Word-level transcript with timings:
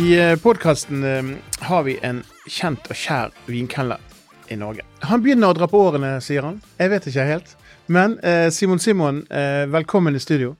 I 0.00 0.36
podkasten 0.42 1.02
har 1.58 1.82
vi 1.82 1.98
en 2.02 2.22
kjent 2.48 2.86
og 2.88 2.96
kjær 2.96 3.34
vinkelner 3.50 4.00
i 4.48 4.56
Norge. 4.56 4.86
Han 5.04 5.20
begynner 5.20 5.52
å 5.52 5.56
dra 5.58 5.68
på 5.68 5.82
årene, 5.90 6.14
sier 6.24 6.46
han. 6.46 6.56
Jeg 6.80 6.92
vet 6.94 7.08
ikke 7.10 7.26
helt. 7.28 7.52
Men 7.92 8.16
eh, 8.24 8.46
Simon 8.54 8.80
Simon, 8.80 9.20
eh, 9.28 9.66
velkommen 9.68 10.16
i 10.16 10.22
studio. 10.22 10.54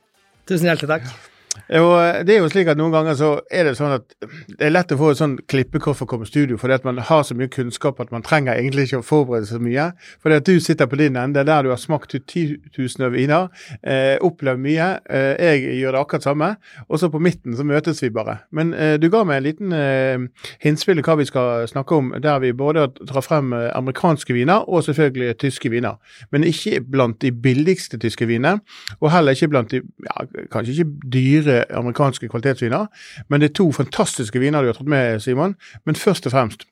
Tusen 0.45 0.69
hjertelig 0.69 0.91
takk. 0.93 1.30
Og 1.51 1.93
eh, 1.99 2.21
det 2.27 2.35
er 2.35 2.45
jo 2.45 2.51
slik 2.51 2.69
at 2.71 2.79
Noen 2.79 2.93
ganger 2.95 3.17
så 3.19 3.31
er 3.51 3.67
det 3.67 3.77
sånn 3.79 3.95
at 3.97 4.15
det 4.21 4.67
er 4.67 4.73
lett 4.73 4.93
å 4.95 4.99
få 4.99 5.11
et 5.13 5.21
sånn 5.21 5.37
klippekort 5.51 5.99
for 5.99 6.07
å 6.07 6.11
komme 6.13 6.27
i 6.27 6.31
studio, 6.31 6.59
fordi 6.61 6.77
at 6.79 6.87
man 6.87 7.01
har 7.11 7.25
så 7.27 7.35
mye 7.39 7.51
kunnskap 7.51 8.01
at 8.03 8.13
man 8.15 8.25
trenger 8.27 8.59
egentlig 8.59 8.89
ikke 8.89 9.01
å 9.03 9.07
forberede 9.07 9.49
så 9.49 9.61
mye. 9.63 9.91
Fordi 10.23 10.39
at 10.39 10.47
du 10.47 10.61
sitter 10.63 10.89
på 10.91 10.99
din 11.01 11.19
ende, 11.19 11.45
der 11.47 11.67
du 11.67 11.73
har 11.73 11.81
smakt 11.81 12.15
titusener 12.15 13.13
viner, 13.15 13.49
eh, 13.83 14.17
opplevd 14.23 14.63
mye. 14.63 14.89
Eh, 15.11 15.35
jeg 15.51 15.81
gjør 15.81 15.97
det 15.97 16.03
akkurat 16.05 16.27
samme. 16.27 16.51
Og 16.89 17.03
så 17.03 17.11
på 17.11 17.23
midten 17.23 17.57
så 17.59 17.67
møtes 17.67 18.03
vi 18.03 18.13
bare. 18.15 18.41
Men 18.55 18.73
eh, 18.75 18.97
du 19.01 19.09
ga 19.13 19.25
meg 19.27 19.41
en 19.41 19.47
liten 19.49 19.75
eh, 19.77 20.47
hinspill 20.63 21.03
i 21.03 21.07
hva 21.07 21.19
vi 21.21 21.29
skal 21.29 21.67
snakke 21.71 21.99
om, 21.99 22.13
der 22.23 22.41
vi 22.43 22.53
både 22.57 22.89
drar 23.01 23.27
frem 23.27 23.55
eh, 23.57 23.69
amerikanske 23.77 24.35
viner 24.37 24.69
og 24.69 24.85
selvfølgelig 24.87 25.39
tyske 25.43 25.73
viner. 25.73 25.99
Men 26.31 26.47
ikke 26.47 26.81
blant 26.87 27.21
de 27.23 27.33
billigste 27.33 27.99
tyske 28.01 28.29
vinene, 28.31 28.61
og 29.01 29.11
heller 29.15 29.35
ikke 29.37 29.51
blant 29.51 29.75
de 29.75 29.83
ja, 29.83 30.27
kanskje 30.53 30.79
ikke 30.79 31.11
dyre 31.13 31.40
amerikanske 31.47 32.29
kvalitetsviner. 32.29 32.89
Men 33.29 33.41
det 33.41 33.51
er 33.51 33.55
to 33.61 33.71
fantastiske 33.73 34.39
viner 34.43 34.63
du 34.63 34.69
har 34.73 34.75
tatt 34.79 34.91
med, 34.91 35.23
Simon. 35.23 35.57
Men 35.87 35.95
først 35.95 36.27
og 36.27 36.33
fremst, 36.35 36.67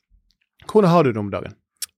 hvordan 0.69 0.91
har 0.91 1.03
du 1.05 1.13
det 1.13 1.21
om 1.23 1.31
dagen? 1.31 1.55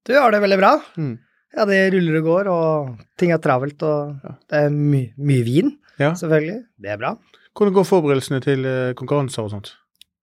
Du 0.06 0.14
har 0.16 0.30
det 0.30 0.40
veldig 0.42 0.58
bra. 0.60 0.76
Mm. 0.96 1.18
Ja, 1.56 1.64
det 1.66 1.80
ruller 1.92 2.20
og 2.20 2.24
går, 2.28 2.48
og 2.48 2.96
ting 3.18 3.32
er 3.34 3.38
travelt, 3.42 3.82
og 3.82 4.16
Ja. 4.22 4.34
det 4.50 4.58
er 4.64 4.70
my 4.70 5.12
mye 5.18 5.44
vin, 5.44 5.78
Ja. 5.98 6.12
selvfølgelig. 6.14 6.64
Det 6.80 6.90
er 6.90 6.96
bra. 6.96 7.16
Hvordan 7.56 7.74
går 7.74 7.84
forberedelsene 7.84 8.40
til 8.40 8.64
eh, 8.64 8.92
konkurranser 8.94 9.42
og 9.42 9.50
sånt? 9.50 9.72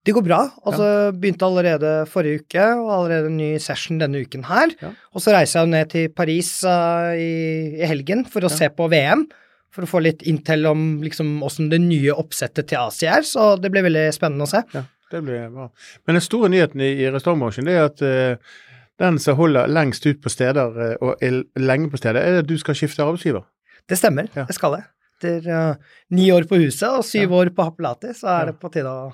Det 0.06 0.14
går 0.14 0.24
bra. 0.24 0.48
Altså, 0.64 1.12
begynte 1.12 1.44
allerede 1.44 2.06
forrige 2.08 2.40
uke, 2.40 2.64
og 2.80 2.88
allerede 2.94 3.26
en 3.26 3.36
ny 3.36 3.58
session 3.58 3.98
denne 4.00 4.22
uken 4.24 4.44
her. 4.44 4.70
Ja. 4.80 4.88
Og 5.12 5.20
så 5.20 5.34
reiser 5.34 5.60
jeg 5.60 5.66
jo 5.66 5.70
ned 5.74 5.90
til 5.90 6.08
Paris 6.08 6.64
uh, 6.64 7.12
i, 7.12 7.76
i 7.76 7.84
helgen 7.84 8.24
for 8.24 8.40
å 8.40 8.48
se 8.48 8.70
på 8.70 8.88
VM. 8.88 9.26
For 9.74 9.84
å 9.84 9.88
få 9.90 10.00
litt 10.02 10.22
intel 10.26 10.64
om 10.70 11.02
liksom 11.04 11.34
hvordan 11.42 11.68
det 11.70 11.78
nye 11.84 12.14
oppsettet 12.16 12.70
til 12.70 12.78
Asia 12.80 13.18
er. 13.18 13.26
Så 13.28 13.50
det 13.60 13.70
blir 13.70 13.84
veldig 13.84 14.06
spennende 14.16 14.46
å 14.46 14.50
se. 14.50 14.62
Ja, 14.74 14.82
det 15.12 15.20
blir 15.26 15.48
bra. 15.52 15.68
Men 16.06 16.16
den 16.18 16.24
store 16.24 16.48
nyheten 16.48 16.80
i, 16.80 16.88
i 17.04 17.10
restaurantbransjen 17.12 17.68
det 17.68 17.76
er 17.76 17.84
at 17.90 18.02
uh, 18.02 18.56
den 18.98 19.18
som 19.22 19.36
holder 19.38 19.68
lengst 19.70 20.06
ut 20.08 20.22
på 20.24 20.32
steder 20.32 20.72
uh, 20.80 20.94
og 21.04 21.22
er 21.22 21.42
lenge 21.60 21.90
på 21.92 22.00
steder, 22.00 22.18
er 22.22 22.40
at 22.42 22.48
du 22.48 22.56
skal 22.58 22.74
skifte 22.80 23.04
arbeidsgiver. 23.04 23.44
Det 23.88 23.98
stemmer, 24.00 24.26
Ja. 24.34 24.46
det 24.48 24.56
skal 24.56 24.78
jeg. 24.78 24.88
Etter 25.18 25.46
uh, 25.52 25.94
ni 26.14 26.30
år 26.32 26.48
på 26.48 26.58
huset 26.64 26.88
og 26.88 27.04
syv 27.04 27.32
år 27.36 27.52
på 27.54 27.64
Happelati, 27.68 28.14
så 28.16 28.28
er 28.32 28.40
Ja. 28.40 28.52
det 28.52 28.60
på 28.62 28.72
tide 28.72 28.88
å 28.88 29.12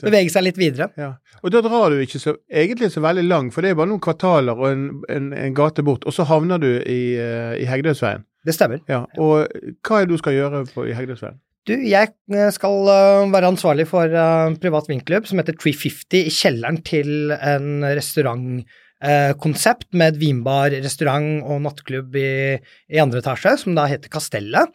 bevege 0.00 0.30
seg 0.30 0.44
litt 0.44 0.58
videre. 0.60 0.90
Ja. 0.96 1.12
Og 1.42 1.50
da 1.52 1.60
drar 1.64 1.90
du 1.90 2.00
ikke 2.04 2.20
så, 2.22 2.36
egentlig 2.48 2.92
så 2.94 3.00
veldig 3.02 3.24
lang, 3.28 3.48
for 3.50 3.60
det 3.64 3.72
er 3.72 3.78
bare 3.80 3.90
noen 3.90 4.00
kvartaler 4.04 4.56
og 4.56 4.68
en, 4.70 4.84
en, 5.10 5.32
en 5.34 5.54
gate 5.56 5.82
bort, 5.82 6.04
og 6.06 6.14
så 6.14 6.24
havner 6.28 6.60
du 6.62 6.68
i, 6.78 7.16
eh, 7.18 7.56
i 7.60 7.66
Hegdehaugsveien. 7.66 8.22
Det 8.46 8.54
stemmer. 8.56 8.80
Ja. 8.88 9.04
Og 9.20 9.44
hva 9.84 10.00
er 10.00 10.08
det 10.08 10.14
du 10.14 10.20
skal 10.20 10.36
gjøre 10.36 10.64
på, 10.72 10.86
i 10.88 10.96
Hegdehaugsveien? 10.96 11.40
Du, 11.68 11.74
jeg 11.76 12.14
eh, 12.32 12.50
skal 12.56 12.88
eh, 12.88 13.30
være 13.30 13.50
ansvarlig 13.52 13.84
for 13.90 14.08
eh, 14.08 14.54
privat 14.62 14.88
vinklubb 14.88 15.28
som 15.28 15.42
heter 15.42 15.58
350 15.60 16.24
i 16.24 16.32
kjelleren 16.32 16.80
til 16.86 17.34
en 17.36 17.84
restaurantkonsept 17.84 19.90
med 19.92 20.14
et 20.14 20.22
vinbar, 20.22 20.72
restaurant 20.72 21.44
og 21.44 21.60
nattklubb 21.66 22.16
i, 22.16 22.56
i 22.88 23.02
andre 23.02 23.20
etasje, 23.20 23.58
som 23.60 23.76
da 23.76 23.84
heter 23.90 24.12
Kastellet. 24.12 24.72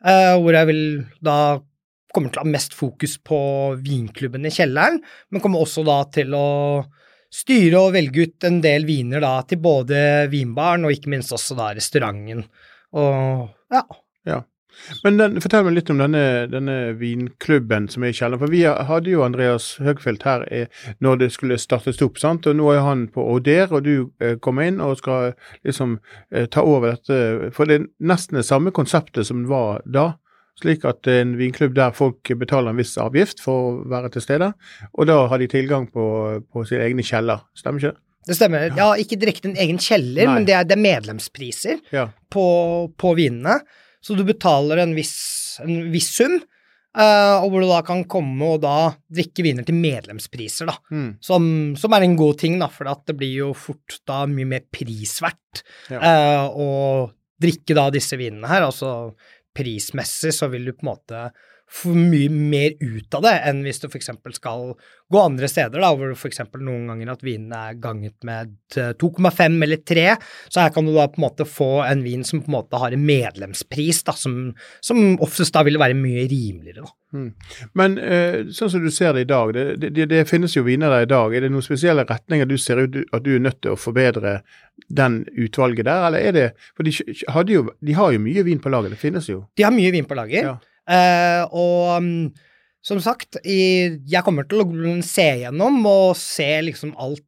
hvor 0.00 0.56
jeg 0.56 0.66
vil 0.70 0.84
da 1.20 1.60
kommer 2.14 2.32
til 2.32 2.40
å 2.40 2.46
ha 2.46 2.50
mest 2.50 2.74
fokus 2.74 3.16
på 3.22 3.38
vinklubben 3.84 4.46
i 4.46 4.54
kjelleren, 4.54 4.98
men 5.30 5.42
kommer 5.42 5.62
også 5.62 5.84
da 5.86 6.02
til 6.14 6.34
å 6.34 6.82
styre 7.30 7.84
og 7.84 7.94
velge 7.94 8.26
ut 8.26 8.46
en 8.48 8.58
del 8.62 8.86
viner 8.88 9.22
da 9.22 9.36
til 9.46 9.60
både 9.62 10.26
vinbaren 10.32 10.86
og 10.86 10.94
ikke 10.94 11.12
minst 11.12 11.34
også 11.34 11.56
da 11.58 11.70
restauranten. 11.76 12.42
Og 12.96 13.48
ja, 13.70 13.84
Men 15.04 15.18
den, 15.18 15.38
fortell 15.42 15.64
meg 15.66 15.76
litt 15.76 15.90
om 15.92 16.00
denne, 16.00 16.46
denne 16.50 16.76
vinklubben 16.98 17.88
som 17.92 18.04
er 18.04 18.12
i 18.12 18.16
kjelleren. 18.16 18.42
For 18.42 18.52
vi 18.52 18.62
hadde 18.64 19.12
jo 19.12 19.24
Andreas 19.24 19.72
Høgfeldt 19.82 20.26
her 20.28 20.46
eh, 20.52 20.82
når 21.04 21.22
det 21.24 21.30
skulle 21.34 21.58
startes 21.60 22.00
opp, 22.04 22.20
sant? 22.22 22.48
og 22.48 22.58
nå 22.58 22.70
er 22.74 22.82
han 22.86 23.06
på 23.12 23.24
Oder, 23.34 23.70
og 23.72 23.84
du 23.86 23.94
eh, 24.22 24.36
kommer 24.42 24.68
inn 24.68 24.80
og 24.84 24.98
skal 25.00 25.34
liksom 25.66 25.98
eh, 26.30 26.48
ta 26.50 26.64
over 26.66 26.94
dette. 26.96 27.52
For 27.56 27.68
det 27.68 27.80
er 27.80 27.88
nesten 28.12 28.40
det 28.40 28.48
samme 28.48 28.74
konseptet 28.76 29.28
som 29.28 29.44
det 29.44 29.52
var 29.52 29.84
da. 29.86 30.12
Slik 30.60 30.84
at 30.84 31.08
en 31.08 31.38
vinklubb 31.38 31.72
der 31.76 31.94
folk 31.96 32.28
betaler 32.36 32.74
en 32.74 32.80
viss 32.80 32.98
avgift 33.00 33.40
for 33.40 33.62
å 33.62 33.76
være 33.88 34.10
til 34.12 34.24
stede, 34.26 34.50
og 34.92 35.08
da 35.08 35.22
har 35.30 35.40
de 35.40 35.48
tilgang 35.48 35.86
på, 35.88 36.04
på 36.52 36.66
sin 36.68 36.82
egne 36.84 37.06
kjeller. 37.06 37.46
Stemmer 37.56 37.80
ikke 37.80 37.94
det? 37.94 38.09
Det 38.28 38.36
stemmer. 38.36 38.68
Ja, 38.76 38.90
ikke 39.00 39.16
direkte 39.20 39.48
en 39.48 39.56
egen 39.58 39.78
kjeller, 39.80 40.26
Nei. 40.28 40.34
men 40.36 40.44
det 40.48 40.54
er, 40.58 40.66
det 40.68 40.76
er 40.76 40.82
medlemspriser 40.84 41.78
Ja. 41.94 42.08
på, 42.30 42.44
på 43.00 43.14
vinene. 43.16 43.60
Så 44.04 44.16
du 44.16 44.22
betaler 44.28 44.80
en 44.82 44.92
viss, 44.96 45.14
en 45.64 45.90
viss 45.92 46.10
sum, 46.16 46.36
uh, 46.96 47.36
og 47.40 47.48
hvor 47.52 47.64
du 47.64 47.68
da 47.70 47.80
kan 47.86 48.04
komme 48.08 48.52
og 48.54 48.60
da 48.64 48.74
drikke 49.12 49.44
viner 49.44 49.64
til 49.68 49.76
medlemspriser, 49.80 50.68
da. 50.70 50.76
Mm. 50.92 51.10
Som, 51.24 51.48
som 51.80 51.96
er 51.96 52.06
en 52.06 52.16
god 52.20 52.38
ting, 52.44 52.58
da, 52.60 52.68
for 52.72 52.88
det 53.08 53.16
blir 53.20 53.34
jo 53.42 53.50
fort 53.56 53.98
da 54.08 54.22
mye 54.30 54.48
mer 54.52 54.64
prisverdt 54.72 55.64
Ja. 55.92 56.00
uh, 56.00 56.46
å 56.52 56.68
drikke 57.40 57.76
da 57.76 57.88
disse 57.92 58.16
vinene 58.20 58.48
her. 58.52 58.68
Altså 58.68 59.14
prismessig 59.56 60.32
så 60.36 60.48
vil 60.52 60.68
du 60.68 60.74
på 60.76 60.84
en 60.84 60.92
måte 60.92 61.24
få 61.70 61.92
mye 61.94 62.30
mer 62.34 62.74
ut 62.80 63.14
av 63.14 63.22
det 63.24 63.34
enn 63.46 63.62
hvis 63.62 63.78
du 63.82 63.86
f.eks. 63.86 64.10
skal 64.34 64.72
gå 65.10 65.20
andre 65.22 65.48
steder, 65.50 65.78
da, 65.82 65.90
hvor 65.94 66.12
f.eks. 66.16 66.42
noen 66.58 66.88
ganger 66.90 67.12
at 67.12 67.22
vinene 67.26 67.60
er 67.70 67.78
ganget 67.82 68.16
med 68.26 68.56
eh, 68.78 68.92
2,5 68.98 69.58
eller 69.66 69.82
3, 69.86 70.06
så 70.50 70.64
her 70.64 70.72
kan 70.74 70.86
du 70.86 70.92
da 70.94 71.06
på 71.10 71.20
en 71.20 71.26
måte 71.28 71.46
få 71.46 71.70
en 71.86 72.02
vin 72.06 72.24
som 72.26 72.42
på 72.42 72.50
en 72.50 72.56
måte 72.58 72.80
har 72.82 72.94
en 72.94 73.04
medlemspris, 73.06 74.02
da, 74.06 74.14
som, 74.18 74.40
som 74.82 75.14
oftest 75.22 75.54
da 75.54 75.62
vil 75.66 75.78
være 75.80 75.98
mye 75.98 76.26
rimeligere, 76.30 76.86
da. 76.86 76.94
Mm. 77.10 77.30
Men 77.74 77.96
eh, 77.98 78.36
sånn 78.54 78.70
som 78.70 78.84
du 78.84 78.90
ser 78.94 79.16
det 79.16 79.24
i 79.24 79.30
dag, 79.30 79.50
det, 79.54 79.90
det, 79.90 80.06
det, 80.12 80.20
finnes 80.30 80.54
jo 80.54 80.62
viner 80.62 80.92
der 80.94 81.08
i 81.08 81.10
dag. 81.10 81.34
Er 81.34 81.42
det 81.42 81.50
noen 81.50 81.66
spesielle 81.66 82.04
retninger 82.06 82.46
du 82.46 82.54
ser 82.54 82.84
ut 82.84 83.00
at 83.02 83.24
du 83.24 83.32
er 83.34 83.42
nødt 83.42 83.58
til 83.64 83.74
å 83.74 83.80
forbedre 83.80 84.36
den 84.86 85.24
utvalget 85.34 85.88
der, 85.90 86.06
eller 86.06 86.22
er 86.22 86.36
det 86.36 86.44
For 86.78 86.86
de, 86.86 86.94
jo, 87.52 87.66
de 87.82 87.96
har 87.98 88.14
jo 88.14 88.22
mye 88.22 88.44
vin 88.46 88.62
på 88.62 88.70
laget, 88.70 88.94
det 88.94 89.02
finnes 89.02 89.26
jo. 89.26 89.42
De 89.58 89.66
har 89.66 89.74
mye 89.74 89.90
vin 89.94 90.06
på 90.06 90.18
lager. 90.18 90.52
Ja. 90.52 90.69
Eh, 90.90 91.42
og 91.54 92.00
um, 92.00 92.12
som 92.82 93.00
sagt, 93.04 93.38
i, 93.44 94.00
jeg 94.10 94.24
kommer 94.26 94.48
til 94.48 94.64
å 94.64 94.94
se 95.06 95.28
gjennom 95.42 95.82
og 95.86 96.16
se 96.18 96.48
liksom 96.66 96.94
alt 96.98 97.24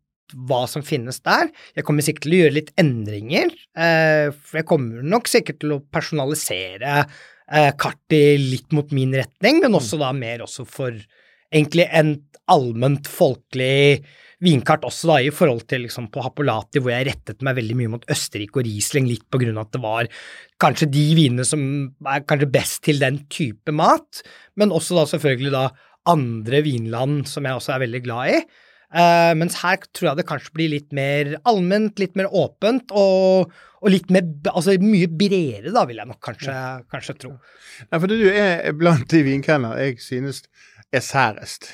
hva 0.49 0.62
som 0.70 0.85
finnes 0.85 1.20
der. 1.20 1.50
Jeg 1.76 1.85
kommer 1.85 2.05
sikkert 2.05 2.25
til 2.25 2.37
å 2.37 2.41
gjøre 2.44 2.59
litt 2.61 2.75
endringer, 2.81 3.55
Uh, 3.73 4.29
for 4.37 4.59
jeg 4.61 4.67
kommer 4.69 5.05
nok 5.14 5.31
sikkert 5.32 5.62
til 5.62 5.70
å 5.73 5.79
personalisere 5.97 6.99
uh, 7.00 7.70
kartet 7.81 8.37
litt 8.37 8.75
mot 8.76 8.91
min 8.93 9.14
retning, 9.17 9.62
men 9.62 9.79
også 9.79 9.97
da 9.97 10.11
mer 10.12 10.44
også 10.44 10.67
for 10.69 10.93
egentlig 11.53 11.87
en 11.88 12.19
allment 12.53 13.08
folkelig 13.08 14.03
vinkart 14.43 14.85
også 14.89 15.12
da, 15.12 15.19
i 15.23 15.31
forhold 15.35 15.65
til 15.71 15.85
liksom 15.87 16.09
på 16.12 16.25
Happolati, 16.25 16.83
hvor 16.83 16.94
jeg 16.94 17.09
rettet 17.11 17.44
meg 17.47 17.56
veldig 17.61 17.79
mye 17.79 17.93
mot 17.94 18.09
Østerrike 18.11 18.61
og 18.61 18.67
Riesling, 18.67 19.06
litt 19.11 19.25
på 19.31 19.41
grunn 19.43 19.59
av 19.59 19.69
at 19.69 19.77
det 19.77 19.83
var 19.85 20.11
kanskje 20.62 20.91
de 20.93 21.06
vinene 21.19 21.47
som 21.47 21.62
er 22.11 22.27
kanskje 22.27 22.50
best 22.53 22.83
til 22.87 23.00
den 23.03 23.23
type 23.33 23.75
mat, 23.75 24.23
men 24.59 24.75
også 24.75 24.99
da 24.99 25.06
selvfølgelig 25.15 25.55
da 25.55 25.65
andre 26.11 26.62
vinland 26.67 27.27
som 27.31 27.47
jeg 27.47 27.59
også 27.59 27.77
er 27.77 27.83
veldig 27.85 28.05
glad 28.05 28.35
i. 28.35 28.44
Uh, 28.93 29.33
mens 29.41 29.55
her 29.62 29.79
tror 29.97 30.11
jeg 30.11 30.19
det 30.19 30.29
kanskje 30.29 30.53
blir 30.53 30.73
litt 30.75 30.91
mer 30.93 31.31
allment, 31.49 31.97
litt 32.03 32.19
mer 32.19 32.29
åpent, 32.29 32.93
og, 32.93 33.53
og 33.81 33.89
litt 33.89 34.11
mer, 34.12 34.27
altså 34.53 34.75
mye 34.83 35.09
bredere 35.09 35.73
da, 35.73 35.87
vil 35.89 36.03
jeg 36.03 36.11
nok 36.11 36.21
kanskje, 36.27 36.56
kanskje 36.93 37.17
tro. 37.23 37.33
Nei, 37.87 38.00
for 38.03 38.12
du 38.12 38.19
er 38.29 38.77
blant 38.77 39.06
de 39.09 39.23
vinkennere 39.25 39.87
jeg 39.87 40.03
synes 40.05 40.43
er 40.93 41.00
særest. 41.05 41.69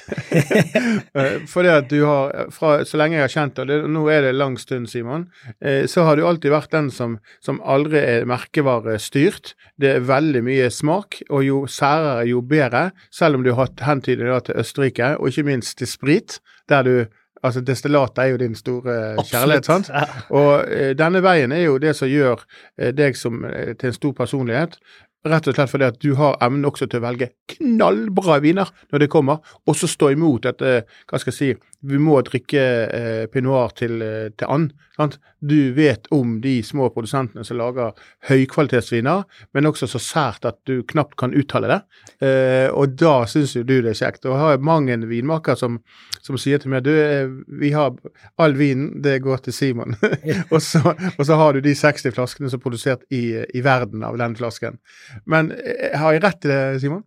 Fordi 1.12 1.47
For 1.50 1.67
det 1.67 1.75
at 1.75 1.91
du 1.91 1.99
har, 2.06 2.49
fra 2.55 2.85
så 2.88 3.00
lenge 3.00 3.19
jeg 3.19 3.26
har 3.26 3.35
kjent 3.35 3.59
deg, 3.59 3.73
og 3.85 3.91
nå 3.93 4.05
er 4.12 4.25
det 4.25 4.32
en 4.32 4.41
lang 4.41 4.59
stund, 4.61 4.88
Simon, 4.91 5.29
eh, 5.61 5.87
så 5.91 6.06
har 6.06 6.19
du 6.19 6.26
alltid 6.26 6.55
vært 6.55 6.73
den 6.75 6.91
som, 6.94 7.19
som 7.44 7.61
aldri 7.67 8.00
er 8.00 8.29
merkevarestyrt. 8.31 9.55
Det 9.81 9.94
er 9.97 10.09
veldig 10.09 10.44
mye 10.47 10.70
smak, 10.75 11.23
og 11.29 11.47
jo 11.47 11.62
særere, 11.67 12.26
jo 12.31 12.43
bedre. 12.43 12.91
Selv 13.15 13.38
om 13.38 13.47
du 13.47 13.53
har 13.53 13.67
hatt 13.67 13.87
hentydning 13.87 14.31
til 14.47 14.61
Østerrike, 14.62 15.17
og 15.19 15.32
ikke 15.32 15.49
minst 15.50 15.79
til 15.79 15.91
sprit, 15.91 16.41
der 16.69 16.87
du 16.87 16.94
Altså, 17.43 17.61
destillatet 17.61 18.19
er 18.19 18.25
jo 18.32 18.37
din 18.37 18.55
store 18.55 19.25
kjærlighet, 19.25 19.65
sant? 19.65 19.91
Og 20.35 20.65
eh, 20.67 20.91
denne 20.99 21.23
veien 21.23 21.53
er 21.55 21.69
jo 21.69 21.76
det 21.79 21.94
som 21.97 22.11
gjør 22.11 22.43
eh, 22.79 22.91
deg 22.94 23.17
som, 23.17 23.44
eh, 23.47 23.76
til 23.79 23.93
en 23.93 23.94
stor 23.94 24.15
personlighet. 24.19 24.79
Rett 25.26 25.49
og 25.50 25.56
slett 25.56 25.70
fordi 25.73 25.87
at 25.88 25.97
du 25.99 26.12
har 26.15 26.37
evnen 26.44 26.69
også 26.69 26.87
til 26.87 27.00
å 27.00 27.06
velge 27.09 27.32
knallbra 27.50 28.38
viner 28.44 28.70
når 28.93 29.03
det 29.03 29.11
kommer, 29.11 29.41
og 29.67 29.75
så 29.76 29.88
stå 29.91 30.12
imot 30.15 30.47
dette, 30.47 30.85
hva 31.11 31.19
skal 31.19 31.35
jeg 31.35 31.38
si, 31.38 31.49
vi 31.86 31.98
må 32.02 32.16
drikke 32.26 32.62
eh, 32.90 33.25
pinot 33.30 33.76
til, 33.78 34.00
eh, 34.02 34.28
til 34.34 34.50
and. 34.50 34.72
Sant? 34.98 35.19
Du 35.38 35.70
vet 35.76 36.08
om 36.14 36.40
de 36.42 36.56
små 36.66 36.88
produsentene 36.90 37.44
som 37.46 37.60
lager 37.60 37.94
høykvalitetsviner, 38.26 39.22
men 39.54 39.69
også 39.70 39.86
så 39.92 40.00
sært 40.02 40.48
at 40.48 40.58
du 40.66 40.82
knapt 40.90 41.14
kan 41.20 41.36
uttale 41.38 41.70
det. 41.70 41.78
Eh, 42.26 42.66
og 42.75 42.96
da 42.98 43.20
syns 43.30 43.54
jo 43.54 43.62
du 43.62 43.76
det 43.76 43.92
er 43.92 44.00
kjekt. 44.00 44.26
Og 44.26 44.34
jeg 44.34 44.42
har 44.42 44.64
mange 44.66 44.96
vinmaker 45.06 45.58
som, 45.60 45.78
som 46.25 46.40
sier 46.40 46.58
til 46.58 46.75
meg 46.75 46.82
du, 46.88 46.90
eh, 46.98 47.30
vi 47.60 47.70
har 47.76 47.94
all 48.42 48.58
vinen, 48.58 48.96
det 49.04 49.20
går 49.22 49.44
til 49.46 49.54
Simon. 49.54 49.94
og, 50.52 50.58
så, 50.64 50.82
og 51.14 51.22
så 51.22 51.38
har 51.38 51.54
du 51.54 51.62
de 51.62 51.76
60 51.78 52.10
flaskene 52.16 52.50
som 52.50 52.58
er 52.58 52.64
produsert 52.64 53.06
i, 53.14 53.38
i 53.38 53.62
verden 53.62 54.02
av 54.06 54.19
den 54.19 54.34
flasken. 54.38 54.82
Men 55.31 55.54
eh, 55.54 55.94
har 55.94 56.16
jeg 56.16 56.26
rett 56.26 56.48
i 56.48 56.52
det, 56.52 56.60
Simon? 56.82 57.06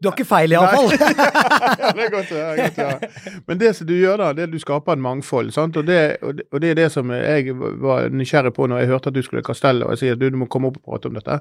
Du 0.00 0.08
har 0.08 0.14
ikke 0.16 0.24
feil, 0.24 0.52
iallfall. 0.54 0.86
ja, 0.96 1.90
det 1.92 2.04
er 2.06 2.12
godt 2.12 2.30
høre, 2.32 2.54
godt 2.56 2.78
ja. 2.80 3.34
Men 3.48 3.58
det 3.60 3.74
som 3.76 3.88
du 3.88 3.92
gjør 3.98 4.16
da, 4.22 4.30
det 4.32 4.46
er 4.46 4.48
at 4.48 4.54
du 4.54 4.62
skaper 4.62 4.96
en 4.96 5.02
mangfold. 5.04 5.50
sant? 5.52 5.76
Og 5.76 5.84
det, 5.86 5.98
og 6.22 6.60
det, 6.62 6.70
er 6.70 6.78
det 6.78 6.86
som 6.94 7.12
jeg 7.12 7.52
var 7.56 8.08
nysgjerrig 8.08 8.54
på 8.56 8.68
når 8.70 8.80
jeg 8.80 8.92
hørte 8.94 9.12
at 9.12 9.18
du 9.18 9.22
skulle 9.26 9.44
kastelle, 9.44 9.84
og 9.84 9.92
jeg 9.92 10.04
sier 10.04 10.16
at 10.16 10.22
du, 10.22 10.30
du 10.32 10.40
må 10.40 10.48
komme 10.48 10.70
opp 10.70 10.80
og 10.80 10.86
prate 10.88 11.12
om 11.12 11.20
dette. 11.20 11.36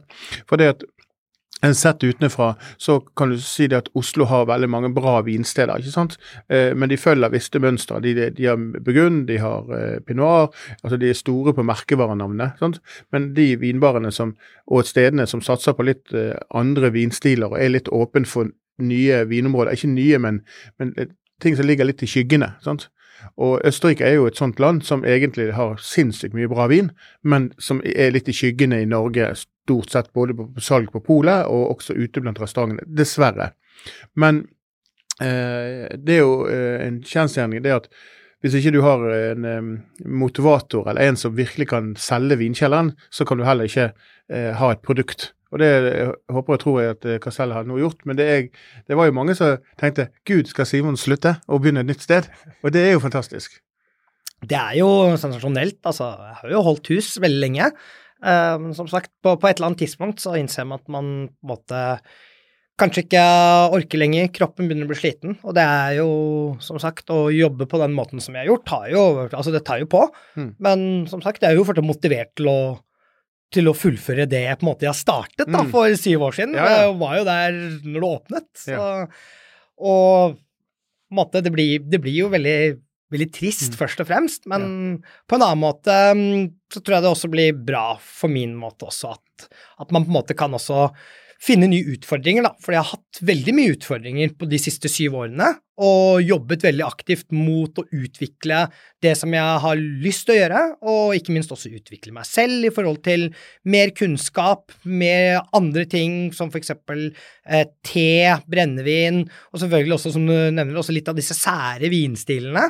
For 0.50 0.60
det 0.60 0.74
at 0.74 0.84
en 1.62 1.76
sett 1.76 2.04
utenfra, 2.04 2.54
så 2.78 3.00
kan 3.00 3.30
du 3.30 3.40
si 3.42 3.68
det 3.68 3.78
at 3.78 3.90
Oslo 3.98 4.26
har 4.30 4.48
veldig 4.48 4.70
mange 4.72 4.92
bra 4.96 5.20
vinsteder, 5.26 5.82
ikke 5.82 5.92
sant? 5.92 6.16
Eh, 6.48 6.72
men 6.76 6.90
de 6.92 6.98
følger 6.98 7.32
visse 7.34 7.60
mønstre. 7.60 8.00
De, 8.04 8.14
de, 8.36 8.46
har 8.48 8.60
Burgund, 8.86 9.26
de 9.28 9.40
har 9.44 9.68
eh, 9.76 9.98
Pinot 10.06 10.56
altså 10.84 10.98
de 10.98 11.10
er 11.10 11.20
store 11.20 11.54
på 11.54 11.66
merkevarenavnet. 11.68 12.60
sant? 12.60 12.80
Men 13.12 13.34
de 13.36 13.52
vinbarene 13.60 14.12
som, 14.12 14.36
og 14.68 14.88
stedene 14.88 15.28
som 15.28 15.44
satser 15.44 15.76
på 15.76 15.88
litt 15.88 16.14
eh, 16.14 16.38
andre 16.56 16.94
vinstiler 16.96 17.52
og 17.52 17.60
er 17.60 17.76
litt 17.76 17.92
åpen 17.92 18.26
for 18.26 18.52
nye 18.80 19.26
vinområder, 19.28 19.76
ikke 19.76 19.92
nye, 19.92 20.20
men, 20.24 20.40
men 20.80 20.96
ting 21.44 21.58
som 21.60 21.68
ligger 21.68 21.88
litt 21.90 22.04
i 22.04 22.08
skyggene. 22.08 22.54
sant? 22.64 22.88
Og 23.36 23.60
Østerrike 23.68 24.06
er 24.08 24.16
jo 24.16 24.28
et 24.30 24.40
sånt 24.40 24.60
land 24.60 24.82
som 24.88 25.04
egentlig 25.04 25.52
har 25.56 25.80
sinnssykt 25.84 26.36
mye 26.38 26.48
bra 26.48 26.70
vin, 26.72 26.92
men 27.24 27.50
som 27.60 27.82
er 27.84 28.14
litt 28.16 28.30
i 28.32 28.36
skyggene 28.36 28.82
i 28.84 28.88
Norge, 28.88 29.34
stort 29.70 29.94
sett 29.94 30.14
både 30.18 30.36
på 30.36 30.50
salg 30.64 30.92
på 30.92 31.04
polet 31.06 31.46
og 31.48 31.76
også 31.78 31.96
ute 31.96 32.24
blant 32.24 32.42
restaurantene. 32.42 32.88
Dessverre. 32.90 33.54
Men 34.20 34.44
eh, 35.22 35.86
det 35.96 36.18
er 36.18 36.24
jo 36.24 36.48
eh, 36.50 36.88
en 36.88 37.04
kjensgjerning 37.06 37.64
det 37.66 37.78
at 37.84 37.92
hvis 38.40 38.56
ikke 38.56 38.72
du 38.72 38.80
har 38.86 39.02
en 39.12 39.48
eh, 39.48 39.72
motivator 40.08 40.88
eller 40.88 41.10
en 41.10 41.20
som 41.20 41.36
virkelig 41.36 41.70
kan 41.74 41.92
selge 42.00 42.40
vinkjelleren, 42.40 42.94
så 43.12 43.28
kan 43.28 43.40
du 43.40 43.44
heller 43.48 43.68
ikke 43.68 43.92
eh, 44.32 44.54
ha 44.56 44.72
et 44.72 44.84
produkt. 44.86 45.34
Og 45.50 45.60
det 45.60 45.68
jeg 45.70 46.12
håper 46.32 46.56
og 46.56 46.62
tror 46.62 46.78
jeg 46.80 46.96
at 46.96 47.08
eh, 47.10 47.20
Casella 47.24 47.58
har 47.60 47.68
nå 47.68 47.80
gjort, 47.82 48.06
men 48.08 48.20
det, 48.20 48.28
er, 48.32 48.46
det 48.88 48.98
var 49.00 49.10
jo 49.10 49.18
mange 49.18 49.36
som 49.36 49.58
tenkte 49.82 50.08
gud, 50.30 50.48
skal 50.52 50.70
Simon 50.70 51.00
slutte 51.00 51.36
og 51.50 51.64
begynne 51.64 51.84
et 51.84 51.92
nytt 51.92 52.06
sted? 52.06 52.30
Og 52.64 52.72
det 52.76 52.86
er 52.86 52.96
jo 52.96 53.04
fantastisk. 53.04 53.60
Det 54.40 54.56
er 54.56 54.78
jo 54.80 54.88
sensasjonelt. 55.20 55.82
Altså, 55.84 56.14
jeg 56.30 56.38
har 56.42 56.54
jo 56.54 56.64
holdt 56.64 56.94
hus 56.94 57.18
veldig 57.20 57.42
lenge. 57.44 57.74
Men 58.22 58.74
som 58.76 58.88
sagt, 58.92 59.12
på, 59.24 59.36
på 59.40 59.48
et 59.48 59.58
eller 59.60 59.70
annet 59.72 59.80
tidspunkt 59.86 60.20
så 60.20 60.34
innser 60.40 60.66
man 60.68 60.80
at 60.82 60.90
man 60.92 61.12
på 61.30 61.46
en 61.46 61.52
måte 61.54 61.84
kanskje 62.80 63.04
ikke 63.06 63.24
orker 63.76 64.00
lenger. 64.00 64.28
Kroppen 64.36 64.68
begynner 64.70 64.88
å 64.88 64.92
bli 64.92 64.98
sliten. 65.00 65.38
Og 65.44 65.56
det 65.56 65.64
er 65.68 65.98
jo, 65.98 66.10
som 66.64 66.80
sagt, 66.80 67.10
å 67.12 67.28
jobbe 67.32 67.68
på 67.68 67.80
den 67.82 67.96
måten 67.96 68.20
som 68.24 68.36
jeg 68.36 68.46
har 68.46 68.52
gjort, 68.54 68.66
tar 68.68 68.86
jo 68.94 69.02
Altså, 69.28 69.52
det 69.56 69.64
tar 69.68 69.82
jo 69.84 69.88
på. 69.92 70.06
Mm. 70.40 70.52
Men 70.64 70.86
som 71.12 71.24
sagt, 71.24 71.44
jeg 71.44 71.52
er 71.52 71.60
jo 71.60 71.66
fortsatt 71.68 71.88
motivert 71.88 72.36
til 72.40 72.52
å 72.52 72.60
til 73.50 73.66
å 73.66 73.72
fullføre 73.74 74.28
det 74.30 74.44
jeg 74.44 74.58
på 74.60 74.62
en 74.62 74.68
måte 74.70 74.86
har 74.86 74.94
startet 74.94 75.48
da, 75.50 75.64
Mm. 75.64 75.72
for 75.72 75.90
syv 75.98 76.22
år 76.28 76.36
siden. 76.38 76.52
Ja, 76.54 76.66
ja. 76.70 76.82
Jeg 76.86 76.98
var 77.00 77.16
jo 77.18 77.24
der 77.26 77.56
når 77.82 78.04
det 78.04 78.10
åpnet. 78.14 78.46
Så, 78.62 79.08
Og 79.82 80.36
på 80.36 81.10
en 81.10 81.18
måte, 81.18 81.42
det 81.42 81.52
blir, 81.56 81.80
det 81.82 81.98
blir 82.04 82.14
jo 82.14 82.28
veldig, 82.30 82.78
veldig 83.12 83.30
trist, 83.34 83.72
Mm. 83.74 83.78
først 83.80 84.02
og 84.04 84.08
fremst. 84.10 84.46
Men 84.46 85.04
på 85.28 85.36
en 85.38 85.46
annen 85.46 85.64
måte 85.64 85.96
mm, 86.14 86.52
så 86.74 86.82
tror 86.82 86.96
jeg 87.00 87.04
det 87.04 87.14
også 87.16 87.32
blir 87.32 87.54
bra 87.66 87.98
for 87.98 88.30
min 88.30 88.54
måte 88.56 88.86
også, 88.90 89.16
at, 89.18 89.50
at 89.82 89.92
man 89.92 90.06
på 90.06 90.14
en 90.14 90.20
måte 90.22 90.38
kan 90.38 90.54
også 90.54 90.92
finne 91.40 91.70
nye 91.72 91.94
utfordringer, 91.96 92.44
da. 92.44 92.50
For 92.60 92.76
jeg 92.76 92.84
har 92.84 92.98
hatt 92.98 93.20
veldig 93.24 93.54
mye 93.56 93.72
utfordringer 93.78 94.34
på 94.36 94.48
de 94.52 94.58
siste 94.60 94.90
syv 94.92 95.14
årene, 95.22 95.54
og 95.80 96.20
jobbet 96.20 96.66
veldig 96.68 96.84
aktivt 96.84 97.30
mot 97.32 97.72
å 97.80 97.86
utvikle 97.96 98.66
det 99.00 99.14
som 99.16 99.32
jeg 99.32 99.62
har 99.64 99.80
lyst 99.80 100.26
til 100.28 100.36
å 100.36 100.40
gjøre, 100.42 100.64
og 100.84 101.16
ikke 101.16 101.32
minst 101.32 101.54
også 101.56 101.72
utvikle 101.72 102.12
meg 102.18 102.28
selv 102.28 102.68
i 102.68 102.74
forhold 102.76 103.00
til 103.08 103.30
mer 103.64 103.96
kunnskap, 103.96 104.76
mer 104.84 105.40
andre 105.56 105.88
ting, 105.88 106.34
som 106.36 106.52
for 106.52 106.60
eksempel 106.60 107.08
eh, 107.48 107.64
te, 107.88 108.36
brennevin, 108.52 109.24
og 109.54 109.64
selvfølgelig 109.64 109.96
også, 109.96 110.12
som 110.18 110.28
du 110.28 110.36
nevner, 110.36 110.76
også 110.84 110.92
litt 111.00 111.08
av 111.08 111.16
disse 111.16 111.40
sære 111.40 111.88
vinstilene. 111.88 112.68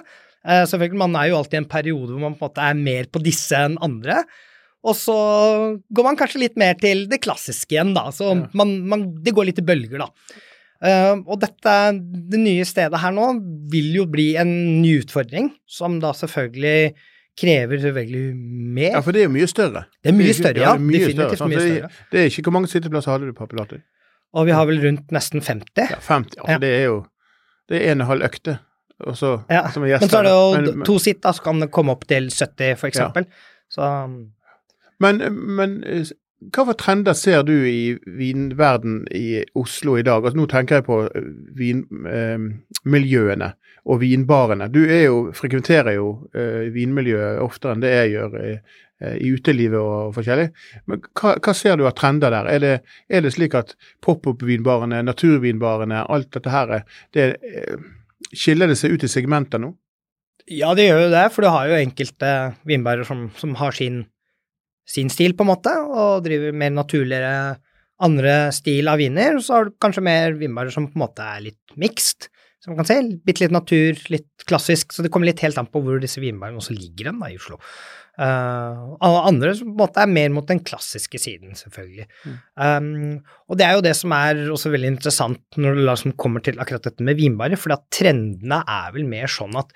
Eh, 0.47 0.65
selvfølgelig, 0.69 1.01
man 1.01 1.15
er 1.19 1.30
jo 1.31 1.39
alltid 1.39 1.57
i 1.57 1.62
en 1.63 1.69
periode 1.71 2.13
hvor 2.13 2.21
man 2.24 2.36
på 2.39 2.45
en 2.45 2.50
måte 2.50 2.68
er 2.69 2.77
mer 2.80 3.09
på 3.12 3.21
disse 3.24 3.57
enn 3.59 3.75
andre. 3.83 4.21
Og 4.88 4.95
så 4.95 5.15
går 5.91 6.06
man 6.07 6.15
kanskje 6.19 6.39
litt 6.45 6.56
mer 6.59 6.77
til 6.80 7.07
det 7.12 7.19
klassiske 7.25 7.75
igjen, 7.75 7.91
da. 7.97 8.06
Så 8.15 8.30
Ja. 8.31 8.47
man, 8.56 8.77
man, 8.88 9.03
det 9.24 9.33
går 9.36 9.50
litt 9.50 9.59
i 9.59 9.65
bølger, 9.68 10.00
da. 10.06 10.09
Uh, 10.80 11.19
og 11.27 11.41
dette, 11.41 11.71
det 12.31 12.39
nye 12.39 12.63
stedet 12.63 12.95
her 13.01 13.12
nå, 13.12 13.25
vil 13.69 13.89
jo 13.97 14.06
bli 14.07 14.30
en 14.39 14.80
ny 14.80 15.01
utfordring, 15.01 15.50
som 15.68 15.97
da 16.00 16.13
selvfølgelig 16.15 16.94
krever 17.39 17.81
selvfølgelig 17.83 18.35
mer. 18.80 18.94
Ja, 18.95 19.01
for 19.03 19.12
det 19.15 19.21
er 19.25 19.27
jo 19.27 19.33
mye 19.35 19.47
større. 19.51 19.85
det 20.03 20.13
er 20.13 20.15
mye 20.15 20.33
større, 20.35 20.63
ja, 20.63 20.74
mye 20.80 21.01
Definitivt 21.01 21.35
større, 21.35 21.50
mye 21.51 21.59
større. 21.65 21.89
Det 22.12 22.19
er 22.21 22.31
ikke 22.31 22.44
Hvor 22.47 22.56
mange 22.56 22.71
sitteplasser 22.71 23.12
hadde 23.12 23.27
du 23.27 23.35
på 23.35 23.47
Pilater? 23.51 23.83
Og 24.39 24.45
vi 24.47 24.51
har 24.56 24.65
vel 24.69 24.80
rundt 24.83 25.12
nesten 25.12 25.42
50. 25.44 25.89
Ja, 25.89 26.00
50. 26.00 26.39
Altså, 26.39 26.51
Ja. 26.51 26.57
Det 26.63 26.69
er 26.80 26.83
jo 26.85 26.97
Det 27.69 27.77
er 27.81 27.92
en 27.92 28.01
og 28.01 28.06
en 28.06 28.09
halv 28.09 28.24
økte, 28.31 28.59
og 29.07 29.15
så, 29.17 29.33
Ja, 29.49 29.69
som 29.71 29.83
er. 29.83 29.99
Men 29.99 30.09
så 30.09 30.19
er 30.19 30.23
det 30.23 30.31
jo 30.31 30.55
Men- 30.55 30.77
men- 30.79 30.85
to 30.85 30.97
sitt, 30.99 31.21
da, 31.21 31.31
så 31.31 31.41
kan 31.44 31.59
det 31.59 31.71
komme 31.71 31.91
opp 31.91 32.06
til 32.07 32.29
70, 32.29 32.75
for 32.77 32.87
eksempel. 32.87 33.25
Så 33.69 33.85
Men, 34.99 35.21
men 35.56 35.83
eh, 35.87 36.03
hva 36.51 36.65
for 36.65 36.73
trender 36.73 37.13
ser 37.15 37.44
du 37.44 37.53
i 37.68 37.97
vinverden 38.07 39.06
i 39.15 39.44
Oslo 39.56 39.95
i 39.97 40.01
dag? 40.03 40.23
Altså, 40.23 40.37
nå 40.37 40.45
tenker 40.47 40.75
jeg 40.79 40.85
på 40.85 40.97
vinmiljøene 42.85 43.51
og 43.89 43.99
vinbarene. 44.03 44.68
Du 44.71 44.81
er 44.85 45.06
jo, 45.07 45.18
frekventerer 45.35 45.95
jo 45.97 46.09
eh, 46.35 46.68
vinmiljøet 46.75 47.39
oftere 47.44 47.75
enn 47.77 47.83
det 47.83 47.91
jeg 47.94 48.11
gjør 48.15 48.35
i, 48.44 48.51
eh, 49.01 49.15
i 49.23 49.31
utelivet 49.35 49.79
og 49.79 50.13
forskjellig. 50.18 50.49
Men 50.91 51.01
hva, 51.19 51.35
hva 51.39 51.56
ser 51.57 51.79
du 51.79 51.85
av 51.87 51.95
trender 51.97 52.35
der? 52.35 52.49
Er 52.56 52.59
det, 52.65 52.73
er 53.09 53.21
det 53.25 53.33
slik 53.35 53.56
at 53.57 53.75
pop-up-vinbarene, 54.06 55.01
naturvinbarene, 55.07 56.03
alt 56.09 56.31
dette 56.35 56.53
her, 56.53 56.81
det, 57.15 57.29
eh, 57.44 57.79
skiller 58.36 58.69
det 58.69 58.78
seg 58.80 58.95
ut 58.95 59.06
i 59.06 59.12
segmenter 59.12 59.62
nå? 59.62 59.74
Ja, 60.50 60.74
det 60.78 60.88
gjør 60.88 61.04
jo 61.06 61.09
det, 61.14 61.26
for 61.33 61.45
du 61.45 61.52
har 61.54 61.69
jo 61.69 61.78
enkelte 61.78 62.30
vinbærer 62.68 63.06
som, 63.06 63.28
som 63.38 63.54
har 63.59 63.76
sin, 63.78 64.02
sin 64.90 65.12
stil, 65.14 65.36
på 65.38 65.45
en 65.45 65.52
måte, 65.52 65.74
og 65.86 66.24
driver 66.26 66.56
mer 66.57 66.74
naturligere 66.74 67.33
andre 68.02 68.36
stil 68.56 68.90
av 68.90 68.98
viner. 69.02 69.38
Og 69.38 69.45
så 69.45 69.57
har 69.57 69.68
du 69.68 69.78
kanskje 69.81 70.06
mer 70.06 70.38
vinbærer 70.40 70.74
som 70.74 70.88
på 70.90 70.98
en 70.98 71.06
måte 71.06 71.26
er 71.36 71.44
litt 71.50 71.78
mixed, 71.80 72.31
som 72.64 72.74
man 72.74 72.81
kan 72.81 72.90
si. 72.90 72.98
Bitte 73.26 73.45
litt 73.45 73.56
natur, 73.56 74.00
litt 74.09 74.48
klassisk. 74.50 74.95
Så 74.95 75.06
det 75.06 75.12
kommer 75.14 75.30
litt 75.30 75.44
helt 75.45 75.59
an 75.62 75.69
på 75.69 75.83
hvor 75.86 76.02
disse 76.02 76.24
vinbærene 76.24 76.62
også 76.64 76.76
ligger 76.76 77.12
hen 77.12 77.21
da, 77.21 77.30
i 77.30 77.38
Oslo. 77.40 77.59
Uh, 78.19 78.97
andre 78.99 79.54
som 79.56 79.69
på 79.69 79.78
en 79.78 79.80
måte 79.80 80.02
er 80.04 80.11
mer 80.11 80.31
mot 80.35 80.47
den 80.47 80.59
klassiske 80.59 81.21
siden, 81.21 81.54
selvfølgelig. 81.56 82.09
Um, 82.59 83.21
og 83.47 83.59
det 83.61 83.64
er 83.64 83.78
jo 83.78 83.85
det 83.85 83.94
som 83.95 84.11
er 84.18 84.42
også 84.52 84.73
veldig 84.73 84.92
interessant 84.92 85.59
når 85.59 85.78
det 85.78 85.85
liksom 85.88 86.16
kommer 86.19 86.44
til 86.44 86.59
akkurat 86.59 86.90
dette 86.90 87.06
med 87.07 87.16
vinbarer, 87.19 87.59
for 87.59 87.71
trendene 87.95 88.59
er 88.68 88.92
vel 88.97 89.07
mer 89.07 89.31
sånn 89.31 89.56
at 89.59 89.71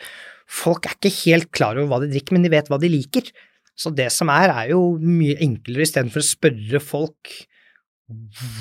folk 0.50 0.90
er 0.90 0.98
ikke 0.98 1.14
helt 1.22 1.50
klar 1.56 1.80
over 1.80 1.94
hva 1.94 2.02
de 2.04 2.12
drikker, 2.12 2.36
men 2.36 2.44
de 2.44 2.52
vet 2.52 2.68
hva 2.68 2.82
de 2.82 2.92
liker. 2.92 3.32
Så 3.80 3.94
det 3.96 4.10
som 4.14 4.30
er, 4.30 4.52
er 4.52 4.74
jo 4.74 4.82
mye 5.00 5.40
enklere 5.42 5.88
istedenfor 5.88 6.22
å 6.22 6.28
spørre 6.34 6.84
folk 6.84 7.32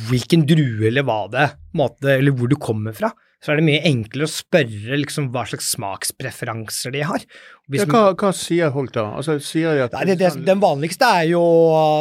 hvilken 0.09 0.47
drue 0.47 0.89
eller 0.89 1.05
hva 1.07 1.27
det 1.33 1.51
måte, 1.77 2.15
eller 2.15 2.35
hvor 2.37 2.51
du 2.51 2.57
kommer 2.61 2.95
fra, 2.97 3.11
så 3.43 3.51
er 3.51 3.59
det 3.59 3.65
mye 3.67 3.81
enklere 3.89 4.29
å 4.29 4.31
spørre 4.31 4.97
liksom, 5.01 5.33
hva 5.35 5.43
slags 5.51 5.73
smakspreferanser 5.75 6.93
de 6.95 7.01
har. 7.09 7.25
Ja, 7.75 7.87
hva, 7.91 8.03
hva, 8.19 8.31
sier 8.37 8.71
folk 8.75 8.93
da? 8.95 9.09
Altså, 9.19 9.35
sier 9.43 9.75
de 9.75 9.83
at 9.83 9.97
Nei, 9.97 10.05
det, 10.13 10.17
det, 10.21 10.31
Den 10.47 10.61
vanligste 10.63 11.09
er 11.09 11.27
jo 11.33 11.43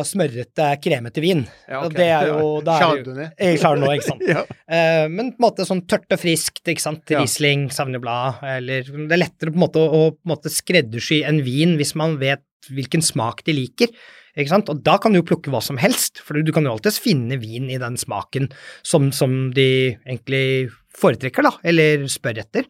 smørrete, 0.05 0.67
kremete 0.83 1.23
vin. 1.23 1.41
Ja, 1.65 1.81
okay. 1.87 1.95
det 1.97 2.07
er 2.13 2.29
jo 2.29 2.45
Chardonnay. 2.67 3.31
Chardonnay, 3.57 3.97
ikke 3.97 4.09
sant. 4.11 4.23
ja. 4.35 4.45
eh, 4.45 5.07
men 5.09 5.33
på 5.33 5.41
en 5.41 5.47
måte 5.47 5.65
sånn 5.65 5.81
tørt 5.89 6.13
og 6.13 6.21
friskt, 6.21 6.61
ikke 6.61 6.85
sant. 6.85 7.15
Riesling, 7.17 7.71
Savneblad, 7.73 8.45
eller 8.59 8.85
Det 8.85 9.09
er 9.09 9.23
lettere 9.23 9.55
på 9.55 9.57
en 9.57 9.65
måte 9.65 9.81
å, 9.81 9.89
å 9.89 10.07
på 10.13 10.21
en 10.21 10.35
måte 10.35 10.53
skreddersy 10.53 11.23
en 11.25 11.41
vin 11.47 11.73
hvis 11.81 11.97
man 11.97 12.19
vet 12.21 12.45
hvilken 12.69 13.01
smak 13.01 13.41
de 13.49 13.57
liker. 13.57 13.89
Ikke 14.35 14.53
sant? 14.53 14.69
Og 14.71 14.83
da 14.85 14.97
kan 15.01 15.13
du 15.13 15.21
jo 15.21 15.27
plukke 15.27 15.51
hva 15.53 15.61
som 15.63 15.79
helst, 15.81 16.21
for 16.23 16.39
du 16.39 16.53
kan 16.55 16.67
jo 16.67 16.75
alltids 16.75 17.01
finne 17.03 17.39
vin 17.41 17.67
i 17.71 17.79
den 17.81 17.97
smaken 17.99 18.49
som, 18.87 19.09
som 19.15 19.49
de 19.55 19.97
egentlig 20.05 20.71
foretrekker, 20.97 21.47
da, 21.47 21.55
eller 21.67 22.07
spør 22.11 22.41
etter. 22.43 22.69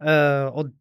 Uh, 0.00 0.48
og 0.56 0.76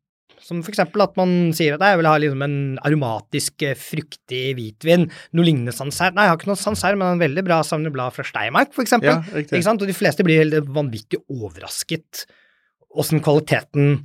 som 0.50 0.62
for 0.64 0.72
eksempel 0.72 1.04
at 1.04 1.18
man 1.20 1.52
sier 1.56 1.76
at 1.76 1.84
jeg 1.84 2.00
vil 2.00 2.08
ha 2.10 2.16
liksom 2.22 2.44
en 2.46 2.58
aromatisk, 2.88 3.66
fruktig 3.78 4.44
hvitvin, 4.58 5.06
noe 5.36 5.46
lignende 5.46 5.76
sansær. 5.76 6.16
Nei, 6.16 6.26
jeg 6.26 6.34
har 6.34 6.40
ikke 6.40 6.52
noe 6.52 6.62
sansær, 6.62 6.98
men 6.98 7.16
en 7.16 7.22
veldig 7.22 7.44
bra 7.46 7.60
Sauvignon 7.66 7.94
Blad 7.94 8.16
fra 8.16 8.26
Steinmark, 8.26 8.72
for 8.76 8.86
eksempel. 8.86 9.12
Ja, 9.12 9.36
riktig. 9.36 9.60
Ikke 9.60 9.68
sant? 9.68 9.84
Og 9.84 9.92
de 9.92 9.98
fleste 9.98 10.26
blir 10.26 10.42
helt 10.42 10.72
vanvittig 10.74 11.22
overrasket 11.28 12.26
åssen 12.98 13.22
kvaliteten 13.22 14.00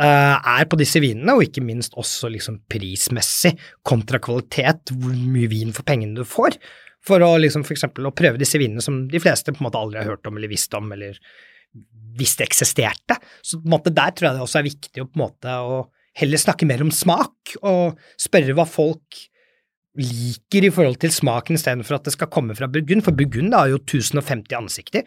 er 0.00 0.68
på 0.70 0.78
disse 0.80 1.02
vinene, 1.02 1.34
og 1.36 1.44
ikke 1.44 1.64
minst 1.64 1.96
også 2.00 2.30
liksom 2.32 2.62
prismessig 2.70 3.52
kontra 3.86 4.20
kvalitet, 4.22 4.94
hvor 4.96 5.12
mye 5.12 5.50
vin 5.50 5.74
for 5.76 5.84
pengene 5.88 6.16
du 6.16 6.24
får. 6.24 6.56
For 7.04 7.22
å 7.24 7.34
liksom 7.40 7.64
for 7.64 7.76
eksempel 7.76 8.08
å 8.08 8.14
prøve 8.16 8.40
disse 8.40 8.60
vinene 8.60 8.84
som 8.84 9.02
de 9.08 9.20
fleste 9.22 9.52
på 9.52 9.62
en 9.62 9.68
måte 9.68 9.80
aldri 9.80 10.02
har 10.02 10.12
hørt 10.12 10.28
om 10.28 10.36
eller 10.36 10.52
visst 10.52 10.74
om, 10.76 10.90
eller 10.92 11.16
hvis 12.18 12.36
det 12.38 12.48
eksisterte. 12.48 13.16
Så 13.42 13.60
på 13.60 13.68
en 13.68 13.76
måte 13.76 13.92
der 13.94 14.12
tror 14.12 14.30
jeg 14.30 14.38
det 14.38 14.44
også 14.44 14.60
er 14.60 14.68
viktig 14.68 15.02
å 15.02 15.08
på 15.08 15.18
en 15.18 15.24
måte 15.24 15.56
å 15.64 15.80
heller 16.20 16.40
snakke 16.42 16.66
mer 16.68 16.82
om 16.84 16.90
smak, 16.92 17.54
og 17.62 18.00
spørre 18.20 18.56
hva 18.56 18.66
folk 18.68 19.26
liker 20.00 20.66
i 20.66 20.72
forhold 20.72 21.00
til 21.02 21.12
smaken 21.14 21.58
istedenfor 21.58 21.98
at 21.98 22.06
det 22.06 22.14
skal 22.14 22.30
komme 22.32 22.54
fra 22.58 22.68
Burgund, 22.70 23.04
for 23.06 23.16
Burgund 23.16 23.54
har 23.56 23.70
jo 23.72 23.80
1050 23.80 24.58
ansikter. 24.58 25.06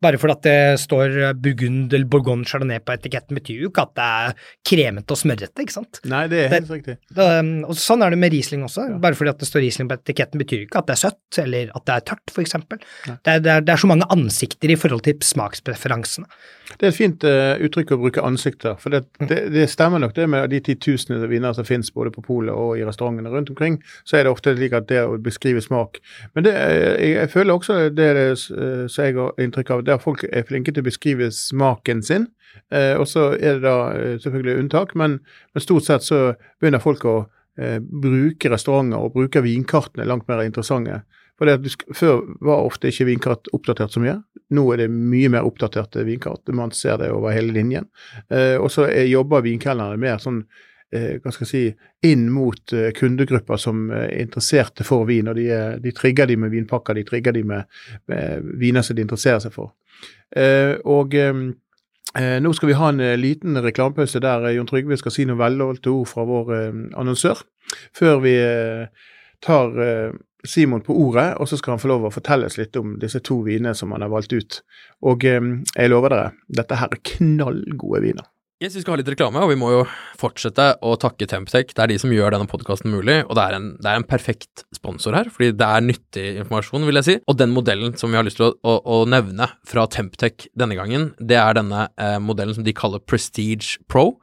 Bare 0.00 0.20
fordi 0.20 0.38
det 0.46 0.80
står 0.80 1.16
Burgund 1.42 1.92
eller 1.92 2.08
Bourgogne 2.10 2.46
Chardonnay 2.48 2.80
på 2.84 2.94
etiketten, 2.94 3.36
betyr 3.36 3.64
jo 3.66 3.72
ikke 3.72 3.84
at 3.88 3.96
det 3.98 4.06
er 4.06 4.46
kremete 4.70 5.16
og 5.16 5.20
smørrete, 5.20 5.64
ikke 5.64 5.76
sant? 5.76 6.00
Nei, 6.08 6.22
det 6.30 6.44
er 6.46 6.54
helt 6.54 6.72
riktig. 6.72 6.96
Det, 7.16 7.28
og 7.66 7.76
sånn 7.78 8.04
er 8.06 8.14
det 8.14 8.20
med 8.22 8.32
Riesling 8.34 8.64
også. 8.66 8.86
Bare 9.02 9.18
fordi 9.18 9.34
at 9.34 9.42
det 9.42 9.50
står 9.50 9.64
Riesling 9.66 9.90
på 9.90 9.98
etiketten, 9.98 10.40
betyr 10.40 10.64
ikke 10.64 10.80
at 10.80 10.88
det 10.88 10.96
er 10.96 11.02
søtt, 11.02 11.40
eller 11.42 11.74
at 11.76 11.86
det 11.88 11.98
er 11.98 12.06
tørt, 12.12 12.36
eksempel. 12.40 12.80
Det 13.26 13.40
det, 13.44 13.58
det 13.66 13.74
er 13.74 13.80
så 13.80 13.90
mange 13.90 14.06
ansikter 14.12 14.72
i 14.72 14.78
forhold 14.78 15.04
til 15.06 15.18
smakspreferansene. 15.24 16.28
Det 16.78 16.86
er 16.86 16.92
et 16.92 16.96
fint 16.96 17.24
uh, 17.26 17.58
uttrykk 17.66 17.94
å 17.94 17.98
bruke 18.00 18.22
ansikter. 18.24 18.76
For 18.80 18.94
det, 18.94 19.02
det, 19.18 19.40
det, 19.54 19.66
stemmer 19.72 20.02
nok 20.02 20.14
det 20.16 20.28
med 20.30 20.52
de 20.52 20.60
titusener 20.64 21.24
av 21.24 21.32
viner 21.32 21.54
som 21.56 21.66
finnes 21.66 21.90
både 21.94 22.12
på 22.14 22.22
polet 22.26 22.54
og 22.54 22.78
i 22.78 22.84
restaurantene 22.86 23.32
rundt 23.32 23.50
omkring. 23.52 23.80
Så 24.08 24.18
er 24.18 24.26
det 24.26 24.34
ofte 24.34 24.54
slik 24.54 24.76
at 24.76 24.86
det 24.90 25.02
å 25.02 25.18
beskrive 25.20 25.62
smak 25.64 25.98
Men 26.36 26.46
det, 26.46 26.54
jeg, 26.54 27.10
jeg 27.16 27.32
føler 27.32 27.56
også 27.56 27.78
det, 27.94 28.08
det 28.16 28.26
som 28.38 29.04
jeg 29.04 29.18
har 29.18 29.42
inntrykk 29.42 29.74
av, 29.74 29.84
der 29.90 30.00
folk 30.02 30.24
er 30.28 30.46
flinke 30.48 30.72
til 30.72 30.84
å 30.84 30.88
beskrive 30.88 31.30
smaken 31.34 32.02
sin. 32.06 32.30
Eh, 32.72 32.94
og 32.98 33.06
så 33.10 33.32
er 33.36 33.58
det 33.58 33.66
da 33.66 33.76
uh, 33.92 34.16
selvfølgelig 34.22 34.64
unntak, 34.64 34.96
men, 34.98 35.20
men, 35.54 35.62
stort 35.62 35.86
sett 35.86 36.06
så 36.06 36.30
begynner 36.62 36.82
folk 36.82 37.06
å 37.08 37.20
bruke 37.60 38.48
restauranter 38.48 39.02
og 39.04 39.12
bruke 39.12 39.42
vinkartene 39.44 40.06
langt 40.08 40.24
mer 40.30 40.40
interessante. 40.46 41.02
For 41.40 41.48
at 41.48 41.64
Før 41.96 42.18
var 42.44 42.66
ofte 42.68 42.90
ikke 42.92 43.06
vinkart 43.08 43.48
oppdatert 43.56 43.94
så 43.94 44.02
mye. 44.02 44.18
Nå 44.52 44.66
er 44.74 44.82
det 44.82 44.90
mye 44.92 45.30
mer 45.32 45.46
oppdaterte 45.48 46.04
vinkart. 46.04 46.44
Man 46.52 46.74
ser 46.76 46.98
det 47.00 47.08
over 47.14 47.32
hele 47.32 47.54
linjen. 47.56 47.86
Eh, 48.28 48.58
og 48.60 48.68
så 48.74 48.90
jobber 49.08 49.46
vinkelnerne 49.46 49.96
mer 50.00 50.20
sånn 50.20 50.42
eh, 50.42 50.66
hva 50.90 51.32
skal 51.32 51.46
jeg 51.46 51.50
si, 51.50 51.88
inn 52.10 52.28
mot 52.34 52.72
eh, 52.74 52.90
kundegrupper 52.96 53.60
som 53.60 53.88
er 53.94 54.10
interesserte 54.18 54.86
for 54.86 55.06
vin. 55.08 55.30
og 55.30 55.38
De, 55.38 55.46
de 55.82 55.92
trigger 55.96 56.26
de 56.30 56.38
med 56.40 56.50
vinpakker, 56.54 56.98
de 56.98 57.04
trigger 57.06 57.36
de 57.36 57.44
med, 57.46 57.82
med 58.10 58.48
viner 58.58 58.82
som 58.86 58.98
de 58.98 59.06
interesserer 59.06 59.42
seg 59.44 59.54
for. 59.54 59.74
Eh, 60.36 60.74
og 60.90 61.14
eh, 61.14 61.38
nå 62.42 62.52
skal 62.56 62.72
vi 62.72 62.78
ha 62.80 62.90
en 62.90 63.04
liten 63.20 63.60
reklamepause 63.62 64.22
der 64.22 64.48
Jon 64.56 64.66
Trygve 64.66 64.98
skal 64.98 65.14
si 65.14 65.28
noen 65.28 65.38
velholdte 65.38 65.92
ord 65.94 66.10
fra 66.10 66.26
vår 66.26 66.56
annonsør, 66.98 67.44
før 67.94 68.18
vi 68.24 68.34
tar 69.46 69.78
Simon 70.44 70.80
på 70.80 70.94
ordet, 70.96 71.34
og 71.36 71.48
så 71.48 71.58
skal 71.58 71.74
han 71.74 71.82
få 71.82 71.90
lov 71.90 72.06
å 72.08 72.12
fortelle 72.14 72.48
oss 72.48 72.56
litt 72.58 72.76
om 72.80 72.96
disse 73.00 73.20
to 73.24 73.40
vinene 73.44 73.74
som 73.76 73.92
han 73.92 74.04
har 74.04 74.12
valgt 74.12 74.32
ut. 74.32 74.60
Og 75.06 75.24
eh, 75.28 75.40
jeg 75.74 75.92
lover 75.92 76.14
dere, 76.14 76.30
dette 76.60 76.78
her 76.80 76.92
er 76.94 77.02
knallgode 77.14 78.02
viner. 78.06 78.28
Yes, 78.60 78.74
Vi 78.76 78.82
skal 78.82 78.92
ha 78.92 78.98
litt 79.00 79.08
reklame, 79.08 79.40
og 79.40 79.48
vi 79.48 79.56
må 79.56 79.70
jo 79.72 79.84
fortsette 80.20 80.64
å 80.84 80.90
takke 81.00 81.24
Temptech. 81.24 81.70
Det 81.72 81.80
er 81.80 81.88
de 81.88 81.94
som 82.02 82.10
gjør 82.12 82.34
denne 82.34 82.44
podkasten 82.44 82.92
mulig, 82.92 83.22
og 83.22 83.32
det 83.38 83.44
er, 83.46 83.54
en, 83.56 83.70
det 83.80 83.88
er, 83.88 83.96
en, 83.96 84.04
perfekt 84.04 84.66
sponsor 84.76 85.16
her, 85.16 85.30
fordi 85.32 85.54
det 85.56 85.64
er 85.64 85.86
nyttig 85.86 86.24
informasjon, 86.42 86.84
vil 86.84 87.00
jeg 87.00 87.06
si. 87.06 87.14
Og 87.24 87.38
den 87.40 87.54
modellen 87.56 87.96
som 87.96 88.12
vi 88.12 88.18
har 88.20 88.28
lyst 88.28 88.36
til 88.36 88.50
å, 88.50 88.52
å, 88.60 88.74
å 88.84 88.98
nevne 89.08 89.48
fra 89.64 89.86
Temptech 89.88 90.50
denne 90.52 90.76
gangen, 90.76 91.08
det 91.16 91.40
er 91.40 91.56
denne 91.56 91.86
eh, 91.96 92.18
modellen 92.20 92.58
som 92.58 92.68
de 92.68 92.76
kaller 92.76 93.00
Prestige 93.00 93.80
Pro, 93.88 94.18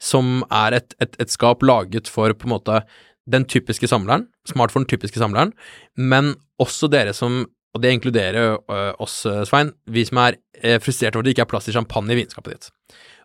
som 0.00 0.40
er 0.48 0.80
et, 0.80 0.96
et, 1.04 1.20
et 1.20 1.36
skap 1.36 1.60
laget 1.60 2.08
for 2.08 2.32
på 2.32 2.48
en 2.48 2.56
måte 2.56 2.80
den 3.28 3.44
typiske 3.44 3.92
samleren, 3.92 4.24
smartphone-typiske 4.48 5.20
samleren, 5.20 5.52
men 6.00 6.38
også 6.64 6.88
dere 6.88 7.12
som 7.12 7.42
og 7.72 7.80
det 7.80 7.92
inkluderer 7.96 8.58
ø, 8.58 8.80
oss, 9.00 9.22
Svein, 9.48 9.70
vi 9.88 10.02
som 10.04 10.18
er 10.20 10.36
uh, 10.36 10.76
frustrert 10.84 11.16
over 11.16 11.24
at 11.24 11.30
det 11.30 11.32
ikke 11.32 11.46
er 11.46 11.48
plass 11.54 11.64
til 11.64 11.72
champagne 11.78 12.12
i 12.12 12.18
vinskapet 12.18 12.52
ditt. 12.52 12.66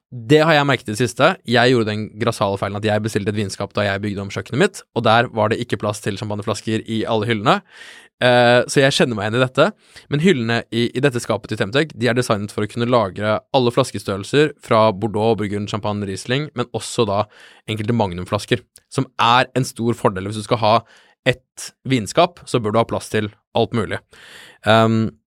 Det 0.07 0.39
har 0.39 0.55
jeg 0.55 0.67
merket 0.69 0.87
i 0.87 0.93
det 0.93 1.01
siste. 1.01 1.33
Jeg 1.51 1.73
gjorde 1.73 1.89
den 1.89 2.05
grassale 2.21 2.55
feilen 2.59 2.79
at 2.79 2.85
jeg 2.87 3.03
bestilte 3.03 3.33
et 3.33 3.39
vinskap 3.41 3.73
da 3.75 3.83
jeg 3.83 3.99
bygde 4.05 4.23
om 4.23 4.29
kjøkkenet 4.31 4.61
mitt, 4.61 4.79
og 4.95 5.03
der 5.03 5.27
var 5.35 5.51
det 5.51 5.59
ikke 5.59 5.79
plass 5.81 5.99
til 6.03 6.15
champagneflasker 6.19 6.85
i 6.87 7.01
alle 7.03 7.27
hyllene. 7.27 7.57
Uh, 8.17 8.63
så 8.71 8.81
jeg 8.81 8.95
kjenner 8.95 9.17
meg 9.17 9.27
igjen 9.27 9.37
i 9.37 9.43
dette. 9.43 9.65
Men 10.09 10.23
hyllene 10.23 10.61
i, 10.71 10.87
i 10.95 11.03
dette 11.03 11.19
skapet 11.21 11.51
til 11.51 11.59
Temtec 11.59 11.91
de 11.91 12.07
er 12.07 12.15
designet 12.17 12.55
for 12.55 12.63
å 12.63 12.71
kunne 12.71 12.87
lagre 12.89 13.35
alle 13.53 13.73
flaskestørrelser 13.75 14.55
fra 14.63 14.87
Bordeaux, 14.95 15.35
Burgund, 15.41 15.67
Champagne, 15.69 16.07
Riesling, 16.07 16.47
men 16.57 16.71
også 16.77 17.05
da 17.09 17.25
enkelte 17.69 17.97
magnumflasker, 17.99 18.63
som 18.87 19.09
er 19.19 19.51
en 19.59 19.67
stor 19.67 19.97
fordel. 19.99 20.31
Hvis 20.31 20.39
du 20.39 20.47
skal 20.47 20.63
ha 20.63 20.73
ett 21.27 21.71
vinskap, 21.83 22.39
så 22.47 22.63
bør 22.63 22.73
du 22.73 22.79
ha 22.79 22.87
plass 22.87 23.11
til 23.11 23.27
alt 23.59 23.75
mulig. 23.75 23.99
Um, 24.63 25.17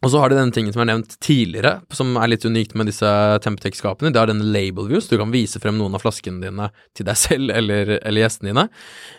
og 0.00 0.08
så 0.08 0.20
har 0.22 0.32
de 0.32 0.38
denne 0.38 0.54
tingen 0.56 0.72
som 0.72 0.80
er 0.80 0.88
nevnt 0.88 1.18
tidligere, 1.20 1.74
som 1.92 2.14
er 2.16 2.30
litt 2.32 2.44
unikt 2.48 2.72
med 2.78 2.88
disse 2.88 3.08
Temptex-skapene. 3.44 4.12
Det 4.14 4.20
er 4.22 4.30
denne 4.30 4.48
label 4.48 4.88
views. 4.88 5.10
Du 5.10 5.18
kan 5.20 5.32
vise 5.34 5.60
frem 5.60 5.76
noen 5.76 5.96
av 5.96 6.00
flaskene 6.00 6.40
dine 6.40 6.70
til 6.96 7.04
deg 7.08 7.20
selv 7.20 7.52
eller, 7.52 7.98
eller 7.98 8.24
gjestene 8.24 8.54
dine. 8.54 8.66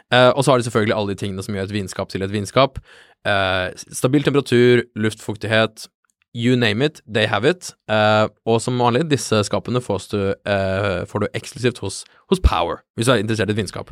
Eh, 0.09 0.31
og 0.31 0.41
så 0.41 0.53
har 0.53 0.61
de 0.61 0.65
selvfølgelig 0.65 0.97
alle 0.97 1.13
de 1.13 1.21
tingene 1.21 1.45
som 1.45 1.57
gjør 1.57 1.69
et 1.69 1.75
vinskap 1.77 2.09
til 2.09 2.25
et 2.25 2.33
vinskap. 2.33 2.81
Eh, 3.29 3.67
stabil 3.93 4.25
temperatur, 4.25 4.81
luftfuktighet, 4.97 5.85
you 6.33 6.57
name 6.57 6.81
it, 6.81 7.01
they 7.05 7.27
have 7.27 7.45
it. 7.45 7.73
Uh, 7.91 8.31
og 8.47 8.61
som 8.63 8.79
vanlig, 8.79 9.03
disse 9.11 9.43
skapene 9.43 9.81
du, 9.81 9.83
får 9.83 11.19
du 11.19 11.27
eksklusivt 11.35 11.81
hos, 11.83 12.05
hos 12.31 12.39
Power, 12.39 12.85
hvis 12.95 13.09
du 13.09 13.13
er 13.13 13.19
interessert 13.19 13.51
i 13.51 13.53
et 13.53 13.59
vinskap. 13.59 13.91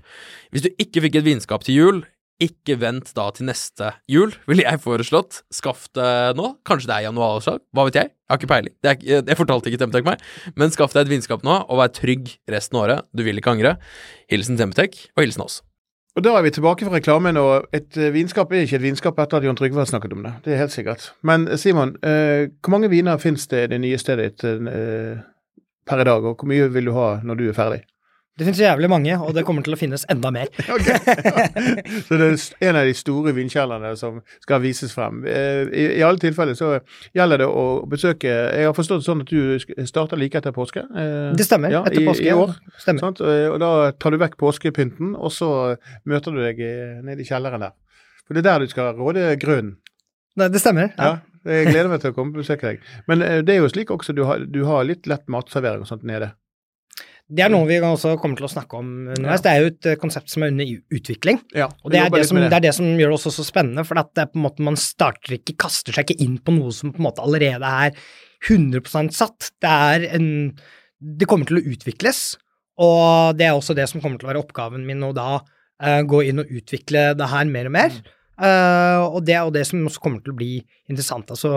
Hvis 0.50 0.64
du 0.64 0.70
ikke 0.80 1.04
fikk 1.04 1.20
et 1.20 1.28
vinskap 1.28 1.68
til 1.68 1.76
jul, 1.76 2.00
ikke 2.44 2.78
vent 2.80 3.12
da 3.18 3.28
til 3.36 3.50
neste 3.50 3.92
jul, 4.10 4.34
ville 4.48 4.64
jeg 4.66 4.82
foreslått. 4.84 5.42
Skaff 5.54 5.88
det 5.98 6.10
nå. 6.40 6.54
Kanskje 6.68 6.90
det 6.90 6.98
er 6.98 7.08
januarsalg, 7.10 7.64
hva 7.76 7.88
vet 7.88 8.00
jeg? 8.00 8.12
Jeg 8.14 8.32
har 8.32 8.40
ikke 8.40 8.52
peiling. 8.52 8.76
Er, 8.86 9.00
jeg 9.04 9.40
fortalte 9.40 9.72
ikke 9.72 9.82
Temtec 9.82 10.06
meg. 10.08 10.22
Men 10.60 10.72
skaff 10.74 10.94
deg 10.96 11.08
et 11.08 11.14
vinskap 11.16 11.44
nå, 11.48 11.64
og 11.66 11.82
vær 11.82 11.92
trygg 11.96 12.30
resten 12.52 12.78
av 12.78 12.86
året. 12.86 13.10
Du 13.12 13.26
vil 13.26 13.42
ikke 13.42 13.56
angre. 13.56 13.76
Hilsen 14.32 14.60
Temtec, 14.60 15.02
og 15.18 15.26
hilsen 15.26 15.46
oss. 15.48 15.60
Og 16.18 16.24
Da 16.26 16.34
er 16.36 16.44
vi 16.44 16.52
tilbake 16.52 16.88
fra 16.88 16.98
reklamen, 16.98 17.38
og 17.40 17.70
et 17.76 17.96
vinskap 18.14 18.52
er 18.52 18.66
ikke 18.66 18.80
et 18.80 18.88
vinskap 18.88 19.20
etter 19.22 19.40
at 19.40 19.46
Jon 19.46 19.58
Trygve 19.60 19.84
har 19.84 19.90
snakket 19.90 20.16
om 20.16 20.26
det. 20.26 20.34
Det 20.46 20.56
er 20.56 20.64
helt 20.64 20.74
sikkert. 20.74 21.12
Men 21.24 21.46
Simon, 21.58 21.96
eh, 22.04 22.50
hvor 22.60 22.76
mange 22.76 22.90
viner 22.92 23.22
finnes 23.22 23.46
det 23.48 23.64
i 23.64 23.70
det 23.76 23.80
nye 23.84 24.00
stedet 24.02 24.26
ditt 24.32 24.44
eh, 24.44 25.22
per 25.88 26.02
i 26.02 26.08
dag, 26.10 26.26
og 26.26 26.36
hvor 26.36 26.50
mye 26.50 26.68
vil 26.74 26.90
du 26.90 26.96
ha 26.98 27.20
når 27.24 27.40
du 27.40 27.48
er 27.50 27.58
ferdig? 27.58 27.84
Det 28.40 28.46
finnes 28.48 28.62
jævlig 28.62 28.88
mange, 28.88 29.16
og 29.20 29.34
det 29.36 29.44
kommer 29.48 29.66
til 29.66 29.76
å 29.76 29.78
finnes 29.80 30.06
enda 30.12 30.30
mer. 30.32 30.48
okay. 30.76 30.96
Så 32.08 32.16
det 32.16 32.30
er 32.30 32.70
en 32.70 32.80
av 32.80 32.88
de 32.88 32.94
store 32.96 33.34
vinkjellerne 33.36 33.92
som 34.00 34.22
skal 34.40 34.62
vises 34.64 34.94
frem. 34.96 35.26
I, 35.28 35.84
I, 36.00 36.04
alle 36.08 36.22
tilfeller 36.22 36.56
så 36.56 36.78
gjelder 37.16 37.44
det 37.44 37.50
å 37.52 37.66
besøke 37.90 38.32
Jeg 38.32 38.70
har 38.70 38.78
forstått 38.78 39.04
sånn 39.04 39.26
at 39.26 39.34
du 39.34 39.84
starter 39.90 40.22
like 40.22 40.40
etter 40.40 40.56
påske? 40.56 40.86
Det 41.36 41.46
stemmer. 41.46 41.76
Ja, 41.76 41.84
etter 41.84 42.08
påske. 42.08 42.30
I, 42.30 42.32
i 42.32 42.38
år. 42.46 42.56
Stemmer. 42.80 43.04
Sant? 43.04 43.20
Og 43.20 43.60
da 43.60 43.74
tar 44.00 44.16
du 44.16 44.22
vekk 44.24 44.40
påskepynten, 44.40 45.14
og 45.20 45.36
så 45.36 45.52
møter 46.08 46.36
du 46.36 46.44
deg 46.46 46.64
nede 47.04 47.20
i 47.20 47.28
kjelleren 47.28 47.68
der. 47.68 47.76
For 48.24 48.38
det 48.38 48.46
er 48.46 48.52
der 48.54 48.64
du 48.64 48.72
skal 48.72 48.94
råde 48.96 49.34
grunnen. 49.42 49.76
Nei, 50.40 50.48
det 50.54 50.64
stemmer. 50.64 50.94
Ja. 50.96 51.12
ja. 51.12 51.18
Jeg 51.50 51.72
gleder 51.72 51.92
meg 51.92 52.02
til 52.04 52.12
å 52.12 52.16
komme 52.16 52.36
og 52.36 52.44
besøke 52.44 52.72
deg. 52.72 52.84
Men 53.10 53.24
det 53.44 53.56
er 53.56 53.64
jo 53.64 53.72
slik 53.72 53.92
også 53.92 54.16
du 54.16 54.26
har, 54.28 54.44
du 54.48 54.64
har 54.68 54.88
litt 54.88 55.08
lett 55.10 55.28
matservering 55.32 55.84
og 55.84 55.90
sånt 55.90 56.08
nede. 56.08 56.34
Det 57.30 57.44
er 57.46 57.52
noe 57.54 57.68
vi 57.70 57.78
også 57.78 58.16
kommer 58.22 58.40
til 58.40 58.48
å 58.48 58.50
snakke 58.50 58.80
om 58.80 58.88
underveis. 59.14 59.44
Det 59.46 59.52
er 59.52 59.62
jo 59.62 59.70
et 59.70 59.88
eh, 59.92 59.98
konsept 60.02 60.32
som 60.34 60.44
er 60.46 60.54
under 60.54 60.72
utvikling. 60.98 61.38
Ja, 61.54 61.68
Og 61.86 61.94
det 61.94 62.02
er 62.02 62.10
det, 62.14 62.24
som, 62.26 62.40
det 62.42 62.58
er 62.58 62.64
det 62.66 62.74
som 62.74 62.88
gjør 62.90 63.14
det 63.14 63.18
også 63.20 63.34
så 63.36 63.46
spennende, 63.46 63.86
for 63.86 64.02
at 64.02 64.10
det 64.18 64.32
på 64.32 64.40
en 64.40 64.46
måte 64.48 64.66
man 64.66 64.80
starter 64.80 65.36
ikke, 65.38 65.58
kaster 65.62 65.94
seg 65.94 66.10
ikke 66.10 66.26
inn 66.26 66.40
på 66.42 66.56
noe 66.58 66.74
som 66.74 66.94
på 66.96 67.02
en 67.02 67.06
måte 67.06 67.22
allerede 67.22 67.70
er 67.86 67.94
100% 68.50 69.14
satt. 69.14 69.52
Det 69.62 69.70
er 69.94 70.08
en 70.18 70.30
Det 71.00 71.30
kommer 71.32 71.48
til 71.48 71.62
å 71.62 71.68
utvikles, 71.72 72.36
og 72.84 73.38
det 73.40 73.46
er 73.48 73.56
også 73.56 73.72
det 73.78 73.86
som 73.88 74.02
kommer 74.04 74.20
til 74.20 74.28
å 74.28 74.34
være 74.34 74.42
oppgaven 74.42 74.84
min 74.84 75.00
nå 75.00 75.14
da, 75.16 75.38
uh, 75.80 76.02
gå 76.04 76.26
inn 76.28 76.42
og 76.42 76.50
utvikle 76.52 77.14
det 77.16 77.30
her 77.32 77.48
mer 77.48 77.70
og 77.70 77.76
mer. 77.78 77.96
Eh, 78.40 79.02
og 79.04 79.20
det 79.28 79.34
er 79.36 79.44
jo 79.44 79.52
det 79.52 79.66
som 79.68 79.82
også 79.90 80.02
kommer 80.04 80.22
til 80.24 80.32
å 80.32 80.38
bli 80.40 80.52
interessant. 80.90 81.30
Altså, 81.34 81.52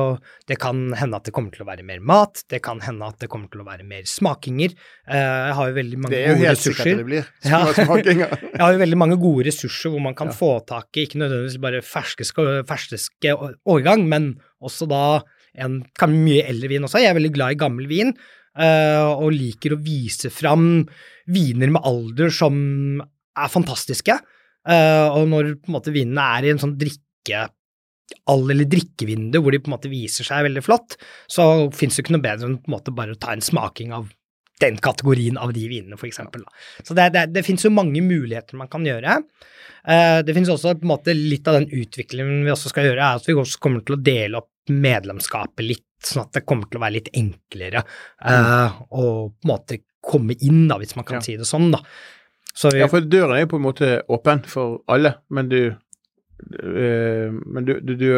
det 0.51 0.59
kan 0.63 0.81
hende 0.99 1.19
at 1.21 1.29
det 1.29 1.35
kommer 1.37 1.55
til 1.55 1.63
å 1.65 1.69
være 1.69 1.85
mer 1.87 2.03
mat, 2.03 2.43
det 2.51 2.63
kan 2.65 2.83
hende 2.83 3.07
at 3.07 3.23
det 3.23 3.31
kommer 3.33 3.51
til 3.53 3.63
å 3.63 3.67
være 3.69 3.87
mer 3.87 4.03
smakinger. 4.09 4.75
Uh, 5.07 5.17
jeg 5.17 5.57
har 5.59 5.71
jo 5.71 5.77
veldig 5.79 6.01
mange 6.03 6.13
Det 6.15 6.21
er 6.23 6.29
jo 6.33 6.41
gode 6.41 6.51
helt 6.51 6.65
sikkert 6.65 6.83
ressurser. 6.83 6.99
det 6.99 7.09
blir. 7.09 7.31
Ja. 7.53 7.61
Jeg 8.53 8.61
har 8.61 8.75
jo 8.75 8.83
veldig 8.83 8.99
mange 9.01 9.17
gode 9.23 9.47
ressurser 9.49 9.95
hvor 9.95 10.03
man 10.05 10.19
kan 10.19 10.33
Ja. 10.33 10.37
få 10.37 10.51
tak 10.67 10.99
i 10.99 11.07
ikke 11.07 11.23
nødvendigvis 11.23 11.61
bare 11.63 11.81
ferske, 11.87 12.27
ferske 12.69 13.35
årgang, 13.69 14.05
men 14.11 14.35
også 14.63 14.89
da 14.91 15.23
en 15.63 15.83
kan 15.99 16.13
mye 16.13 16.45
eldre 16.49 16.71
vin 16.73 16.87
også. 16.87 17.01
Jeg 17.03 17.13
er 17.13 17.19
veldig 17.19 17.35
glad 17.35 17.57
i 17.57 17.61
gammel 17.65 17.91
vin, 17.91 18.15
Uh, 18.53 19.17
og 19.17 19.31
liker 19.33 19.73
å 19.73 19.79
vise 19.81 20.29
fram 20.29 20.83
viner 21.33 21.71
med 21.73 21.87
alder 21.89 22.29
som 22.29 23.01
er 23.01 23.49
fantastiske. 23.49 24.19
Eh, 24.69 25.09
og 25.11 25.27
når 25.31 25.55
på 25.59 25.71
en 25.71 25.77
måte 25.79 25.95
vinene 25.95 26.29
er 26.39 26.47
i 26.47 26.55
en 26.55 26.63
sånn 26.63 26.77
drikke 26.79 27.49
all- 28.29 28.51
eller 28.53 28.69
drikkevindu 28.69 29.41
hvor 29.41 29.55
de 29.55 29.61
på 29.63 29.71
en 29.71 29.77
måte 29.77 29.91
viser 29.91 30.27
seg 30.27 30.45
veldig 30.47 30.63
flott, 30.65 30.99
så 31.31 31.45
fins 31.75 31.97
det 31.97 32.05
ikke 32.05 32.17
noe 32.17 32.25
bedre 32.25 32.51
enn 32.51 32.59
på 32.61 32.71
en 32.71 32.77
måte 32.77 32.95
bare 32.95 33.17
å 33.17 33.21
ta 33.21 33.33
en 33.35 33.45
smaking 33.45 33.95
av 33.97 34.11
den 34.63 34.77
kategorien 34.79 35.39
av 35.41 35.51
de 35.57 35.65
vinene, 35.67 35.97
eksempel. 36.07 36.45
Så 36.87 36.95
det, 36.95 37.09
det, 37.17 37.27
det 37.35 37.43
finnes 37.47 37.65
jo 37.67 37.73
mange 37.75 38.03
muligheter 38.05 38.59
man 38.61 38.71
kan 38.71 38.85
gjøre. 38.87 39.17
Eh, 39.83 40.21
det 40.23 40.37
finnes 40.37 40.53
også 40.53 40.77
på 40.79 40.87
en 40.87 40.93
måte 40.93 41.15
litt 41.17 41.49
av 41.51 41.59
den 41.59 41.67
utviklingen 41.73 42.45
vi 42.47 42.53
også 42.55 42.71
skal 42.71 42.87
gjøre, 42.87 43.03
er 43.03 43.19
at 43.19 43.27
vi 43.27 43.35
også 43.35 43.59
kommer 43.63 43.83
til 43.83 43.97
å 43.97 44.03
dele 44.07 44.43
opp 44.43 44.51
medlemskapet 44.71 45.67
litt, 45.67 45.89
sånn 46.07 46.29
at 46.29 46.37
det 46.39 46.45
kommer 46.47 46.71
til 46.71 46.79
å 46.79 46.85
være 46.85 46.99
litt 47.01 47.11
enklere 47.19 47.83
mm. 47.83 48.87
å 48.95 49.03
på 49.31 49.47
en 49.47 49.51
måte 49.51 49.81
komme 50.03 50.37
inn, 50.43 50.69
da, 50.71 50.79
hvis 50.79 50.95
man 50.99 51.07
kan 51.07 51.19
Ja. 51.19 51.25
si 51.27 51.37
det 51.39 51.47
sånn. 51.49 51.71
da. 51.75 51.83
Vi, 52.53 52.79
Ja, 52.79 52.89
for 52.91 53.01
døren 53.01 53.37
er 53.37 53.47
jo 53.47 53.55
på 53.55 53.61
en 53.61 53.65
måte 53.65 53.95
åpen 54.13 54.45
for 54.49 54.83
alle, 54.93 55.17
men 55.33 55.49
du 55.49 55.61
eh, 55.73 57.31
men 57.33 57.65
du, 57.65 57.79
du, 57.81 57.95
du, 57.97 58.09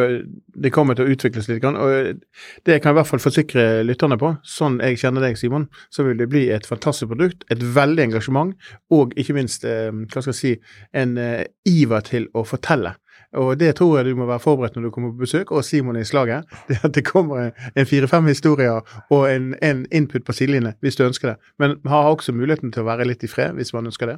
det 0.59 0.73
kommer 0.75 0.97
til 0.97 1.05
å 1.05 1.13
utvikles 1.15 1.47
litt. 1.47 1.63
Og 1.63 2.19
det 2.67 2.79
kan 2.81 2.91
jeg 2.91 2.95
i 2.95 2.99
hvert 2.99 3.11
fall 3.13 3.23
forsikre 3.23 3.65
lytterne 3.87 4.17
på. 4.19 4.33
Sånn 4.43 4.81
jeg 4.83 4.99
kjenner 4.99 5.23
deg, 5.23 5.39
Simon, 5.39 5.69
så 5.93 6.03
vil 6.07 6.19
det 6.19 6.27
bli 6.33 6.49
et 6.51 6.67
fantastisk 6.67 7.13
produkt, 7.13 7.47
et 7.53 7.63
veldig 7.63 8.09
engasjement, 8.09 8.51
og 8.91 9.15
ikke 9.15 9.37
minst 9.37 9.63
eh, 9.63 9.91
hva 9.93 10.19
skal 10.19 10.33
jeg 10.33 10.41
si, 10.41 10.53
en 10.91 11.15
eh, 11.21 11.45
iver 11.71 12.03
til 12.11 12.27
å 12.35 12.43
fortelle. 12.47 12.97
Og 13.35 13.59
det 13.59 13.73
tror 13.75 13.97
jeg 13.97 14.05
du 14.09 14.15
må 14.19 14.25
være 14.29 14.39
forberedt 14.43 14.75
når 14.77 14.87
du 14.87 14.91
kommer 14.95 15.11
på 15.13 15.23
besøk, 15.25 15.51
og 15.51 15.63
Simon 15.65 15.99
i 15.99 16.03
slaget. 16.07 16.45
Det 16.69 16.77
at 16.83 16.95
det 16.95 17.05
kommer 17.05 17.51
en- 17.75 17.85
fire-fem 17.85 18.25
historier 18.27 18.81
og 19.11 19.25
en, 19.31 19.53
en 19.63 19.85
input 19.91 20.23
på 20.25 20.33
sidelinjen 20.33 20.73
hvis 20.81 20.95
du 20.95 21.03
ønsker 21.05 21.29
det. 21.29 21.35
Men 21.59 21.75
har 21.87 22.09
også 22.09 22.33
muligheten 22.33 22.71
til 22.73 22.81
å 22.83 22.87
være 22.87 23.05
litt 23.07 23.23
i 23.23 23.29
fred 23.29 23.53
hvis 23.57 23.73
man 23.73 23.85
ønsker 23.91 24.09
det. 24.09 24.15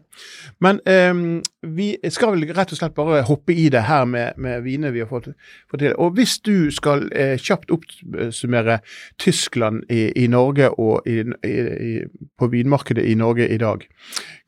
Men 0.63 0.79
ehm, 0.87 1.41
vi 1.61 1.89
skal 2.09 2.35
vel 2.35 2.47
rett 2.55 2.71
og 2.71 2.79
slett 2.79 2.95
bare 2.97 3.21
hoppe 3.27 3.53
i 3.53 3.67
det 3.73 3.83
her 3.89 4.05
med, 4.05 4.37
med 4.37 4.61
viner 4.65 4.93
vi 4.95 5.03
har 5.03 5.09
fått, 5.11 5.31
fått 5.71 5.83
til. 5.83 5.95
Og 5.97 6.15
hvis 6.17 6.37
du 6.45 6.69
skal 6.73 7.07
eh, 7.11 7.35
kjapt 7.41 7.71
oppsummere 7.75 8.79
Tyskland 9.19 9.83
i, 9.89 10.07
i 10.23 10.27
Norge 10.31 10.69
og 10.79 11.07
i, 11.07 11.19
i, 11.47 11.97
på 12.39 12.51
vinmarkedet 12.53 13.05
i 13.05 13.17
Norge 13.19 13.49
i 13.49 13.59
dag, 13.61 13.83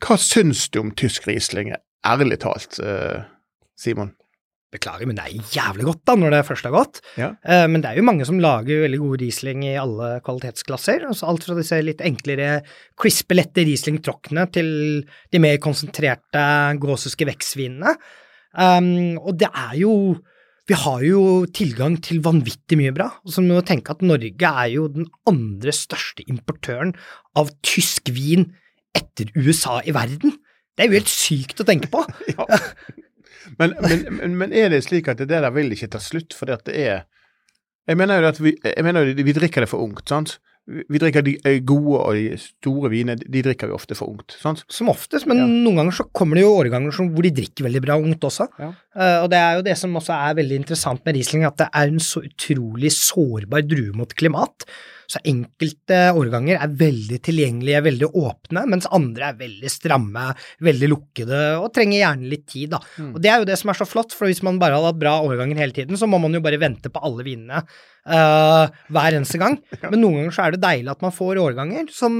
hva 0.06 0.16
syns 0.20 0.68
du 0.70 0.80
om 0.84 0.94
tysk 0.96 1.28
Riesling, 1.28 1.74
ærlig 2.06 2.40
talt, 2.42 2.80
eh, 2.84 3.22
Simon? 3.80 4.14
Beklager, 4.70 5.08
men 5.08 5.16
det 5.18 5.24
er 5.26 5.50
jævlig 5.50 5.86
godt 5.88 6.02
da, 6.06 6.14
når 6.14 6.30
det 6.30 6.40
først 6.46 6.66
er 6.68 6.74
godt. 6.74 7.00
Ja. 7.18 7.32
Eh, 7.42 7.64
men 7.66 7.82
det 7.82 7.90
er 7.90 7.98
jo 7.98 8.06
mange 8.06 8.26
som 8.28 8.38
lager 8.38 8.84
veldig 8.84 9.00
god 9.02 9.22
Riesling 9.24 9.64
i 9.66 9.72
alle 9.80 10.10
kvalitetsklasser. 10.22 11.08
Altså 11.08 11.26
alt 11.26 11.46
fra 11.48 11.56
disse 11.58 11.80
litt 11.82 12.04
enklere, 12.06 12.60
crispe, 13.00 13.34
lette 13.34 13.64
Riesling-tråkkene 13.66 14.46
til 14.54 14.70
de 15.02 15.42
mer 15.42 15.58
konsentrerte 15.62 16.44
gåseske 16.82 17.26
vekstvinene. 17.32 17.96
Um, 18.54 19.18
og 19.18 19.36
det 19.38 19.46
er 19.46 19.76
jo 19.78 19.94
Vi 20.66 20.74
har 20.78 21.02
jo 21.02 21.46
tilgang 21.50 21.96
til 21.98 22.20
vanvittig 22.22 22.76
mye 22.78 22.94
bra. 22.94 23.08
Og 23.26 23.34
så 23.34 23.42
må 23.42 23.58
du 23.58 23.66
tenke 23.66 23.90
at 23.90 24.04
Norge 24.06 24.50
er 24.62 24.68
jo 24.70 24.86
den 24.86 25.08
andre 25.26 25.74
største 25.74 26.22
importøren 26.30 26.92
av 27.34 27.50
tysk 27.66 28.12
vin 28.14 28.52
etter 28.94 29.32
USA 29.34 29.80
i 29.82 29.94
verden. 29.96 30.36
Det 30.78 30.84
er 30.84 30.92
jo 30.92 31.00
helt 31.00 31.10
sykt 31.10 31.58
å 31.58 31.66
tenke 31.66 31.90
på. 31.90 32.06
Ja. 32.36 32.46
Men, 33.58 33.74
men, 33.82 34.36
men, 34.38 34.52
er 34.52 34.70
det 34.72 34.84
slik 34.86 35.08
at 35.10 35.18
det 35.18 35.30
der 35.30 35.50
vil 35.54 35.72
ikke 35.74 35.90
ta 35.90 36.00
slutt 36.02 36.36
fordi 36.36 36.54
at 36.54 36.64
det 36.68 36.76
er 36.76 37.00
Jeg 37.88 37.96
mener 37.96 38.20
jo 38.20 38.28
at 38.28 38.38
vi, 38.38 38.54
mener 38.84 39.08
vi 39.16 39.32
drikker 39.34 39.64
det 39.64 39.70
for 39.70 39.82
ungt, 39.82 40.06
sant? 40.08 40.36
Vi 40.70 41.00
drikker 41.00 41.24
de 41.26 41.32
eh, 41.48 41.56
gode 41.66 41.98
og 41.98 42.14
de 42.14 42.36
store 42.38 42.90
vinene, 42.92 43.16
de 43.18 43.42
drikker 43.42 43.66
vi 43.66 43.74
ofte 43.74 43.96
for 43.98 44.12
ungt, 44.12 44.36
sant? 44.38 44.62
Som 44.70 44.92
oftest, 44.92 45.26
men 45.26 45.40
Ja. 45.40 45.46
noen 45.48 45.80
ganger 45.80 45.96
så 45.96 46.06
kommer 46.14 46.38
det 46.38 46.44
jo 46.44 46.52
årganger 46.60 46.94
som, 46.94 47.08
hvor 47.10 47.26
de 47.26 47.32
drikker 47.40 47.66
veldig 47.66 47.82
bra 47.82 47.96
ungt 47.98 48.22
også. 48.28 48.46
Ja. 48.60 48.68
Uh, 48.94 49.18
og 49.24 49.30
det 49.32 49.40
er 49.40 49.56
jo 49.58 49.66
det 49.66 49.76
som 49.80 49.96
også 49.98 50.14
er 50.14 50.38
veldig 50.38 50.60
interessant 50.60 51.02
med 51.04 51.16
Riesling, 51.16 51.46
at 51.48 51.58
det 51.58 51.70
er 51.72 51.90
en 51.90 51.98
så 52.04 52.22
utrolig 52.22 52.92
sårbar 52.94 53.66
drue 53.66 53.96
mot 53.96 54.14
klimat. 54.14 54.68
Så 55.10 55.22
enkelte 55.26 56.00
årganger 56.14 56.60
er 56.60 56.74
veldig 56.80 57.18
tilgjengelige, 57.26 57.82
veldig 57.88 58.10
åpne, 58.20 58.64
mens 58.70 58.88
andre 58.94 59.32
er 59.32 59.40
veldig 59.40 59.72
stramme, 59.72 60.28
veldig 60.62 60.90
lukkede 60.92 61.40
og 61.58 61.72
trenger 61.74 62.04
gjerne 62.04 62.30
litt 62.30 62.46
tid, 62.50 62.76
da. 62.76 62.82
Mm. 63.00 63.14
Og 63.16 63.22
det 63.24 63.32
er 63.32 63.42
jo 63.42 63.48
det 63.50 63.58
som 63.58 63.72
er 63.72 63.80
så 63.80 63.88
flott, 63.88 64.14
for 64.16 64.30
hvis 64.30 64.44
man 64.46 64.60
bare 64.62 64.78
hadde 64.78 64.92
hatt 64.92 65.02
bra 65.02 65.16
årganger 65.26 65.58
hele 65.58 65.76
tiden, 65.76 65.98
så 65.98 66.06
må 66.10 66.20
man 66.22 66.36
jo 66.36 66.42
bare 66.44 66.60
vente 66.62 66.92
på 66.92 67.02
alle 67.06 67.26
vinene 67.26 67.64
Uh, 68.00 68.64
hver 68.88 69.12
eneste 69.12 69.36
gang. 69.36 69.58
Men 69.90 70.00
noen 70.00 70.14
ganger 70.16 70.32
så 70.32 70.46
er 70.46 70.54
det 70.54 70.62
deilig 70.62 70.88
at 70.88 71.02
man 71.04 71.12
får 71.12 71.36
årganger 71.42 71.90
som 71.92 72.14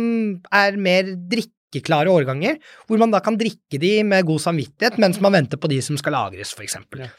er 0.53 0.77
mer 0.77 1.09
drikkeklare 1.33 2.13
årganger, 2.13 2.59
hvor 2.85 3.01
man 3.01 3.15
da 3.15 3.23
kan 3.25 3.39
drikke 3.41 3.81
de 3.81 3.95
med 4.07 4.29
god 4.29 4.45
samvittighet 4.45 5.01
mens 5.01 5.23
man 5.25 5.35
venter 5.39 5.61
på 5.61 5.71
de 5.73 5.81
som 5.85 5.97
skal 6.01 6.19
lagres, 6.19 6.53
for 6.53 6.67
eksempel. 6.67 7.07
Ja. 7.07 7.11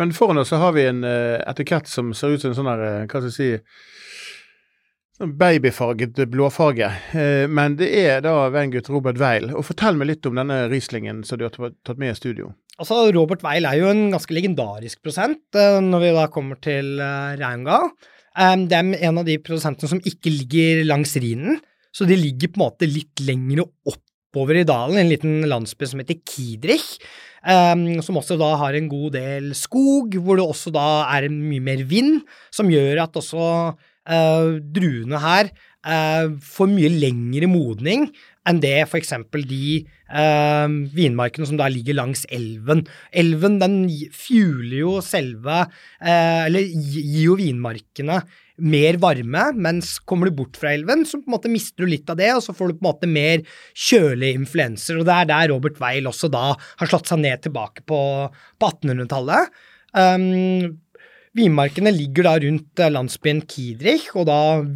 Men 0.00 0.14
foran 0.16 0.40
oss 0.40 0.48
så 0.48 0.60
har 0.62 0.72
vi 0.72 0.86
en 0.88 1.04
eh, 1.04 1.42
etikett 1.50 1.90
som 1.90 2.14
ser 2.16 2.32
ut 2.32 2.42
som 2.42 2.52
en 2.52 2.56
sånn 2.56 2.70
her, 2.70 2.84
eh, 2.86 3.02
hva 3.04 3.20
skal 3.20 3.28
jeg 3.28 3.36
si 3.36 3.50
sånn 5.18 5.34
Babyfarget 5.38 6.20
blåfarge. 6.32 6.88
Eh, 7.16 7.44
men 7.50 7.76
det 7.80 7.90
er 8.00 8.22
da 8.24 8.48
vengutt 8.52 8.88
Robert 8.92 9.20
Weil. 9.20 9.50
Og 9.54 9.66
fortell 9.68 9.98
meg 10.00 10.08
litt 10.12 10.28
om 10.28 10.38
denne 10.38 10.64
Rieslingen 10.72 11.22
som 11.26 11.38
du 11.40 11.46
har 11.46 11.54
tatt- 11.54 11.98
med 11.98 12.14
i 12.14 12.18
studio. 12.18 12.52
Altså, 12.78 13.12
Robert 13.14 13.42
Weil 13.44 13.66
er 13.68 13.78
jo 13.78 13.90
en 13.90 14.10
ganske 14.14 14.32
legendarisk 14.32 15.02
prosent 15.04 15.42
eh, 15.54 15.80
når 15.84 16.00
vi 16.06 16.12
da 16.16 16.26
kommer 16.32 16.60
til 16.60 16.96
Reinga. 17.38 17.82
Det 18.32 18.72
er 18.72 18.94
en 19.04 19.18
av 19.20 19.26
de 19.28 19.36
produsentene 19.44 19.90
som 19.90 20.00
ikke 20.00 20.30
ligger 20.32 20.86
langs 20.88 21.12
Rhinen, 21.20 21.58
så 21.92 22.06
de 22.08 22.16
ligger 22.16 22.48
på 22.48 22.56
en 22.56 22.64
måte 22.64 22.88
litt 22.88 23.20
lengre 23.20 23.66
oppover 23.84 24.56
i 24.56 24.64
dalen, 24.64 24.96
en 24.96 25.10
liten 25.12 25.42
landsby 25.44 25.84
som 25.84 26.00
heter 26.00 26.16
Kidrich. 26.24 26.96
som 27.44 28.16
også 28.16 28.38
da 28.40 28.56
har 28.56 28.72
en 28.72 28.88
god 28.88 29.12
del 29.12 29.52
skog, 29.52 30.14
hvor 30.16 30.40
det 30.40 30.46
også 30.48 30.72
da 30.72 31.04
er 31.12 31.28
mye 31.28 31.60
mer 31.60 31.84
vind, 31.84 32.22
som 32.50 32.70
gjør 32.72 33.02
at 33.02 33.12
også 33.20 33.76
eh, 34.08 34.58
druene 34.74 35.22
her 35.22 35.50
eh, 35.50 36.28
får 36.42 36.70
mye 36.70 36.92
lengre 36.92 37.48
modning 37.50 38.08
enn 38.48 38.58
det 38.62 38.74
eksempel 38.98 39.44
de 39.46 39.82
eh, 40.10 40.68
vinmarkene 40.96 41.46
som 41.46 41.58
da 41.60 41.68
ligger 41.70 41.98
langs 42.00 42.24
elven. 42.34 42.84
Elven 43.14 43.60
den 43.62 43.76
fjuler 44.10 44.78
jo 44.80 44.96
selve 45.04 45.60
Eller 46.02 46.66
gir 46.66 47.28
jo 47.28 47.36
vinmarkene 47.38 48.22
mer 48.62 48.98
varme, 49.00 49.48
mens 49.58 49.96
kommer 50.06 50.28
du 50.28 50.36
bort 50.36 50.58
fra 50.60 50.72
elven, 50.76 51.06
så 51.08 51.18
på 51.18 51.30
en 51.30 51.34
måte 51.34 51.50
mister 51.50 51.84
du 51.84 51.90
litt 51.90 52.10
av 52.12 52.18
det, 52.20 52.30
og 52.36 52.42
så 52.44 52.54
får 52.54 52.70
du 52.70 52.76
på 52.76 52.84
en 52.84 52.90
måte 52.90 53.10
mer 53.10 53.42
kjølige 53.72 54.38
influenser. 54.38 55.00
Og 55.00 55.08
det 55.08 55.16
er 55.16 55.30
der 55.30 55.50
Robert 55.54 55.80
Weil 55.82 56.08
også 56.10 56.30
da 56.32 56.52
har 56.54 56.90
slått 56.90 57.10
seg 57.10 57.22
ned 57.24 57.42
tilbake 57.46 57.84
på, 57.88 58.00
på 58.60 58.70
1800-tallet. 58.70 59.62
Um, 59.92 60.78
Vinmarkene 61.32 61.88
ligger 61.96 62.26
da 62.28 62.32
rundt 62.42 62.80
eh, 62.84 62.90
landsbyen 62.92 63.38
Kiedrich, 63.48 64.10
og 64.20 64.26
da 64.28 64.34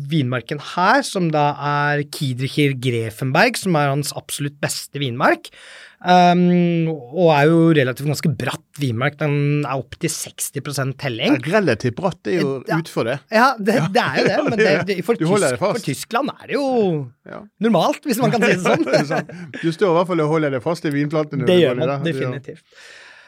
vinmarken 0.08 0.62
her, 0.72 1.02
som 1.04 1.26
da 1.34 1.50
er 1.60 2.00
Kiedricher 2.08 2.72
Grefenberg, 2.80 3.58
som 3.60 3.76
er 3.76 3.90
hans 3.92 4.14
absolutt 4.16 4.56
beste 4.64 4.96
vinmark, 5.02 5.50
um, 6.00 6.88
og 6.88 7.28
er 7.34 7.50
jo 7.50 7.58
relativt 7.76 8.08
ganske 8.08 8.32
bratt 8.40 8.80
vinmark. 8.80 9.18
Den 9.20 9.36
er 9.68 9.76
opp 9.82 9.98
til 10.00 10.08
60% 10.08 10.96
telling. 11.04 11.36
Relativt 11.44 11.98
bratt, 12.00 12.22
det 12.24 12.38
er 12.38 12.40
jo 12.46 12.56
Ja. 12.64 12.80
utfor 12.80 13.04
det. 13.12 13.18
Ja, 13.36 13.52
det, 13.60 13.76
det 13.92 14.06
er 14.08 14.16
jo 14.16 14.26
det, 14.32 14.40
men 14.48 14.58
det, 14.64 14.72
det, 14.94 15.00
for, 15.04 15.20
Tysk, 15.20 15.44
det 15.44 15.58
for 15.60 15.84
Tyskland 15.92 16.32
er 16.38 16.46
det 16.54 16.56
jo 16.56 16.66
Ja. 17.28 17.42
normalt, 17.60 18.00
hvis 18.08 18.16
man 18.24 18.32
kan 18.32 18.40
si 18.40 18.56
det 18.56 18.78
Det 18.88 19.00
er 19.04 19.10
sånn. 19.12 19.50
Du 19.60 19.68
står 19.68 19.90
i 19.92 19.96
hvert 20.00 20.08
fall 20.08 20.24
og 20.24 20.32
holder 20.38 20.56
deg 20.56 20.64
fast 20.64 20.88
i 20.88 20.94
vinplantene. 21.02 21.44
Det 21.44 21.60
gjør 21.60 21.76
man. 21.84 21.98
Det 22.00 22.14
definitivt. 22.16 22.64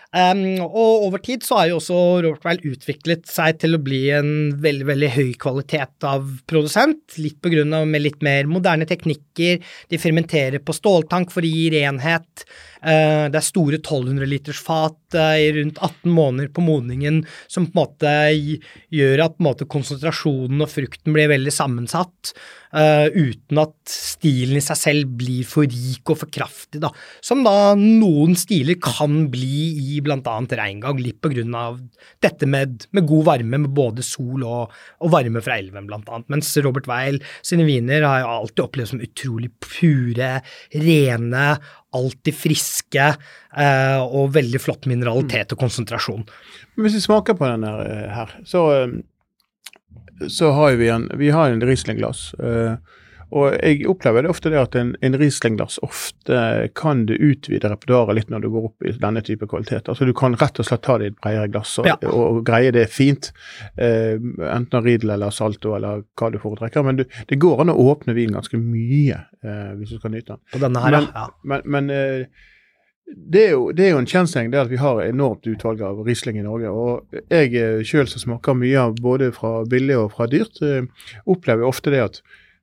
Um, 0.09 0.63
og 0.65 1.03
over 1.05 1.21
tid 1.21 1.43
så 1.45 1.59
har 1.59 1.67
jo 1.69 1.75
også 1.83 1.97
Robert 2.25 2.47
Weil 2.47 2.63
utviklet 2.71 3.27
seg 3.29 3.59
til 3.61 3.77
å 3.77 3.81
bli 3.85 4.07
en 4.17 4.31
veldig 4.57 4.87
veldig 4.89 5.11
høy 5.13 5.35
kvalitet 5.37 6.07
av 6.09 6.31
produsent, 6.49 7.19
litt 7.21 7.37
på 7.45 7.53
grunn 7.53 7.77
av 7.77 7.85
med 7.91 8.07
litt 8.07 8.25
mer 8.25 8.49
moderne 8.49 8.89
teknikker. 8.89 9.61
De 9.93 10.01
fermenterer 10.01 10.65
på 10.65 10.77
ståltank 10.77 11.35
for 11.35 11.45
å 11.45 11.53
gi 11.53 11.69
renhet. 11.77 12.47
Uh, 12.79 13.27
det 13.33 13.41
er 13.41 13.47
store 13.47 13.81
1200 13.81 14.29
liters 14.31 14.61
fat 14.63 15.17
uh, 15.19 15.35
i 15.35 15.51
rundt 15.57 15.81
18 15.83 16.13
måneder 16.15 16.53
på 16.55 16.63
modningen 16.63 17.25
som 17.51 17.67
på 17.67 17.75
en 17.75 17.81
måte 17.81 18.13
gjør 18.95 19.25
at 19.25 19.43
måte, 19.43 19.67
konsentrasjonen 19.71 20.63
og 20.63 20.71
frukten 20.71 21.17
blir 21.17 21.31
veldig 21.33 21.55
sammensatt. 21.55 22.35
Uh, 22.69 23.09
uten 23.17 23.63
at 23.63 23.73
stilen 23.89 24.59
i 24.59 24.63
seg 24.63 24.77
selv 24.77 25.13
blir 25.17 25.47
for 25.49 25.65
rik 25.65 26.11
og 26.13 26.19
for 26.21 26.33
kraftig, 26.33 26.83
da. 26.83 26.91
Som 27.25 27.41
da 27.47 27.73
noen 27.79 28.37
stiler 28.37 28.77
kan 28.83 29.23
bli 29.33 29.97
i 29.97 30.03
bl.a. 30.05 30.21
regngang, 30.21 31.01
litt 31.01 31.21
på 31.25 31.33
grunn 31.33 31.57
av 31.57 31.79
dette 32.25 32.49
med, 32.51 32.85
med 32.93 33.09
god 33.09 33.25
varme, 33.31 33.63
med 33.65 33.73
både 33.73 34.05
sol 34.05 34.45
og, 34.45 34.77
og 35.01 35.15
varme 35.15 35.41
fra 35.45 35.57
elven, 35.57 35.89
blant 35.89 36.13
annet. 36.13 36.29
Mens 36.35 36.53
Robert 36.61 36.91
Weil 36.91 37.23
sine 37.41 37.65
viner 37.69 38.05
har 38.05 38.21
jeg 38.21 38.31
alltid 38.35 38.65
opplevd 38.67 38.93
som 38.93 39.05
utrolig 39.09 39.53
pure, 39.65 40.33
rene, 40.77 41.49
alltid 41.97 42.37
friske 42.37 43.05
eh, 43.13 44.01
og 44.03 44.35
veldig 44.35 44.61
flott 44.61 44.89
mineralitet 44.91 45.55
og 45.55 45.63
konsentrasjon. 45.63 46.27
Hvis 46.77 46.99
vi 46.99 47.05
smaker 47.07 47.39
på 47.39 47.49
den 47.49 47.65
her, 47.65 48.35
så 48.49 48.67
så 50.27 50.51
har 50.51 50.73
vi 50.73 50.89
en, 50.89 51.11
vi 51.15 51.31
har 51.31 51.51
en 51.51 51.63
Riesling-glass. 51.63 52.33
Uh, 52.43 52.75
og 53.35 53.55
jeg 53.59 53.85
opplever 53.91 54.25
det 54.25 54.31
ofte 54.33 54.53
det 54.53 54.61
at 54.61 54.77
en, 54.79 54.95
en 55.05 55.17
Riesling-glass 55.21 55.79
ofte 55.85 56.41
kan 56.79 57.05
du 57.09 57.15
utvide 57.15 57.71
repertoaret 57.71 58.17
litt 58.17 58.33
når 58.33 58.45
du 58.45 58.51
går 58.55 58.69
opp 58.71 58.89
i 58.89 58.95
denne 58.97 59.23
type 59.25 59.49
kvalitet. 59.51 59.91
Altså 59.91 60.09
Du 60.09 60.15
kan 60.17 60.37
rett 60.41 60.61
og 60.61 60.69
slett 60.69 60.85
ta 60.87 60.99
det 61.01 61.11
i 61.11 61.13
et 61.13 61.19
bredere 61.21 61.51
glass 61.53 61.77
og, 61.83 61.89
ja. 61.91 61.99
og, 62.09 62.21
og, 62.25 62.43
greie 62.49 62.73
det 62.75 62.87
fint. 62.93 63.31
Eh, 63.77 64.17
enten 64.49 64.85
Riedel 64.85 65.17
eller 65.17 65.35
Salto 65.35 65.77
eller 65.77 66.05
hva 66.19 66.33
du 66.33 66.41
foretrekker. 66.43 66.87
Men 66.87 67.03
du, 67.03 67.07
det 67.29 67.41
går 67.43 67.65
an 67.65 67.75
å 67.75 67.81
åpne 67.89 68.17
vin 68.17 68.33
ganske 68.37 68.61
mye 68.61 69.21
eh, 69.45 69.73
hvis 69.79 69.97
du 69.97 70.01
skal 70.01 70.17
nyte 70.17 70.41
den. 70.57 70.79
Her, 70.79 70.95
men, 70.95 71.11
ja. 71.13 71.27
Men, 71.45 71.67
men 71.69 71.93
det 73.09 73.45
er, 73.47 73.53
jo, 73.57 73.71
det 73.73 73.87
er 73.87 73.95
jo 73.95 74.01
en 74.03 74.09
kjensgjerning 74.09 74.55
at 74.59 74.71
vi 74.71 74.81
har 74.81 75.01
enormt 75.03 75.47
utvalg 75.49 75.81
av 75.85 76.03
Riesling 76.05 76.41
i 76.41 76.45
Norge. 76.45 76.73
Og 76.73 77.23
jeg 77.33 77.55
eh, 77.57 77.81
sjøl 77.87 78.09
som 78.11 78.23
smaker 78.23 78.59
mye 78.59 78.83
av 78.89 78.99
både 79.01 79.31
fra 79.37 79.63
billig 79.69 79.97
og 79.97 80.13
fra 80.17 80.29
dyrt, 80.31 80.61
eh, 80.65 80.85
opplever 81.29 81.69
ofte 81.69 81.93
det 81.95 82.05
at 82.05 82.21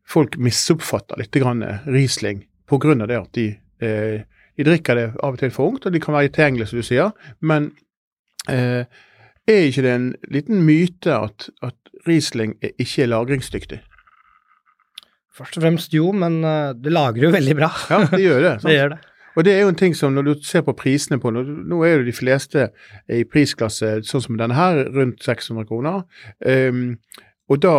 folk 0.09 0.37
misoppfatter 0.41 1.19
litt 1.21 1.35
grann 1.35 1.63
eh, 1.65 1.87
Riesling 1.89 2.45
pga. 2.69 2.93
det 3.05 3.17
at 3.17 3.33
de, 3.37 3.47
de, 3.79 4.63
drikker 4.65 4.97
det 4.97 5.07
av 5.21 5.35
og 5.35 5.41
til 5.41 5.51
for 5.53 5.71
ungt, 5.71 5.85
og 5.85 5.93
de 5.93 6.01
kan 6.01 6.15
være 6.15 6.31
tilgjengelige, 6.33 6.71
som 6.71 6.79
du 6.79 6.85
sier. 6.85 7.11
Men 7.41 7.71
eh, 8.49 8.85
er 9.45 9.67
ikke 9.69 9.85
det 9.85 9.91
en 9.93 10.07
liten 10.33 10.63
myte 10.65 11.13
at, 11.13 11.49
at 11.61 11.77
Riesling 12.07 12.55
ikke 12.61 13.05
er 13.05 13.11
lagringsdyktig? 13.11 13.81
Først 15.35 15.59
og 15.59 15.65
fremst 15.65 15.93
jo, 15.93 16.13
men 16.15 16.39
det 16.79 16.93
lagrer 16.93 17.27
jo 17.27 17.33
veldig 17.33 17.55
bra. 17.57 17.67
Ja, 17.91 18.05
det 18.07 18.21
gjør 18.23 18.41
det. 18.45 18.53
det 18.65 18.77
gjør 18.77 18.93
det. 18.95 19.01
Og 19.35 19.43
det 19.43 19.53
er 19.53 19.65
jo 19.65 19.71
en 19.73 19.79
ting 19.79 19.95
som 19.95 20.15
når 20.15 20.27
du 20.29 20.33
ser 20.47 20.63
på 20.65 20.75
prisene 20.77 21.19
på 21.19 21.31
Nå 21.35 21.81
er 21.83 21.97
jo 21.97 22.07
de 22.07 22.15
fleste 22.15 22.69
i 23.11 23.23
prisklasse 23.27 23.97
sånn 24.07 24.23
som 24.23 24.39
denne 24.39 24.55
her, 24.55 24.85
rundt 24.95 25.23
600 25.23 25.67
kroner. 25.67 26.03
Um, 26.39 26.95
og 27.51 27.61
da, 27.63 27.75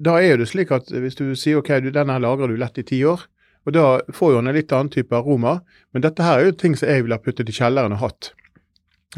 da, 0.00 0.16
er 0.20 0.40
det 0.40 0.48
slik 0.48 0.72
at 0.74 0.88
hvis 0.90 1.18
du 1.18 1.26
sier 1.36 1.60
ok, 1.60 1.74
du, 1.84 1.90
denne 1.94 2.16
lagrer 2.22 2.48
du 2.48 2.56
lett 2.60 2.80
i 2.80 2.86
ti 2.86 3.02
år, 3.04 3.26
og 3.68 3.74
da 3.76 3.86
får 4.16 4.34
jo 4.34 4.40
en 4.40 4.52
litt 4.56 4.72
annen 4.72 4.92
type 4.92 5.16
aroma. 5.16 5.58
Men 5.92 6.04
dette 6.04 6.24
her 6.24 6.40
er 6.40 6.48
jo 6.48 6.56
ting 6.62 6.76
som 6.78 6.88
jeg 6.88 7.04
ville 7.04 7.18
ha 7.18 7.22
puttet 7.22 7.50
i 7.52 7.54
kjelleren 7.54 7.92
og 7.96 8.00
hatt. 8.00 8.30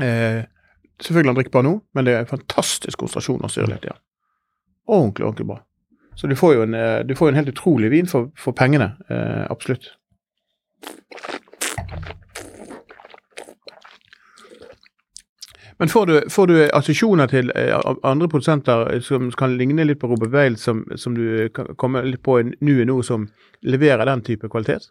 Eh, 0.02 0.42
selvfølgelig 1.02 1.30
han 1.30 1.38
drikkbar 1.38 1.66
nå, 1.66 1.76
men 1.94 2.08
det 2.08 2.16
er 2.16 2.24
en 2.24 2.32
fantastisk 2.32 3.04
konsentrasjon 3.04 3.44
av 3.46 3.54
syrlighet 3.54 3.86
i 3.86 3.92
den. 3.92 4.00
Ordentlig, 4.90 5.28
ordentlig 5.28 5.48
bra. 5.52 5.60
Så 6.18 6.28
du 6.28 6.34
får 6.36 6.56
jo 6.56 6.66
en, 6.66 6.74
eh, 6.74 7.04
du 7.06 7.14
får 7.16 7.30
en 7.30 7.38
helt 7.38 7.52
utrolig 7.54 7.92
vin 7.94 8.10
for, 8.10 8.32
for 8.36 8.56
pengene. 8.56 8.92
Eh, 9.08 9.46
absolutt. 9.50 9.92
Men 15.82 15.90
får 15.90 16.06
du, 16.06 16.16
får 16.30 16.46
du 16.46 16.56
assosiasjoner 16.70 17.26
til 17.26 17.48
eh, 17.58 17.72
andre 18.06 18.28
produsenter 18.30 19.00
som 19.02 19.32
kan 19.34 19.56
ligne 19.58 19.82
litt 19.82 19.98
på 19.98 20.06
Robert 20.12 20.30
Weil, 20.30 20.54
som, 20.54 20.84
som 20.94 21.16
du 21.16 21.48
kan 21.50 21.72
komme 21.74 22.04
litt 22.06 22.22
på 22.22 22.36
nå 22.38 22.76
og 22.84 22.86
nå, 22.86 22.98
som 23.02 23.24
leverer 23.66 24.06
den 24.06 24.22
type 24.22 24.46
kvalitet? 24.52 24.86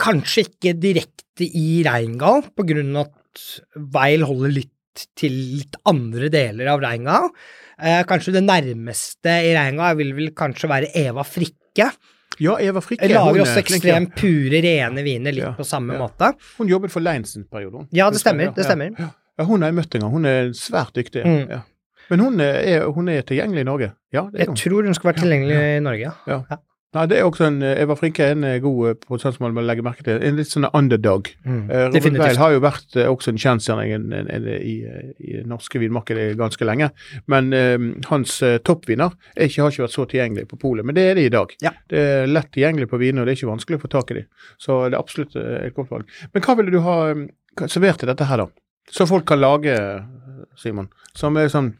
Kanskje 0.00 0.46
ikke 0.46 0.72
direkte 0.80 1.44
i 1.44 1.82
Reingal, 1.84 2.46
på 2.48 2.64
grunn 2.70 2.96
av 2.96 3.10
at 3.12 3.44
Weil 3.92 4.24
holder 4.24 4.56
litt 4.56 5.04
til 5.20 5.36
litt 5.58 5.76
andre 5.92 6.32
deler 6.32 6.72
av 6.72 6.80
Reingal. 6.80 7.28
Eh, 7.76 8.00
kanskje 8.08 8.38
det 8.38 8.46
nærmeste 8.46 9.36
i 9.50 9.52
Reingal 9.52 10.00
vil 10.00 10.16
vel 10.16 10.32
kanskje 10.32 10.72
være 10.72 10.94
Eva 10.96 11.28
Frikke 11.28 11.90
ja, 12.40 12.56
Eva 12.60 12.80
Frikke. 12.84 13.08
Lager 13.10 13.44
også 13.44 13.60
ekstremt 13.60 14.14
pure, 14.18 14.62
rene 14.64 15.04
viner 15.04 15.34
litt 15.34 15.44
ja, 15.44 15.52
på 15.58 15.66
samme 15.66 15.98
ja. 15.98 16.04
måte. 16.04 16.32
Hun 16.58 16.70
jobbet 16.70 16.94
for 16.94 17.04
Lines 17.04 17.36
en 17.36 17.44
periode. 17.50 17.86
Ja, 17.92 18.08
det 18.12 18.22
stemmer. 18.22 18.54
det 18.56 18.66
stemmer. 18.68 18.96
Ja, 18.98 19.44
Hun 19.48 19.64
har 19.64 19.72
jeg 19.72 19.78
møtt 19.80 19.94
en 19.96 20.04
gang. 20.06 20.12
Hun 20.12 20.28
er 20.28 20.52
svært 20.56 20.96
dyktig. 20.96 21.24
Mm. 21.26 21.62
Men 22.12 22.20
hun 22.20 22.42
er, 22.44 22.84
hun 22.92 23.08
er, 23.08 23.22
tilgjengelig 23.26 23.64
i 23.64 23.68
Norge? 23.68 23.92
Ja, 24.12 24.26
det 24.32 24.44
er 24.44 24.50
hun. 24.50 24.58
Jeg 24.58 24.64
tror 24.64 24.88
hun 24.88 24.98
skal 24.98 25.12
være 25.12 25.22
tilgjengelig 25.22 25.60
i 25.62 25.80
Norge, 25.84 26.12
ja. 26.28 26.42
Nei, 26.92 27.06
det 27.08 27.16
er 27.16 27.24
også 27.24 27.46
en, 27.46 27.62
eh, 27.64 27.78
Eva 27.80 27.94
Frinke 27.96 28.24
er 28.26 28.34
en 28.34 28.44
eh, 28.44 28.58
god 28.60 28.88
eh, 28.90 28.96
produsent 29.00 29.38
som 29.38 29.46
man 29.46 29.54
må 29.56 29.62
legge 29.64 29.84
merke 29.84 30.04
til. 30.04 30.18
En 30.20 30.36
litt 30.36 30.50
sånn 30.50 30.68
underdog. 30.68 31.30
Mm, 31.46 31.62
Robert 31.94 32.18
Weil 32.20 32.40
har 32.42 32.52
jo 32.52 32.60
vært 32.60 32.98
også 33.00 33.32
en 33.32 33.40
kjensgjerning 33.40 34.12
i, 34.12 34.74
i 35.24 35.40
norske 35.48 35.80
vinmarkedet 35.80 36.34
ganske 36.36 36.68
lenge. 36.68 36.90
Men 37.32 37.48
uh, 37.56 37.86
hans 38.10 38.34
uh, 38.44 38.58
toppviner 38.64 39.14
har 39.14 39.48
ikke 39.48 39.86
vært 39.86 39.94
så 39.94 40.04
tilgjengelig 40.10 40.44
på 40.50 40.60
polet. 40.60 40.84
Men 40.84 40.98
det 40.98 41.06
er 41.08 41.16
det 41.16 41.26
i 41.30 41.32
dag. 41.32 41.54
Ja. 41.64 41.72
Det 41.88 42.02
er 42.02 42.28
lett 42.28 42.52
tilgjengelig 42.52 42.90
på 42.92 43.00
viner, 43.00 43.22
og 43.22 43.28
det 43.28 43.34
er 43.34 43.40
ikke 43.40 43.52
vanskelig 43.54 43.80
å 43.80 43.84
få 43.86 43.92
tak 43.96 44.12
i 44.12 44.18
dem. 44.20 44.28
Så 44.60 44.82
det 44.84 44.96
er 44.96 45.00
absolutt 45.00 45.38
et 45.40 45.76
godt 45.76 45.92
valg. 45.94 46.16
Men 46.34 46.44
hva 46.44 46.58
ville 46.60 46.74
du 46.74 46.82
ha 46.84 46.98
um, 47.16 47.24
servert 47.64 48.02
til 48.02 48.12
dette 48.12 48.28
her, 48.28 48.44
da? 48.44 48.92
Så 48.92 49.08
folk 49.08 49.24
kan 49.30 49.40
lage, 49.40 49.78
Simon. 50.60 50.92
Som 51.16 51.40
er 51.40 51.48
sånn 51.52 51.72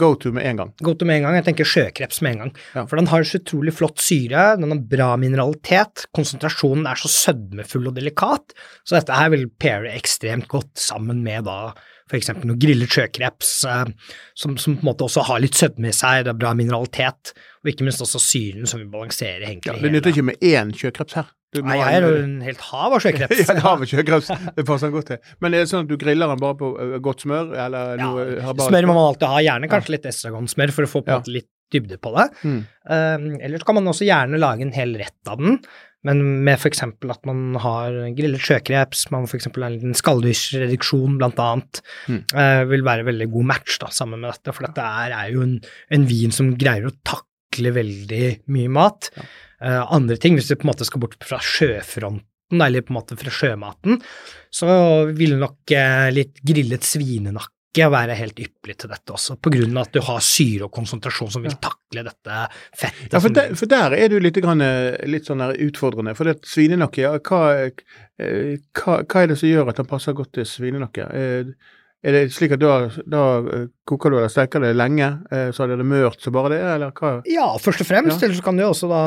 Go 0.00 0.14
to 0.16 0.32
med 0.32 0.46
en 0.48 0.62
gang. 0.62 0.72
Go 0.84 0.94
to 0.96 1.06
med 1.08 1.18
en 1.18 1.26
gang. 1.26 1.36
Jeg 1.38 1.46
tenker 1.48 1.68
sjøkreps 1.68 2.22
med 2.24 2.34
en 2.34 2.42
gang. 2.44 2.54
Ja. 2.74 2.86
For 2.88 3.00
den 3.00 3.10
har 3.10 3.26
så 3.26 3.40
utrolig 3.42 3.74
flott 3.76 4.00
syre, 4.02 4.46
den 4.60 4.72
har 4.72 4.80
bra 4.94 5.10
mineralitet, 5.20 6.06
konsentrasjonen 6.16 6.88
er 6.88 7.00
så 7.00 7.10
sødmefull 7.12 7.90
og 7.90 7.98
delikat, 7.98 8.56
så 8.86 8.98
dette 8.98 9.18
her 9.18 9.32
vil 9.34 9.48
paire 9.60 9.92
ekstremt 9.98 10.48
godt 10.50 10.72
sammen 10.80 11.22
med 11.26 11.46
da 11.48 11.74
f.eks. 12.08 12.30
noe 12.40 12.56
grillet 12.60 12.92
sjøkreps, 12.92 13.50
eh, 13.68 14.14
som, 14.38 14.56
som, 14.60 14.78
på 14.78 14.84
en 14.84 14.90
måte 14.90 15.04
også 15.04 15.26
har 15.28 15.42
litt 15.44 15.58
sødme 15.58 15.90
i 15.90 15.96
seg, 15.96 16.24
det 16.24 16.32
er 16.32 16.40
bra 16.40 16.54
mineralitet, 16.56 17.34
og 17.60 17.72
ikke 17.72 17.84
minst 17.84 18.04
også 18.04 18.22
syren 18.22 18.68
som 18.70 18.80
vil 18.80 18.88
balansere 18.92 19.44
egentlig 19.44 19.74
ja, 19.74 19.82
Det 19.82 19.92
nytter 19.92 20.14
ikke 20.14 20.30
med 20.30 20.48
én 20.48 20.72
sjøkreps 20.76 21.18
her. 21.20 21.28
Nei, 21.56 21.78
jeg 21.80 21.96
er 21.96 22.04
jo 22.04 22.16
en 22.20 22.40
helt 22.44 22.64
hav 22.68 22.92
av 22.92 23.00
sjøkreps. 23.00 23.38
ja, 23.48 23.54
hav 23.64 23.80
av 23.80 23.88
sjøkreps, 23.88 24.30
det 24.58 24.64
passer 24.68 24.92
godt 24.92 25.12
til. 25.14 25.20
Men 25.40 25.54
er 25.56 25.64
det 25.64 25.70
sånn 25.70 25.86
at 25.86 25.92
du 25.92 25.96
griller 26.00 26.28
den 26.28 26.42
bare 26.42 26.58
på 26.60 26.72
godt 27.04 27.24
smør, 27.24 27.54
eller 27.56 27.94
ja, 27.96 28.08
noe 28.08 28.26
herbalt? 28.44 28.68
Smør 28.68 28.90
må 28.90 28.96
man 28.98 29.10
alltid 29.14 29.30
ha, 29.32 29.38
gjerne 29.46 29.70
kanskje 29.72 29.94
litt 29.96 30.08
estragonsmør 30.10 30.74
for 30.76 30.88
å 30.88 30.92
få 30.92 31.04
på 31.06 31.14
en 31.14 31.22
måte 31.22 31.36
litt 31.38 31.48
dybde 31.72 31.98
på 32.00 32.14
det. 32.14 32.26
Mm. 32.48 32.60
Um, 32.88 33.28
ellers 33.44 33.64
kan 33.68 33.76
man 33.76 33.90
også 33.90 34.08
gjerne 34.08 34.40
lage 34.40 34.64
en 34.64 34.74
hel 34.76 34.94
rett 35.00 35.30
av 35.30 35.40
den, 35.40 35.58
men 36.06 36.20
med 36.46 36.54
f.eks. 36.54 36.84
at 36.84 37.28
man 37.28 37.56
har 37.60 37.96
grillet 38.16 38.44
sjøkreps, 38.44 39.08
man 39.12 39.26
f.eks. 39.28 39.48
har 39.50 39.66
en 39.74 41.18
blant 41.20 41.42
annet, 41.42 41.80
mm. 42.08 42.20
uh, 42.32 42.62
vil 42.70 42.84
være 42.86 43.08
veldig 43.08 43.28
god 43.34 43.48
match 43.50 43.80
da, 43.82 43.90
sammen 43.92 44.22
med 44.22 44.30
dette, 44.30 44.54
for 44.54 44.68
dette 44.68 44.84
er, 44.84 45.16
er 45.16 45.32
jo 45.34 45.44
en, 45.44 45.56
en 45.96 46.06
vin 46.08 46.34
som 46.34 46.54
greier 46.60 46.88
å 46.88 46.94
takle 47.02 47.27
veldig 47.74 48.24
mye 48.54 48.72
mat. 48.72 49.10
Ja. 49.16 49.28
Uh, 49.58 49.84
andre 49.94 50.16
ting, 50.22 50.36
hvis 50.38 50.50
du 50.50 50.54
på 50.54 50.68
en 50.68 50.72
måte 50.72 50.86
skal 50.86 51.02
bort 51.02 51.18
fra 51.26 51.40
sjøfronten, 51.42 52.62
eller 52.62 52.84
på 52.86 52.94
en 52.94 52.98
måte 53.00 53.16
fra 53.18 53.32
sjømaten, 53.34 53.98
så 54.54 54.68
vil 55.10 55.34
nok 55.40 55.74
uh, 55.74 56.08
litt 56.14 56.38
grillet 56.46 56.86
svinenakke 56.86 57.54
være 57.78 58.14
helt 58.18 58.38
ypperlig 58.42 58.78
til 58.80 58.90
dette 58.90 59.12
også, 59.14 59.36
på 59.42 59.52
grunn 59.54 59.76
av 59.76 59.86
at 59.86 59.94
du 59.94 60.00
har 60.02 60.22
syre 60.24 60.66
og 60.66 60.72
konsentrasjon 60.74 61.30
som 61.34 61.44
vil 61.44 61.54
takle 61.62 62.02
dette 62.06 62.38
fettet. 62.72 63.12
Ja, 63.12 63.20
for, 63.20 63.34
der, 63.34 63.52
for 63.60 63.70
der 63.70 63.94
er 63.98 64.10
du 64.10 64.16
litt, 64.22 64.38
grann, 64.42 64.64
eh, 64.64 64.96
litt 65.06 65.28
sånn 65.28 65.44
utfordrende. 65.52 66.14
For 66.18 66.26
det 66.26 66.40
svinenakke, 66.48 67.04
ja, 67.04 67.12
hva, 67.18 67.42
hva, 68.18 68.96
hva, 69.04 69.22
er 69.22 69.30
det 69.30 69.38
som 69.38 69.50
gjør 69.50 69.70
at 69.70 69.82
den 69.82 69.90
passer 69.90 70.16
godt 70.18 70.32
til 70.38 70.48
svinenakke? 70.48 71.06
Er 72.06 72.14
det 72.14 72.28
slik 72.30 72.54
at 72.54 72.62
da, 72.62 72.74
da 73.10 73.22
eh, 73.42 73.66
koker 73.88 74.14
du 74.14 74.20
eller 74.20 74.30
steker 74.30 74.62
det 74.62 74.76
lenge, 74.78 75.08
eh, 75.34 75.48
så 75.54 75.64
er 75.64 75.74
det 75.74 75.88
mørt 75.88 76.22
så 76.22 76.30
bare 76.34 76.52
det, 76.54 76.62
eller 76.76 76.94
hva? 76.94 77.16
Ja, 77.26 77.50
først 77.58 77.82
og 77.82 77.90
fremst. 77.90 78.20
Ja. 78.20 78.28
Eller 78.28 78.38
så 78.38 78.46
kan 78.46 78.60
du 78.60 78.64
også 78.68 78.90
da 78.90 79.02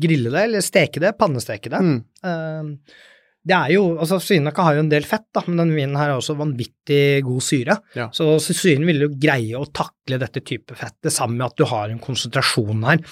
grille 0.00 0.32
det, 0.32 0.46
eller 0.48 0.64
steke 0.64 1.02
det, 1.04 1.12
pannesteke 1.20 1.72
det. 1.72 1.82
Mm. 1.84 1.98
Uh, 2.24 2.96
det 3.44 3.56
er 3.56 3.70
jo, 3.72 3.84
altså 3.96 4.18
Svinenakka 4.20 4.64
har 4.64 4.76
jo 4.76 4.84
en 4.84 4.90
del 4.92 5.04
fett, 5.08 5.26
da, 5.36 5.42
men 5.46 5.60
denne 5.62 5.76
vinen 5.76 5.96
her 5.96 6.12
har 6.12 6.20
også 6.20 6.36
vanvittig 6.36 7.20
god 7.24 7.44
syre. 7.44 7.76
Ja. 7.96 8.08
Så 8.16 8.34
syren 8.44 8.84
vil 8.88 9.04
jo 9.04 9.12
greie 9.20 9.60
å 9.60 9.68
takle 9.68 10.20
dette 10.20 10.40
type 10.44 10.76
fettet, 10.76 11.12
sammen 11.12 11.40
med 11.40 11.48
at 11.48 11.60
du 11.60 11.64
har 11.68 11.92
en 11.92 12.02
konsentrasjon 12.04 12.84
her 12.88 13.04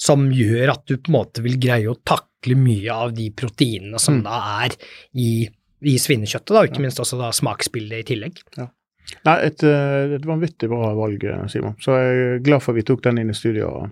som 0.00 0.28
gjør 0.32 0.76
at 0.76 0.86
du 0.88 0.96
på 0.96 1.12
en 1.12 1.18
måte 1.18 1.44
vil 1.44 1.60
greie 1.60 1.88
å 1.88 2.00
takle 2.00 2.56
mye 2.60 2.96
av 2.96 3.12
de 3.16 3.28
proteinene 3.36 4.00
som 4.00 4.20
mm. 4.20 4.24
da 4.24 4.40
er 4.64 4.80
i 5.20 5.28
i 5.84 5.98
svinekjøttet, 6.00 6.52
da, 6.54 6.62
og 6.62 6.70
ikke 6.70 6.80
minst 6.84 7.00
også 7.02 7.18
da 7.20 7.30
smaksbildet 7.34 8.04
i 8.04 8.08
tillegg. 8.14 8.38
Nei, 9.26 9.36
et, 9.46 9.62
eh, 9.62 10.14
et 10.16 10.24
vanvittig 10.28 10.68
bra 10.72 10.94
valg, 10.96 11.24
eh, 11.24 11.46
Simon. 11.52 11.74
Så 11.82 11.96
jeg 11.98 12.22
er 12.36 12.38
glad 12.46 12.62
for 12.64 12.72
vi 12.76 12.82
tok 12.86 13.02
den 13.04 13.18
inn 13.20 13.30
i 13.32 13.36
studio. 13.36 13.90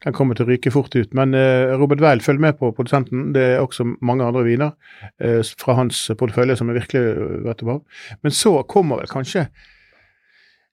Den 0.00 0.14
kommer 0.16 0.34
til 0.34 0.46
å 0.46 0.48
ryke 0.48 0.70
fort 0.72 0.94
ut. 0.96 1.10
Men 1.16 1.34
eh, 1.36 1.74
Robert 1.76 2.00
Weil, 2.00 2.22
følg 2.24 2.40
med 2.40 2.56
på 2.58 2.70
produsenten. 2.76 3.32
Det 3.36 3.42
er 3.54 3.60
også 3.60 3.84
mange 4.00 4.24
andre 4.24 4.44
viner 4.46 4.72
eh, 5.20 5.42
fra 5.60 5.74
hans 5.76 6.06
portefølje 6.16 6.56
som 6.56 6.70
er 6.72 6.78
virkelig 6.80 7.02
eh, 7.10 7.34
vet 7.44 7.60
du 7.60 7.66
hva. 7.68 7.78
Men 8.24 8.32
så 8.32 8.54
kommer 8.64 9.02
vel 9.02 9.12
kanskje 9.12 9.46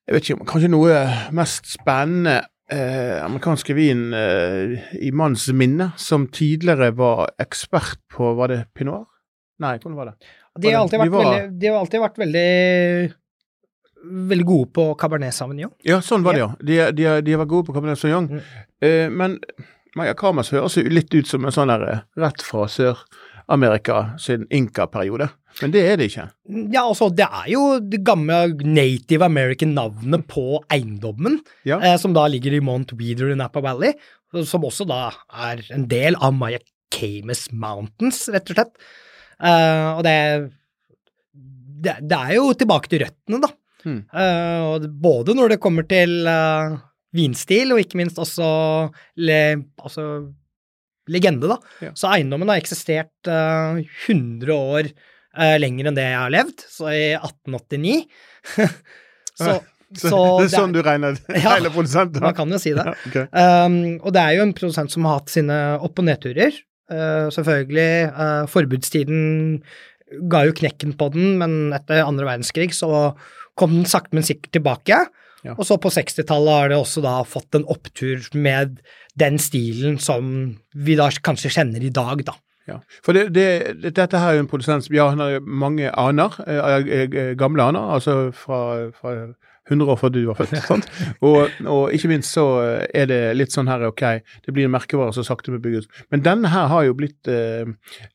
jeg 0.08 0.16
vet 0.16 0.24
ikke 0.30 0.38
om 0.40 0.46
kanskje 0.48 0.70
noe 0.72 1.00
mest 1.36 1.66
spennende 1.68 2.38
eh, 2.72 3.18
amerikanske 3.26 3.74
vin 3.76 4.06
i 4.16 5.10
manns 5.12 5.50
minne, 5.52 5.90
som 6.00 6.30
tidligere 6.32 6.94
var 6.96 7.34
ekspert 7.44 8.00
på 8.16 8.30
Var 8.40 8.54
det 8.54 8.62
pinot? 8.80 9.10
Nei, 9.60 9.74
hvordan 9.82 9.98
var 10.00 10.14
det? 10.14 10.32
De 10.64 10.72
har 10.72 10.80
alltid 10.86 11.02
vært, 11.04 11.12
var- 11.12 11.26
veldig, 11.28 11.60
de 11.60 11.68
har 11.74 11.80
alltid 11.82 12.02
vært 12.06 12.22
veldig, 12.24 12.48
veldig 14.06 14.46
gode 14.48 14.70
på 14.76 14.84
Cabernet 15.00 15.34
Sauvignon. 15.36 15.72
Ja, 15.88 16.02
sånn 16.06 16.24
var 16.24 16.34
det, 16.38 16.40
ja. 16.44 16.52
De, 16.62 16.78
de, 16.96 17.08
de 17.26 17.38
vært 17.42 17.50
gode 17.52 17.68
på 17.70 17.74
Cabernet 17.76 18.00
Sauvignon. 18.00 18.30
Mm. 18.38 18.68
Eh, 18.86 19.08
men 19.10 19.40
Maya 19.98 20.14
Kamas 20.14 20.52
høres 20.54 20.76
jo 20.78 20.84
litt 20.92 21.14
ut 21.18 21.28
som 21.28 21.46
en 21.48 21.52
sånn 21.56 21.72
der 21.72 21.84
eh, 21.90 22.02
rett 22.22 22.44
fra 22.46 22.68
Sør-Amerika 22.70 24.14
sin 24.22 24.46
Inca-periode. 24.54 25.30
Men 25.62 25.72
det 25.74 25.82
er 25.90 25.98
det 25.98 26.12
ikke. 26.12 26.28
Ja, 26.70 26.84
altså, 26.84 27.08
det 27.18 27.26
er 27.26 27.48
jo 27.50 27.64
det 27.82 28.04
gamle 28.06 28.44
native 28.62 29.26
American-navnet 29.26 30.28
på 30.30 30.60
eiendommen, 30.70 31.40
Ja. 31.66 31.80
eh, 31.82 31.98
som 31.98 32.14
da 32.14 32.28
ligger 32.30 32.54
i 32.54 32.62
Mount 32.62 32.94
Weeder 33.00 33.32
i 33.34 33.40
Napa 33.40 33.64
Valley, 33.66 33.96
som 34.46 34.62
også 34.68 34.86
da 34.86 35.08
er 35.50 35.64
en 35.74 35.88
del 35.90 36.16
av 36.22 36.36
Maya 36.38 36.60
Camus 36.94 37.48
Mountains, 37.52 38.28
rett 38.30 38.52
og 38.54 38.60
slett. 38.60 38.76
Eh, 39.42 39.88
og 39.98 40.04
det, 40.06 40.52
det 41.34 41.98
Det 42.10 42.18
er 42.18 42.36
jo 42.38 42.52
tilbake 42.58 42.90
til 42.92 43.02
røttene, 43.06 43.42
da. 43.44 43.50
Hmm. 43.88 44.02
Uh, 44.12 44.88
både 45.00 45.36
når 45.38 45.54
det 45.54 45.62
kommer 45.64 45.88
til 45.88 46.28
uh, 46.28 46.76
vinstil, 47.16 47.72
og 47.74 47.82
ikke 47.82 48.00
minst 48.02 48.20
også 48.20 48.50
le, 49.24 49.40
altså, 49.80 50.08
legende, 51.12 51.48
da. 51.54 51.58
Ja. 51.86 51.94
Så 51.96 52.12
eiendommen 52.12 52.52
har 52.52 52.60
eksistert 52.60 53.32
uh, 53.32 53.80
100 54.10 54.52
år 54.52 54.92
eh, 54.92 55.56
lenger 55.62 55.90
enn 55.90 55.98
det 55.98 56.06
jeg 56.10 56.20
har 56.20 56.36
levd, 56.36 56.68
så 56.74 56.92
i 56.92 57.08
1889. 57.16 57.98
så, 59.40 59.58
Så, 59.96 60.10
så 60.12 60.22
det 60.42 60.50
er 60.50 60.52
sånn 60.52 60.74
du 60.76 60.82
regner 60.84 61.16
Ja, 61.32 61.54
hele 61.56 61.72
produsenten? 61.72 62.20
Man 62.20 62.36
kan 62.36 62.52
jo 62.52 62.58
si 62.60 62.74
det. 62.76 62.84
Ja, 62.84 62.96
okay. 63.08 63.28
Um, 63.32 63.78
og 64.02 64.12
det 64.18 64.24
er 64.24 64.36
jo 64.36 64.48
en 64.50 64.56
produsent 64.58 64.92
som 64.92 65.08
har 65.08 65.22
hatt 65.22 65.32
sine 65.32 65.60
opp- 65.80 66.02
og 66.02 66.10
nedturer. 66.10 66.58
Selvfølgelig. 66.88 68.48
Forbudstiden 68.48 69.18
ga 70.32 70.46
jo 70.48 70.54
knekken 70.56 70.94
på 71.00 71.10
den, 71.12 71.34
men 71.42 71.74
etter 71.76 72.06
andre 72.06 72.28
verdenskrig 72.30 72.70
så 72.76 72.90
kom 73.58 73.74
den 73.76 73.90
sakte, 73.90 74.16
men 74.18 74.26
sikkert 74.28 74.54
tilbake. 74.58 75.04
Ja. 75.46 75.54
Og 75.56 75.66
så 75.68 75.78
på 75.82 75.92
60-tallet 75.94 76.54
har 76.54 76.72
det 76.72 76.80
også 76.80 77.04
da 77.06 77.20
fått 77.28 77.58
en 77.58 77.68
opptur 77.70 78.26
med 78.38 78.80
den 79.18 79.38
stilen 79.42 79.98
som 80.02 80.30
vi 80.74 80.98
da 80.98 81.10
kanskje 81.24 81.54
kjenner 81.60 81.84
i 81.84 81.94
dag, 81.94 82.26
da. 82.28 82.38
Ja. 82.68 82.82
For 83.06 83.16
det, 83.16 83.30
det, 83.36 83.48
det, 83.80 83.94
dette 83.96 84.20
her 84.20 84.34
er 84.34 84.40
jo 84.42 84.44
en 84.44 84.50
produsent 84.52 84.84
som 84.84 84.96
ja, 84.96 85.08
han 85.14 85.24
har 85.24 85.38
mange 85.40 85.92
aner, 85.96 86.36
eh, 86.44 86.90
eh, 87.00 87.30
gamle 87.40 87.64
aner, 87.64 87.94
altså 87.96 88.28
fra, 88.36 88.90
fra 88.98 89.14
100 89.68 89.92
år 89.94 90.00
før 90.02 90.14
du 90.16 90.22
var 90.30 90.40
født. 90.40 90.56
sant? 90.70 90.90
Og, 91.22 91.52
og 91.68 91.94
ikke 91.96 92.12
minst 92.12 92.34
så 92.36 92.48
er 92.88 93.10
det 93.12 93.22
litt 93.38 93.56
sånn 93.56 93.70
her, 93.72 93.84
ok, 93.90 94.06
det 94.46 94.56
blir 94.56 94.68
en 94.70 94.76
merkevare 94.76 95.16
som 95.16 95.26
sakte 95.28 95.54
vil 95.54 95.62
bygges. 95.64 95.90
Men 96.14 96.24
denne 96.26 96.52
her 96.54 96.70
har 96.72 96.88
jo 96.88 96.96
blitt 96.98 97.30
eh, 97.32 97.68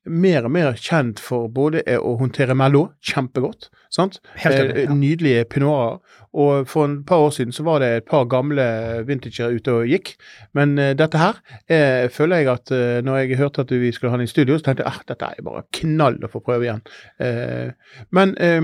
mer 0.08 0.48
og 0.48 0.54
mer 0.56 0.74
kjent 0.80 1.20
for 1.22 1.48
både 1.52 1.84
eh, 1.86 2.00
å 2.00 2.16
håndtere 2.20 2.56
Merlot 2.58 2.96
kjempegodt, 3.12 3.70
sant? 3.92 4.20
Enig, 4.40 4.72
Eh, 4.72 4.84
ja. 4.84 4.94
Nydelige 4.94 5.44
pinoarer. 5.44 5.98
Og 6.32 6.68
for 6.68 6.86
en 6.88 7.04
par 7.04 7.20
år 7.26 7.30
siden 7.36 7.52
så 7.52 7.64
var 7.66 7.82
det 7.82 7.88
et 7.96 8.06
par 8.08 8.24
gamle 8.30 8.64
vintager 9.08 9.52
ute 9.52 9.74
og 9.74 9.90
gikk. 9.90 10.14
Men 10.56 10.78
eh, 10.80 10.94
dette 10.96 11.20
her 11.20 11.40
eh, 11.68 12.08
føler 12.12 12.42
jeg 12.42 12.52
at 12.54 12.72
eh, 12.72 13.00
når 13.04 13.18
jeg 13.22 13.40
hørte 13.42 13.66
at 13.66 13.74
vi 13.82 13.92
skulle 13.92 14.12
ha 14.12 14.20
den 14.20 14.28
i 14.28 14.32
studio, 14.32 14.56
så 14.56 14.70
tenkte 14.70 14.86
jeg 14.86 15.02
at 15.02 15.12
dette 15.12 15.28
er 15.28 15.44
bare 15.44 15.66
knall 15.80 16.16
å 16.24 16.32
få 16.32 16.40
prøve 16.44 16.68
igjen. 16.68 16.80
Eh, 17.20 17.98
men 18.16 18.34
eh, 18.40 18.62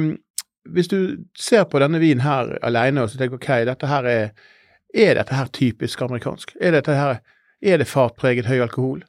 hvis 0.74 0.90
du 0.90 0.98
ser 1.38 1.66
på 1.70 1.80
denne 1.82 2.00
vinen 2.02 2.24
her 2.24 2.56
alene 2.66 3.04
og 3.04 3.12
så 3.12 3.20
tenker 3.20 3.40
ok, 3.40 3.50
dette 3.68 3.90
her 3.90 4.08
er 4.08 4.30
Er 4.96 5.18
dette 5.18 5.34
her 5.36 5.50
typisk 5.52 6.00
amerikansk? 6.00 6.54
Er 6.64 6.72
dette 6.72 6.94
her 6.96 7.18
er 7.60 7.80
det 7.82 7.88
fartpreget 7.90 8.46
høy 8.48 8.62
alkohol? 8.62 9.02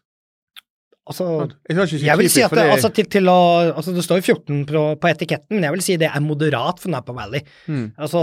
Altså, 1.09 1.25
Jeg 1.65 1.77
ikke 1.79 2.05
jeg 2.05 2.17
vil 2.19 2.29
si 2.29 2.41
at 2.45 2.53
det, 2.53 2.65
altså, 2.69 2.89
til, 2.93 3.07
til 3.09 3.29
å, 3.31 3.39
altså 3.71 3.93
det 3.95 4.03
står 4.05 4.19
jo 4.19 4.35
14 4.35 4.65
på, 4.69 4.81
på 5.01 5.09
etiketten, 5.09 5.55
men 5.55 5.65
jeg 5.65 5.73
vil 5.73 5.81
si 5.81 5.95
det 5.97 6.09
er 6.11 6.21
moderat 6.21 6.81
for 6.83 6.93
Napa 6.93 7.15
Valley. 7.17 7.41
Mm. 7.65 7.87
Altså, 7.97 8.21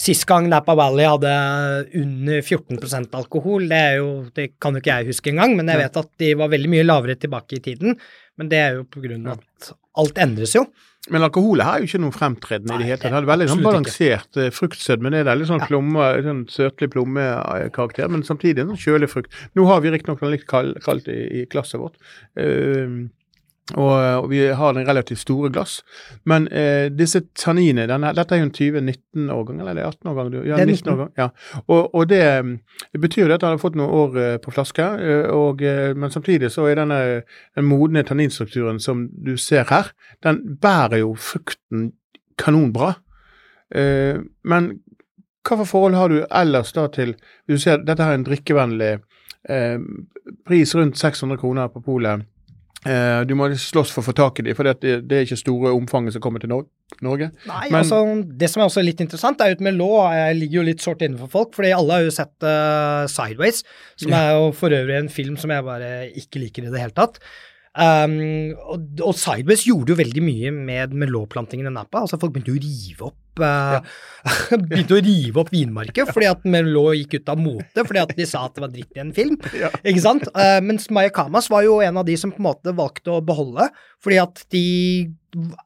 sist 0.00 0.24
gang 0.28 0.48
Napa 0.48 0.72
Valley 0.78 1.04
hadde 1.04 1.34
under 2.00 2.40
14% 2.40 3.18
alkohol, 3.20 3.68
det, 3.68 3.82
jo, 3.98 4.08
det 4.32 4.46
kan 4.62 4.72
jo 4.78 4.80
ikke 4.80 4.94
jeg 4.94 5.10
huske 5.10 5.34
engang, 5.34 5.58
men 5.58 5.68
jeg 5.68 5.82
vet 5.82 6.00
at 6.00 6.10
de 6.24 6.32
var 6.40 6.54
veldig 6.54 6.72
mye 6.72 6.86
lavere 6.86 7.18
tilbake 7.20 7.58
i 7.58 7.64
tiden. 7.68 7.98
Men 8.40 8.48
det 8.48 8.62
er 8.62 8.78
jo 8.78 8.88
på 8.88 9.04
grunn 9.04 9.28
av 9.28 9.42
at 9.42 9.74
alt 10.00 10.24
endres 10.24 10.56
jo. 10.56 10.64
Men 11.08 11.22
alkoholet 11.24 11.64
her 11.64 11.78
er 11.78 11.80
jo 11.80 11.88
ikke 11.88 12.00
noe 12.02 12.12
fremtredende 12.12 12.74
i 12.74 12.78
det 12.82 12.86
hele 12.90 12.98
tatt. 13.00 13.12
Det 13.14 13.20
er 13.22 13.28
veldig 13.30 13.46
sånn 13.48 13.62
balansert 13.64 14.36
ikke. 14.36 14.50
fruktsødme. 14.52 15.10
Det 15.14 15.22
er 15.26 15.38
litt 15.40 15.48
sånn, 15.48 15.62
Ja. 15.62 15.66
plomme, 15.70 16.08
sånn 16.26 16.42
søtlig 16.52 16.90
plommekarakter, 16.92 18.08
men 18.12 18.22
samtidig 18.22 18.60
en 18.60 18.76
sånn 18.76 18.84
kjølig 18.84 19.08
frukt. 19.08 19.32
Nå 19.56 19.64
har 19.66 19.80
vi 19.80 19.90
riktignok 19.90 20.20
den 20.20 20.30
litt 20.30 20.46
kald, 20.46 20.76
kaldt 20.84 21.08
i, 21.08 21.40
i 21.40 21.46
glasset 21.46 21.80
vårt. 21.80 21.96
Eh, 22.36 23.08
og, 23.76 24.24
og 24.24 24.30
vi 24.30 24.40
har 24.56 24.74
den 24.74 24.88
relativt 24.88 25.22
store 25.22 25.50
glass. 25.52 25.80
Men 26.24 26.48
eh, 26.48 26.88
disse 26.90 27.22
tanninene 27.38 27.98
Dette 28.16 28.34
er 28.34 28.42
jo 28.42 28.48
en 28.48 28.54
20-19-årgang, 28.56 29.60
eller 29.60 29.72
er 29.72 29.78
det 29.78 29.86
18-årgang? 29.88 30.32
Ja, 30.48 30.56
Det 30.56 30.64
er 30.64 30.72
19 30.72 30.92
årgang. 30.94 31.12
Ja. 31.18 31.28
Og, 31.66 31.94
og 31.94 32.08
det, 32.10 32.22
det 32.92 33.00
betyr 33.00 33.26
jo 33.26 33.34
at 33.34 33.44
den 33.44 33.54
har 33.54 33.62
fått 33.62 33.78
noen 33.78 33.94
år 34.02 34.18
eh, 34.22 34.36
på 34.42 34.54
flaske, 34.54 34.88
eh, 34.98 35.30
og, 35.34 35.62
eh, 35.62 35.92
men 35.94 36.10
samtidig 36.10 36.52
så 36.54 36.66
er 36.70 36.80
denne 36.82 37.00
den 37.56 37.68
modne 37.68 38.04
tanninstrukturen 38.06 38.80
som 38.82 39.06
du 39.12 39.36
ser 39.40 39.68
her, 39.70 39.92
den 40.24 40.42
bærer 40.62 41.02
jo 41.04 41.14
frukten 41.18 41.92
kanonbra. 42.40 42.94
Eh, 43.74 44.18
men 44.44 44.72
for 45.46 45.64
forhold 45.64 45.96
har 45.96 46.08
du 46.08 46.20
ellers 46.26 46.72
da 46.76 46.86
til 46.92 47.14
Hvis 47.46 47.60
du 47.60 47.62
ser 47.62 47.80
dette 47.82 48.04
her 48.04 48.12
er 48.12 48.18
en 48.20 48.26
drikkevennlig 48.26 48.90
eh, 49.48 49.78
pris 50.46 50.74
rundt 50.74 50.98
600 50.98 51.38
kroner 51.40 51.68
på 51.68 51.80
polet. 51.80 52.26
Eh, 52.88 53.22
du 53.28 53.34
må 53.36 53.50
slåss 53.52 53.90
for 53.92 54.00
å 54.00 54.06
få 54.06 54.14
tak 54.16 54.38
i 54.40 54.44
dem, 54.46 54.56
for 54.56 54.64
det, 54.64 54.80
det 55.04 55.16
er 55.18 55.26
ikke 55.26 55.36
store 55.36 55.72
omfanget 55.76 56.14
som 56.14 56.22
kommer 56.24 56.40
til 56.40 56.48
Norge. 56.48 56.70
Norge. 57.04 57.28
Nei, 57.46 57.68
Men- 57.68 57.82
altså, 57.82 57.98
Det 58.24 58.48
som 58.48 58.62
er 58.62 58.66
også 58.66 58.84
litt 58.84 59.00
interessant, 59.00 59.40
er 59.40 59.52
at 59.52 59.60
Melot 59.60 60.12
eh, 60.12 60.32
ligger 60.32 60.60
jo 60.60 60.66
litt 60.70 60.80
sårt 60.80 61.04
innenfor 61.04 61.28
folk, 61.28 61.52
fordi 61.54 61.74
alle 61.76 61.92
har 61.92 62.02
jo 62.02 62.10
sett 62.10 62.32
uh, 62.42 63.04
Sideways, 63.06 63.62
som 64.00 64.12
er 64.16 64.32
jo 64.32 64.50
for 64.56 64.70
øvrig 64.70 64.96
en 64.96 65.08
film 65.12 65.36
som 65.36 65.50
jeg 65.50 65.62
bare 65.62 66.10
ikke 66.16 66.40
liker 66.40 66.64
i 66.64 66.70
det 66.72 66.80
hele 66.80 66.96
tatt. 66.96 67.20
Um, 67.70 68.56
og, 68.66 68.88
og 69.04 69.14
Sideways 69.14 69.62
gjorde 69.68 69.92
jo 69.92 70.00
veldig 70.00 70.22
mye 70.24 70.50
med 70.50 70.94
Melot-plantingen 70.96 71.68
i 71.68 71.70
Napa. 71.70 72.00
altså 72.02 72.18
Folk 72.18 72.32
begynte 72.32 72.50
jo 72.50 72.58
å 72.58 72.64
rive 72.64 73.06
opp 73.12 73.29
eh, 73.38 73.78
begynte 74.70 74.96
å 74.98 75.02
rive 75.04 75.42
opp 75.42 75.52
vinmarket 75.54 76.10
fordi 76.10 76.28
at 76.30 76.42
den 76.44 76.72
lå 76.72 76.82
og 76.90 76.98
gikk 76.98 77.20
ut 77.20 77.32
av 77.32 77.40
mote 77.40 77.84
fordi 77.86 78.02
at 78.02 78.14
de 78.18 78.26
sa 78.28 78.44
at 78.48 78.56
det 78.56 78.64
var 78.64 78.74
dritt 78.74 78.98
i 78.98 79.04
en 79.04 79.14
film. 79.16 79.38
Ja. 79.56 79.70
Ikke 79.84 80.02
sant? 80.04 80.26
Eh, 80.34 80.58
mens 80.64 80.90
Maya 80.92 81.12
Kamas 81.14 81.50
var 81.52 81.64
jo 81.66 81.78
en 81.84 82.00
av 82.00 82.08
de 82.08 82.18
som 82.20 82.34
på 82.34 82.42
en 82.42 82.48
måte 82.50 82.74
valgte 82.76 83.14
å 83.14 83.24
beholde, 83.24 83.70
fordi 84.02 84.20
at 84.22 84.44
de 84.54 84.66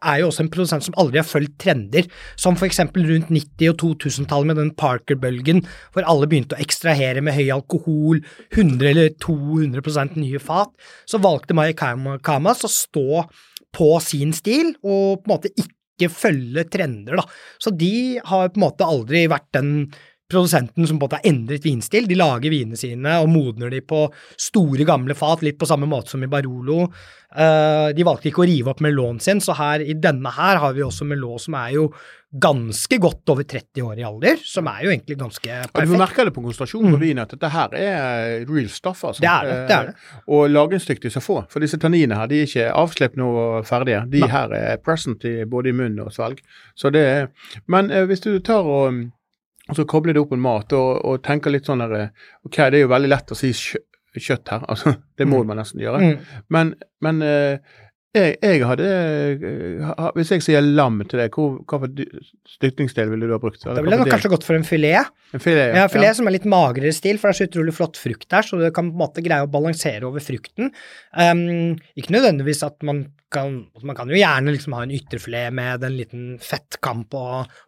er 0.05 0.20
jo 0.20 0.29
også 0.29 0.44
en 0.44 0.50
produsent 0.53 0.85
som 0.85 0.96
aldri 1.00 1.20
har 1.20 1.27
fulgt 1.29 1.57
trender, 1.62 2.09
som 2.37 2.59
eksempel 2.66 3.07
rundt 3.09 3.31
90- 3.33 3.72
og 3.72 3.79
2000-tallet 3.81 4.50
med 4.50 4.61
den 4.61 4.72
Parker-bølgen, 4.77 5.62
hvor 5.94 6.07
alle 6.09 6.29
begynte 6.29 6.59
å 6.59 6.62
ekstrahere 6.62 7.22
med 7.24 7.37
høy 7.37 7.48
alkohol, 7.55 8.20
100 8.53 8.90
eller 8.90 9.14
200 9.24 10.18
nye 10.20 10.42
fat, 10.42 10.72
så 11.09 11.22
valgte 11.22 11.57
Maya 11.57 11.72
Kamas 11.74 12.64
å 12.66 12.72
stå 12.72 13.24
på 13.74 13.88
sin 14.05 14.35
stil 14.37 14.74
og 14.85 15.24
på 15.24 15.27
en 15.27 15.35
måte 15.35 15.55
ikke 15.55 15.72
følge 16.11 16.65
trender, 16.71 17.21
da. 17.21 17.25
Så 17.63 17.71
de 17.71 18.21
har 18.25 18.51
på 18.51 18.61
en 18.61 18.65
måte 18.67 18.89
aldri 18.89 19.27
vært 19.31 19.51
den 19.57 19.71
produsenten 20.35 20.87
som 20.88 20.99
på 20.99 21.05
en 21.05 21.09
måte 21.09 21.20
har 21.20 21.31
endret 21.31 21.64
vinstil. 21.66 22.09
De 22.11 22.18
lager 22.18 22.53
vinene 22.53 22.79
sine 22.79 23.18
og 23.23 23.31
modner 23.33 23.73
de 23.73 23.81
på 23.85 24.05
store, 24.37 24.85
gamle 24.88 25.16
fat, 25.18 25.44
litt 25.47 25.59
på 25.61 25.68
samme 25.70 25.88
måte 25.90 26.12
som 26.14 26.25
i 26.27 26.31
Barolo. 26.31 26.83
Eh, 27.35 27.88
de 27.97 28.05
valgte 28.07 28.31
ikke 28.31 28.44
å 28.44 28.47
rive 28.47 28.70
opp 28.70 28.83
Melon 28.85 29.16
sin, 29.23 29.40
så 29.42 29.57
her 29.59 29.83
i 29.83 29.97
denne 29.99 30.31
her 30.37 30.61
har 30.62 30.77
vi 30.77 30.85
også 30.87 31.07
Melon 31.09 31.40
som 31.42 31.57
er 31.59 31.73
jo 31.75 31.88
ganske 32.35 32.99
godt 32.99 33.31
over 33.31 33.47
30 33.47 33.83
år 33.87 33.99
i 34.01 34.05
alder, 34.07 34.40
som 34.42 34.66
er 34.66 34.81
jo 34.85 34.90
egentlig 34.90 35.16
ganske 35.20 35.59
perfekt. 35.70 35.90
du 35.90 35.99
merker 36.01 36.27
det 36.27 36.33
på 36.35 36.42
konsentrasjonen 36.42 36.97
på 36.97 36.99
vinen 36.99 37.23
at 37.23 37.31
dette 37.31 37.51
her 37.55 37.77
er 37.79 38.47
real 38.49 38.68
stuff. 38.68 39.05
altså. 39.07 39.23
Mm. 39.23 39.27
Det 39.27 39.33
er 39.35 39.47
det, 39.51 39.59
det 39.68 39.77
er 39.77 39.90
det. 39.90 39.94
Eh, 39.94 40.23
Og 40.35 40.51
lagringsdyktig 40.51 41.12
så 41.14 41.23
få. 41.23 41.37
For 41.51 41.62
disse 41.62 41.79
tanninene 41.79 42.18
her 42.18 42.31
de 42.31 42.40
er 42.42 42.49
ikke 42.49 42.70
avslipp 42.75 43.18
nå 43.20 43.29
og 43.38 43.68
ferdige. 43.68 44.03
De 44.11 44.25
Nei. 44.25 44.31
her 44.35 44.55
er 44.59 44.83
present 44.83 45.27
i, 45.31 45.37
både 45.47 45.70
i 45.70 45.77
munn 45.79 46.01
og 46.03 46.11
svelg. 46.14 46.42
Så 46.75 46.90
det 46.94 47.05
er, 47.07 47.29
Men 47.70 47.90
eh, 47.90 48.07
hvis 48.11 48.25
du 48.27 48.33
tar 48.42 48.66
og, 48.66 49.05
og 49.68 49.77
så 49.79 49.85
kobler 49.88 50.12
det 50.12 50.20
opp 50.20 50.31
med 50.35 50.42
mat 50.44 50.72
og, 50.77 51.05
og 51.05 51.22
tenker 51.24 51.50
litt 51.55 51.64
sånn 51.66 51.81
der, 51.85 51.92
eh, 51.96 52.09
OK, 52.44 52.57
det 52.70 52.79
er 52.81 52.85
jo 52.85 52.88
veldig 52.92 53.09
lett 53.09 53.33
å 53.33 53.38
si 53.38 53.53
kjøtt 53.55 54.48
her. 54.53 54.64
altså 54.68 54.94
Det 55.18 55.27
må 55.27 55.40
Mm. 55.42 55.46
man 55.46 55.57
nesten 55.62 55.81
gjøre. 55.81 56.00
Mm. 56.03 56.18
Men, 56.50 56.74
men 57.00 57.22
eh, 57.22 57.59
Jeg, 58.14 58.37
jeg 58.46 58.61
hadde 58.62 58.87
eh, 58.87 59.88
Hvis 60.14 60.29
jeg 60.31 60.42
sier 60.46 60.62
lam 60.62 61.00
til 61.11 61.18
deg, 61.18 61.35
hvor, 61.35 61.88
dy- 61.90 62.07
stykningsdel 62.55 63.11
ville 63.11 63.27
du 63.27 63.33
ha 63.35 63.40
brukt? 63.42 63.64
Da 63.66 63.74
ville 63.83 63.98
jeg 63.98 64.12
kanskje 64.12 64.31
gått 64.37 64.46
for 64.46 64.55
en 64.59 64.66
filet. 64.66 65.11
En 65.35 65.42
filet, 65.42 65.74
Ja, 65.74 65.88
filet 65.90 66.14
som 66.14 66.31
er 66.31 66.37
litt 66.37 66.46
magrere 66.46 66.92
stil, 66.94 67.18
for 67.18 67.29
det 67.31 67.35
er 67.35 67.40
så 67.42 67.48
utrolig 67.50 67.74
flott 67.74 67.98
frukt 67.98 68.29
der, 68.31 68.46
så 68.46 68.61
du 68.61 68.64
kan 68.70 68.92
på 68.92 68.94
en 68.94 69.00
måte 69.03 69.24
greie 69.27 69.42
å 69.42 69.50
balansere 69.50 70.07
over 70.07 70.22
frukten. 70.22 70.70
Um, 71.11 71.74
ikke 71.98 72.14
nødvendigvis 72.14 72.62
at 72.68 72.79
man 72.87 73.07
kan 73.35 73.64
Man 73.83 73.96
kan 73.98 74.07
jo 74.07 74.14
gjerne 74.14 74.53
liksom 74.55 74.77
ha 74.79 74.85
en 74.85 74.92
ytrefilet 74.94 75.50
med 75.59 75.83
en 75.83 75.96
liten 75.98 76.27
fettkamp 76.38 77.09
på, 77.11 77.22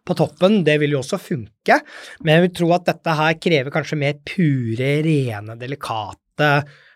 på 0.07 0.15
toppen, 0.15 0.61
det 0.63 0.77
vil 0.79 0.93
jo 0.95 1.01
også 1.01 1.19
funke, 1.19 1.81
men 2.23 2.37
jeg 2.37 2.45
vil 2.45 2.53
tro 2.61 2.69
at 2.77 2.85
dette 2.87 3.15
her 3.19 3.33
krever 3.35 3.73
kanskje 3.75 3.99
mer 3.99 4.15
pure, 4.23 4.93
rene, 5.03 5.57
delikate 5.59 6.47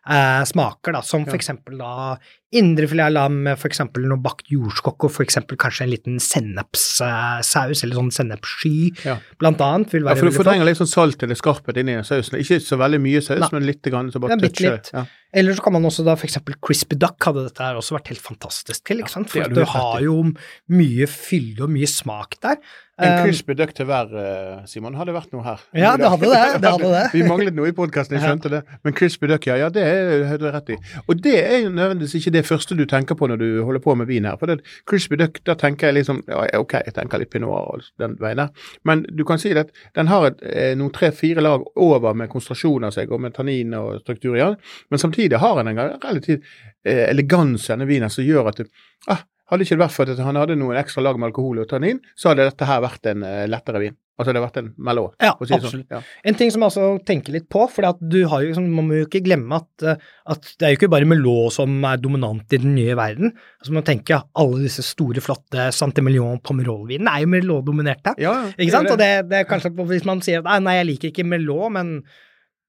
eh, 0.07 0.43
smaker, 0.47 0.95
da, 0.95 1.01
som 1.03 1.25
Ja. 1.27 1.35
eksempel 1.35 1.75
da 1.83 2.15
indrefilet 2.51 3.05
av 3.05 3.11
lam 3.15 3.37
med 3.45 3.57
eksempel 3.71 4.03
noe 4.09 4.19
bakt 4.19 4.49
jordskokk 4.51 5.05
og 5.07 5.11
for 5.15 5.23
eksempel 5.23 5.55
kanskje 5.57 5.85
en 5.85 5.91
liten 5.93 6.17
sennepssaus, 6.19 7.83
eller 7.83 7.95
sånn 7.95 8.11
sennepssky, 8.11 8.91
Ja. 9.05 9.17
blant 9.39 9.61
annet, 9.61 9.89
vil 9.91 10.03
Ja, 10.03 10.15
for 10.15 10.29
du 10.29 10.35
fortrenger 10.35 10.65
litt 10.65 10.77
sånn 10.77 10.87
salt 10.91 11.23
eller 11.23 11.35
skarphet 11.35 11.77
inni 11.77 11.97
i 11.97 12.03
sausen. 12.03 12.39
Ikke 12.39 12.59
så 12.59 12.77
veldig 12.77 12.99
mye 13.01 13.21
saus, 13.21 13.39
Nei. 13.39 13.49
men 13.53 13.65
litt 13.65 13.81
grann, 13.83 14.11
så 14.11 14.19
bare 14.19 14.31
Ja, 14.31 14.35
toucher. 14.37 14.71
litt. 14.71 14.91
Ja. 14.93 15.05
Eller 15.33 15.53
så 15.53 15.63
kan 15.63 15.71
man 15.73 15.83
også 15.83 16.03
da 16.03 16.15
eksempel 16.27 16.55
crispy 16.61 16.97
duck 16.97 17.17
hadde 17.23 17.47
dette 17.47 17.59
her 17.63 17.75
også 17.75 17.95
vært 17.97 18.07
helt 18.07 18.19
fantastisk 18.21 18.83
til, 18.83 18.99
ikke 18.99 19.09
sant? 19.09 19.29
For 19.29 19.47
du 19.47 19.63
har 19.63 20.01
jo 20.01 20.33
mye 20.69 21.07
fylle 21.07 21.61
og 21.63 21.69
mye 21.69 21.87
smak 21.87 22.35
der. 22.41 22.57
En 22.99 23.07
Eh, 23.19 23.23
crispy 23.25 23.55
duck 23.55 23.73
til 23.73 23.85
hver, 23.85 24.11
eh, 24.13 24.65
Simon, 24.67 24.93
hadde 24.93 25.13
vært 25.15 25.31
noe 25.31 25.41
her. 25.41 25.59
Ja, 25.73 25.95
det 25.95 26.05
hadde 26.05 26.27
det, 26.27 26.61
det 26.61 26.69
hadde 26.69 26.91
det. 26.91 27.11
Vi 27.13 27.23
manglet 27.23 27.55
noe 27.55 27.67
i 27.67 27.71
podkasten, 27.71 28.19
jeg 28.19 28.21
skjønte 28.27 28.49
det. 28.57 28.63
Men 28.83 28.93
crispy 28.93 29.25
duck, 29.27 29.47
ja, 29.47 29.55
ja 29.55 29.69
det 29.69 30.27
har 30.27 30.37
du 30.37 30.51
rett 30.51 30.69
i. 30.69 30.77
Og 31.07 31.21
det 31.21 31.37
er 31.49 31.63
jo 31.63 31.69
nødvendigvis 31.69 32.13
ikke 32.19 32.31
det 32.33 32.40
første 32.47 32.75
du 32.77 32.83
tenker 32.89 33.17
på 33.17 33.27
når 33.29 33.41
du 33.41 33.47
holder 33.67 33.83
på 33.83 33.95
med 33.99 34.09
vin 34.09 34.27
her. 34.27 34.37
For 34.39 34.51
det, 34.51 34.61
crispy 34.89 35.19
duck, 35.19 35.41
da 35.47 35.55
tenker 35.59 35.89
jeg 35.89 35.99
liksom 35.99 36.21
ja, 36.27 36.43
ok, 36.59 36.77
jeg 36.87 36.95
tenker 36.97 37.21
litt 37.21 37.31
pinot 37.33 37.51
og 37.51 37.87
den 38.01 38.17
veien 38.21 38.43
der. 38.43 38.67
Men 38.87 39.03
du 39.09 39.23
kan 39.27 39.41
si 39.41 39.53
at 39.57 39.73
den 39.97 40.11
har 40.11 40.29
et, 40.31 40.43
eh, 40.47 40.71
noen 40.79 40.93
tre-fire 40.95 41.43
lag 41.43 41.65
over 41.75 42.15
med 42.17 42.31
konsentrasjon 42.31 42.87
av 42.87 42.95
seg, 42.95 43.11
og 43.11 43.23
med 43.23 43.35
tannin 43.37 43.75
og 43.77 44.01
struktur 44.03 44.37
i 44.37 44.43
den. 44.43 44.57
Men 44.89 45.03
samtidig 45.03 45.41
har 45.41 45.59
den 45.59 45.73
en 45.73 45.83
relativt 45.97 46.47
eh, 46.85 47.07
eleganse, 47.09 47.73
denne 47.73 47.89
vinen, 47.89 48.11
som 48.13 48.25
gjør 48.25 48.51
at 48.51 48.63
det, 48.63 48.69
ah, 49.11 49.25
hadde 49.51 49.65
ikke 49.65 49.75
det 49.75 49.83
vært 49.83 49.97
for 49.97 50.11
at 50.13 50.23
han 50.23 50.39
hadde 50.39 50.59
noen 50.59 50.79
ekstra 50.79 51.03
lag 51.03 51.19
med 51.19 51.31
alkohol 51.31 51.63
og 51.63 51.69
tannin, 51.71 51.99
så 52.15 52.31
hadde 52.31 52.47
dette 52.47 52.67
her 52.69 52.83
vært 52.85 53.11
en 53.11 53.25
eh, 53.27 53.47
lettere 53.51 53.83
vin. 53.83 53.97
Altså 54.19 54.33
det 54.33 54.41
har 54.41 54.45
vært 54.45 54.59
en 54.59 54.69
Merlot. 54.85 55.13
Ja, 55.23 55.31
si 55.39 55.55
absolutt. 55.55 55.87
Sånn. 55.87 55.95
Ja. 55.95 56.01
En 56.27 56.37
ting 56.37 56.51
som 56.53 56.61
jeg 56.61 56.69
også 56.73 56.87
tenker 57.07 57.33
litt 57.33 57.47
på, 57.51 57.63
for 57.71 57.87
du 58.01 58.19
har 58.29 58.43
jo, 58.43 58.51
liksom, 58.51 58.67
man 58.75 58.89
må 58.89 58.99
jo 58.99 59.07
ikke 59.07 59.23
glemme 59.25 59.61
at, 59.61 59.85
eh, 59.87 60.09
at 60.35 60.49
det 60.59 60.67
er 60.67 60.73
jo 60.73 60.79
ikke 60.81 60.91
bare 60.93 61.07
Melot 61.09 61.55
som 61.55 61.77
er 61.87 62.01
dominant 62.01 62.53
i 62.53 62.59
den 62.61 62.75
nye 62.77 62.97
verden. 62.99 63.33
Altså 63.61 63.77
Man 63.77 63.87
tenker 63.87 64.19
at 64.19 64.29
alle 64.43 64.61
disse 64.65 64.85
store, 64.85 65.23
flotte 65.23 65.69
Santemillion 65.75 66.41
Pomerol-vinene 66.45 67.15
er 67.15 67.25
jo 67.25 67.31
Melot-dominerte. 67.33 68.17
Ja, 68.21 68.35
ja, 68.43 68.51
Ikke 68.57 68.75
sant? 68.75 68.91
det 68.91 68.97
Og 68.97 69.01
det, 69.01 69.13
det 69.31 69.39
er 69.41 69.49
kanskje 69.49 69.73
hvis 69.79 70.05
man 70.07 70.21
sier 70.25 70.43
at 70.43 70.51
«Nei, 70.51 70.59
nei, 70.67 70.77
jeg 70.81 70.91
liker 70.91 71.13
ikke 71.13 71.27
Melot, 71.31 71.71
men 71.73 71.97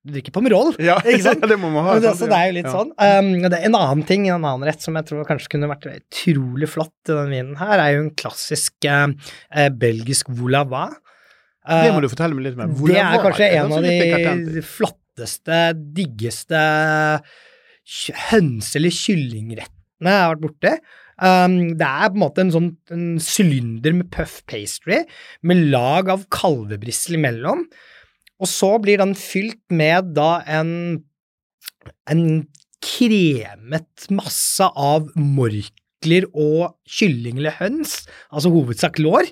du 0.02 0.16
drikker 0.16 0.34
Pomerol. 0.34 0.72
Ja, 0.82 0.96
Ikke 1.04 1.22
sant? 1.26 1.44
det 1.52 1.58
må 1.60 1.70
man 1.74 1.86
ha. 1.86 1.98
Det, 2.02 2.14
så 2.18 2.26
det 2.30 2.38
er 2.38 2.50
jo 2.50 2.56
litt 2.58 2.68
ja. 2.68 2.74
sånn. 2.74 2.92
Um, 2.96 3.30
det 3.44 3.58
er 3.58 3.68
en 3.68 3.78
annen 3.78 4.06
ting, 4.08 4.26
en 4.28 4.40
annen 4.40 4.66
rett 4.66 4.82
som 4.82 4.96
jeg 4.98 5.08
tror 5.08 5.28
kanskje 5.28 5.52
kunne 5.54 5.70
vært 5.70 5.86
utrolig 5.92 6.70
flott 6.70 7.12
i 7.12 7.14
den 7.14 7.34
vinen 7.34 7.60
her, 7.60 7.76
er 7.78 7.96
jo 7.96 8.06
en 8.06 8.14
klassisk 8.18 8.88
eh, 8.88 9.06
eh, 9.54 9.70
belgisk 9.70 10.32
voulava. 10.32 10.88
Uh, 11.62 11.84
Det 11.86 11.92
må 11.94 12.00
du 12.02 12.08
fortelle 12.10 12.34
meg 12.34 12.48
litt 12.48 12.58
mer. 12.58 12.72
det 12.90 12.98
er 12.98 13.22
kanskje 13.22 13.48
en 13.60 13.72
av 13.76 13.86
de 13.86 14.64
flotteste, 14.66 15.60
diggeste 15.94 16.62
hønse- 18.32 18.76
eller 18.78 18.94
kyllingrettene 18.94 20.10
jeg 20.12 20.22
har 20.24 20.32
vært 20.34 20.44
borti. 20.46 20.72
Um, 21.22 21.56
det 21.78 21.86
er 21.86 22.08
på 22.10 22.16
en 22.16 22.22
måte 22.24 22.42
en 22.42 22.50
sånn 22.54 22.68
en 22.90 23.04
sylinder 23.22 23.94
med 23.94 24.08
puff 24.10 24.40
pastry 24.50 25.02
med 25.46 25.68
lag 25.70 26.10
av 26.10 26.24
kalvebrissel 26.34 27.18
imellom. 27.20 27.66
Og 28.42 28.50
så 28.50 28.72
blir 28.82 28.98
den 28.98 29.14
fylt 29.14 29.60
med 29.70 30.14
da 30.16 30.40
en, 30.50 30.72
en 32.10 32.24
kremet 32.82 34.08
masse 34.10 34.66
av 34.66 35.06
morkler 35.14 36.26
og 36.32 36.72
kylling 36.90 37.38
eller 37.38 37.54
høns, 37.60 38.00
altså 38.34 38.50
hovedsak 38.50 38.98
lår, 38.98 39.30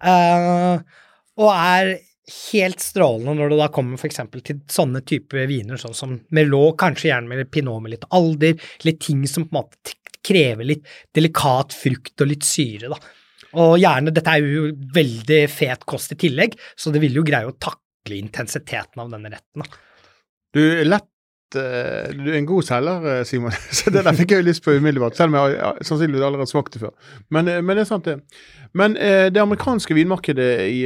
eh, 0.00 0.80
og 1.40 1.50
er 1.50 1.94
helt 2.30 2.82
strålende 2.82 3.34
når 3.38 3.52
det 3.52 3.58
da 3.58 3.68
kommer 3.74 4.04
eksempel 4.06 4.42
til 4.46 4.60
sånne 4.70 5.02
typer 5.06 5.48
viner, 5.50 5.80
sånn 5.80 5.96
som 5.96 6.12
Merlot, 6.36 6.76
kanskje 6.78 7.10
gjerne 7.10 7.32
med 7.32 7.50
pinot 7.52 7.82
med 7.82 7.96
litt 7.96 8.06
alder, 8.14 8.60
litt 8.86 9.00
ting 9.02 9.24
som 9.28 9.48
på 9.48 9.56
en 9.56 9.62
måte 9.62 9.96
krever 10.26 10.68
litt 10.68 10.90
delikat 11.16 11.74
frukt 11.74 12.22
og 12.22 12.30
litt 12.30 12.46
syre, 12.46 12.92
da. 12.92 12.98
Og 13.60 13.80
gjerne, 13.82 14.12
dette 14.14 14.30
er 14.36 14.46
jo 14.46 14.68
veldig 14.94 15.40
fet 15.50 15.86
kost 15.88 16.12
i 16.14 16.18
tillegg, 16.20 16.54
så 16.78 16.92
det 16.94 17.00
vil 17.02 17.16
jo 17.18 17.24
greie 17.26 17.48
å 17.48 17.56
takle 17.58 18.20
intensiteten 18.20 19.02
av 19.02 19.10
denne 19.10 19.32
retten, 19.32 19.64
da. 19.64 19.80
Du 20.54 20.62
lett 20.86 21.08
Du 21.54 22.28
er 22.30 22.38
en 22.38 22.46
god 22.46 22.62
selger, 22.66 23.06
eh, 23.10 23.24
Simon. 23.26 23.54
Så 23.78 23.90
det 23.90 24.04
der 24.06 24.16
fikk 24.16 24.34
jeg 24.34 24.42
jo 24.42 24.48
lyst 24.48 24.64
på 24.64 24.74
umiddelbart, 24.76 25.16
selv 25.18 25.32
om 25.34 25.38
jeg 25.40 25.58
ja, 25.58 25.72
sannsynligvis 25.82 26.22
allerede 26.22 26.46
har 26.46 26.52
smakt 26.52 26.74
det 26.74 26.82
før. 26.84 26.94
Men, 27.30 27.48
eh, 27.48 27.62
men 27.62 27.76
det 27.76 27.84
er 27.84 27.90
sant, 27.90 28.08
det. 28.08 28.20
Men 28.74 28.96
eh, 28.96 29.28
det 29.34 29.42
amerikanske 29.42 29.94
vinmarkedet 29.94 30.50
i, 30.70 30.80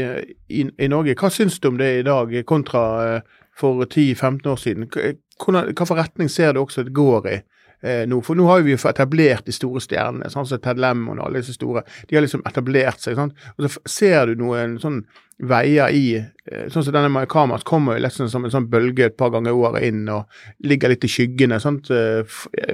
i, 0.49 0.67
i 0.79 0.89
Norge, 0.89 1.17
hva 1.21 1.31
syns 1.33 1.59
du 1.61 1.69
om 1.69 1.81
det 1.81 1.91
i 1.99 2.07
dag 2.07 2.33
kontra 2.49 2.85
eh, 3.05 3.43
for 3.59 3.85
10-15 3.85 4.49
år 4.49 4.61
siden? 4.61 4.89
Hvilken 4.89 5.99
retning 5.99 6.31
ser 6.31 6.55
du 6.55 6.63
også 6.63 6.87
det 6.87 6.97
går 6.97 7.29
i? 7.29 7.41
Eh, 7.85 8.05
nå. 8.09 8.21
For 8.25 8.39
nå 8.39 8.47
har 8.49 8.65
vi 8.65 8.73
jo 8.75 8.81
etablert 8.91 9.47
de 9.47 9.55
store 9.55 9.83
stjernene, 9.85 10.31
sånn 10.33 10.49
som 10.49 10.63
Ted 10.65 10.81
Lemon 10.81 11.21
og 11.21 11.29
alle 11.29 11.43
disse 11.45 11.57
store. 11.59 11.85
De 12.09 12.17
har 12.17 12.25
liksom 12.25 12.45
etablert 12.49 13.05
seg. 13.05 13.19
sant? 13.21 13.37
Og 13.57 13.67
så 13.69 13.85
ser 13.89 14.33
du 14.33 14.41
noen 14.41 14.79
sånn 14.83 15.03
veier 15.43 15.91
i 15.91 16.05
eh, 16.17 16.69
Sånn 16.71 16.85
som 16.87 16.95
denne 16.95 17.11
Maikamas 17.11 17.65
kommer 17.67 17.97
jo 17.97 18.05
liksom 18.05 18.29
som 18.31 18.45
en 18.47 18.53
sånn 18.55 18.69
bølge 18.71 19.09
et 19.09 19.17
par 19.19 19.33
ganger 19.35 19.51
i 19.51 19.59
året 19.67 19.89
inn 19.89 20.05
og 20.13 20.31
ligger 20.63 20.93
litt 20.93 21.05
i 21.05 21.11
skyggene. 21.11 21.61
sant? 21.61 21.91
Eh, 21.91 22.23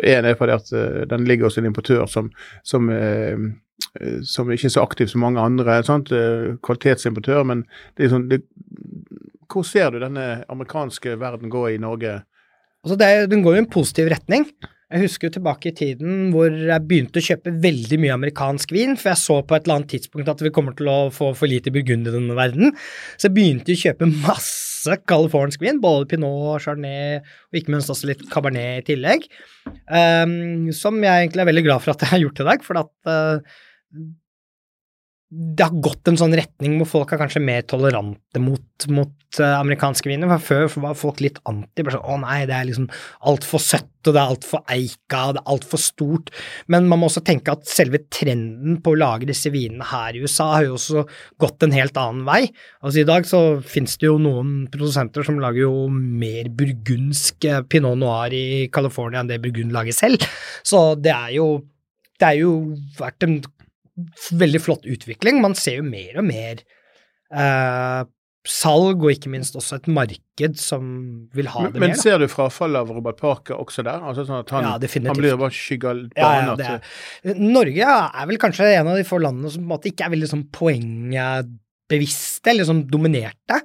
En 0.05 0.29
er 0.29 0.37
fordi 0.39 0.57
at 0.59 0.73
eh, 0.77 1.03
den 1.11 1.27
ligger 1.29 1.49
hos 1.49 1.59
en 1.59 1.69
importør 1.71 2.07
som, 2.11 2.31
som 2.63 2.91
eh, 2.93 3.37
som 4.29 4.51
ikke 4.53 4.69
er 4.69 4.73
så 4.75 4.83
aktiv 4.85 5.09
som 5.09 5.23
mange 5.25 5.41
andre. 5.41 5.79
sant? 5.83 6.13
Kvalitetsimportør, 6.63 7.47
men 7.49 7.63
det 7.97 8.05
er 8.07 8.13
sånn 8.13 8.29
det, 8.29 8.43
Hvor 9.51 9.65
ser 9.67 9.91
du 9.91 9.99
denne 9.99 10.45
amerikanske 10.53 11.17
verden 11.19 11.51
gå 11.51 11.65
i 11.73 11.79
Norge? 11.81 12.21
Altså 12.85 12.97
det, 13.01 13.09
den 13.33 13.43
går 13.43 13.57
jo 13.57 13.61
i 13.61 13.65
en 13.65 13.73
positiv 13.73 14.13
retning. 14.13 14.45
Jeg 14.91 15.05
husker 15.05 15.29
jo 15.29 15.35
tilbake 15.37 15.71
i 15.71 15.77
tiden 15.77 16.33
hvor 16.35 16.51
jeg 16.51 16.87
begynte 16.89 17.21
å 17.21 17.23
kjøpe 17.23 17.53
veldig 17.63 17.99
mye 18.03 18.15
amerikansk 18.17 18.73
vin, 18.75 18.97
for 18.99 19.13
jeg 19.13 19.21
så 19.21 19.37
på 19.47 19.55
et 19.55 19.69
eller 19.69 19.79
annet 19.79 19.93
tidspunkt 19.93 20.31
at 20.33 20.43
vi 20.43 20.51
kommer 20.55 20.75
til 20.75 20.91
å 20.91 20.97
få 21.15 21.29
for 21.39 21.51
lite 21.51 21.71
burgund 21.75 22.11
i 22.11 22.15
denne 22.17 22.35
verden. 22.35 22.75
Så 23.15 23.29
jeg 23.29 23.37
begynte 23.37 23.77
å 23.77 23.81
kjøpe 23.85 24.09
masse 24.11 24.97
californsk 25.07 25.63
vin, 25.63 25.79
både 25.83 26.09
pinot, 26.11 26.65
chardonnay 26.65 27.21
og 27.21 27.61
ikke 27.61 27.77
minst 27.77 27.93
også 27.95 28.11
litt 28.11 28.25
cabernet 28.33 28.81
i 28.81 28.87
tillegg. 28.91 29.29
Um, 29.87 30.73
som 30.75 30.99
jeg 31.05 31.29
egentlig 31.29 31.45
er 31.45 31.51
veldig 31.53 31.67
glad 31.69 31.85
for 31.85 31.95
at 31.95 32.03
jeg 32.03 32.15
har 32.17 32.25
gjort 32.25 32.43
i 32.43 32.49
dag, 32.51 32.67
for 32.67 32.83
at 32.83 33.13
eh, 33.15 33.55
det 35.31 35.63
har 35.63 35.75
gått 35.79 36.09
en 36.11 36.17
sånn 36.19 36.35
retning 36.35 36.73
hvor 36.81 36.89
folk 36.91 37.13
er 37.15 37.21
kanskje 37.21 37.43
mer 37.45 37.63
tolerante 37.71 38.41
mot, 38.43 38.87
mot 38.91 39.39
eh, 39.39 39.53
amerikanske 39.61 40.11
viner. 40.11 40.27
For 40.33 40.43
Før 40.49 40.83
var 40.83 40.97
folk 40.99 41.21
litt 41.23 41.39
anti. 41.47 41.85
bare 41.85 41.95
sånn, 41.95 42.03
Å 42.03 42.17
nei, 42.25 42.39
det 42.51 42.57
er 42.57 42.67
liksom 42.67 42.89
altfor 43.31 43.63
søtt, 43.63 43.93
og 44.11 44.17
det 44.17 44.19
er 44.19 44.33
altfor 44.33 44.65
eika, 44.75 45.21
og 45.29 45.37
det 45.37 45.43
er 45.45 45.53
altfor 45.55 45.83
stort. 45.85 46.33
Men 46.67 46.89
man 46.91 46.99
må 46.99 47.07
også 47.07 47.23
tenke 47.23 47.55
at 47.55 47.71
selve 47.71 48.03
trenden 48.11 48.81
på 48.83 48.97
å 48.97 48.99
lage 48.99 49.29
disse 49.31 49.53
vinene 49.55 49.87
her 49.93 50.19
i 50.19 50.25
USA 50.25 50.49
har 50.57 50.67
jo 50.67 50.75
også 50.81 51.07
gått 51.39 51.63
en 51.63 51.79
helt 51.79 52.03
annen 52.03 52.27
vei. 52.27 52.41
Altså 52.83 53.05
I 53.05 53.09
dag 53.13 53.31
så 53.31 53.45
finnes 53.63 53.95
det 54.03 54.11
jo 54.11 54.19
noen 54.19 54.65
produsenter 54.73 55.27
som 55.27 55.39
lager 55.39 55.63
jo 55.63 55.87
mer 55.95 56.51
burgundsk 56.51 57.47
eh, 57.47 57.63
pinot 57.71 58.03
noir 58.03 58.35
i 58.35 58.67
California 58.75 59.23
enn 59.23 59.31
det 59.31 59.39
Burgund 59.47 59.71
lager 59.79 59.95
selv. 59.95 60.27
Så 60.67 60.89
det 60.99 61.15
er 61.15 61.37
jo 61.39 61.53
det 62.21 62.35
er 62.35 62.43
jo 62.43 62.53
vært 62.99 63.25
en 63.25 63.39
veldig 64.33 64.61
flott 64.63 64.89
utvikling. 64.89 65.41
Man 65.43 65.57
ser 65.59 65.81
jo 65.81 65.87
mer 65.87 66.19
og 66.21 66.27
mer 66.29 66.63
eh, 67.35 68.03
salg, 68.49 69.03
og 69.05 69.13
ikke 69.13 69.31
minst 69.33 69.57
også 69.59 69.81
et 69.81 69.89
marked 69.93 70.57
som 70.61 70.85
vil 71.37 71.51
ha 71.53 71.67
Men, 71.67 71.75
det 71.75 71.83
mer. 71.83 71.93
Men 71.93 72.01
ser 72.01 72.23
du 72.23 72.27
frafallet 72.33 72.81
av 72.81 72.93
Robert 72.97 73.21
Parker 73.21 73.61
også 73.61 73.85
der? 73.87 74.01
Altså 74.01 74.25
sånn 74.29 74.41
at 74.41 74.55
han, 74.57 74.69
Ja, 74.69 74.77
han 75.11 75.19
blir 75.19 75.37
bare 75.41 75.55
skygga 75.55 75.95
Ja, 76.17 76.31
ja, 76.41 76.55
det 76.59 76.69
er. 76.71 76.81
Norge 77.41 77.97
er 78.07 78.31
vel 78.31 78.41
kanskje 78.41 78.71
en 78.79 78.93
av 78.93 78.97
de 79.01 79.07
få 79.09 79.21
landene 79.21 79.53
som 79.53 79.63
på 79.63 79.69
en 79.69 79.75
måte 79.75 79.93
ikke 79.93 80.09
er 80.09 80.15
veldig 80.17 80.31
sånn 80.33 80.47
poengbevisste, 80.57 82.53
eller 82.55 82.69
sånn 82.69 82.87
dominerte. 82.91 83.61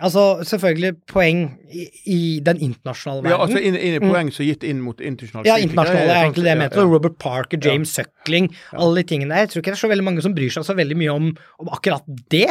Altså 0.00 0.40
selvfølgelig 0.48 0.94
poeng 1.06 1.42
i, 1.68 1.82
i 2.08 2.20
den 2.40 2.56
internasjonale 2.64 3.22
verden. 3.26 3.34
Ja, 3.34 3.42
altså 3.44 3.60
inn, 3.60 3.76
inn 3.76 3.98
Mm. 4.00 4.08
poeng 4.10 4.30
som 4.32 4.42
er 4.44 4.48
gitt 4.54 4.64
inn 4.64 4.80
mot 4.80 4.96
internasjonale 5.04 5.46
Ja, 5.46 5.56
internasjonale 5.60 5.68
internasjonale 5.68 6.14
er 6.16 6.22
egentlig 6.24 6.42
det 6.46 6.48
jeg 6.48 6.56
Ja, 6.56 6.62
mente. 6.62 6.76
ja. 6.80 6.86
Robert 6.94 7.18
Parker, 7.18 7.58
James 7.60 7.92
Suckling, 7.92 8.48
alle 8.72 8.94
de 9.02 9.04
tingene 9.04 9.28
der. 9.34 9.44
Jeg 9.44 9.50
tror 9.52 9.60
ikke 9.62 9.72
det 9.74 9.78
er 9.78 9.84
så 9.84 9.92
veldig 9.92 10.04
mange 10.08 10.22
som 10.24 10.34
bryr 10.34 10.50
seg 10.50 10.64
så 10.64 10.74
veldig 10.74 10.96
mye 10.96 11.12
om, 11.12 11.36
om 11.60 11.68
akkurat 11.68 12.02
det. 12.30 12.48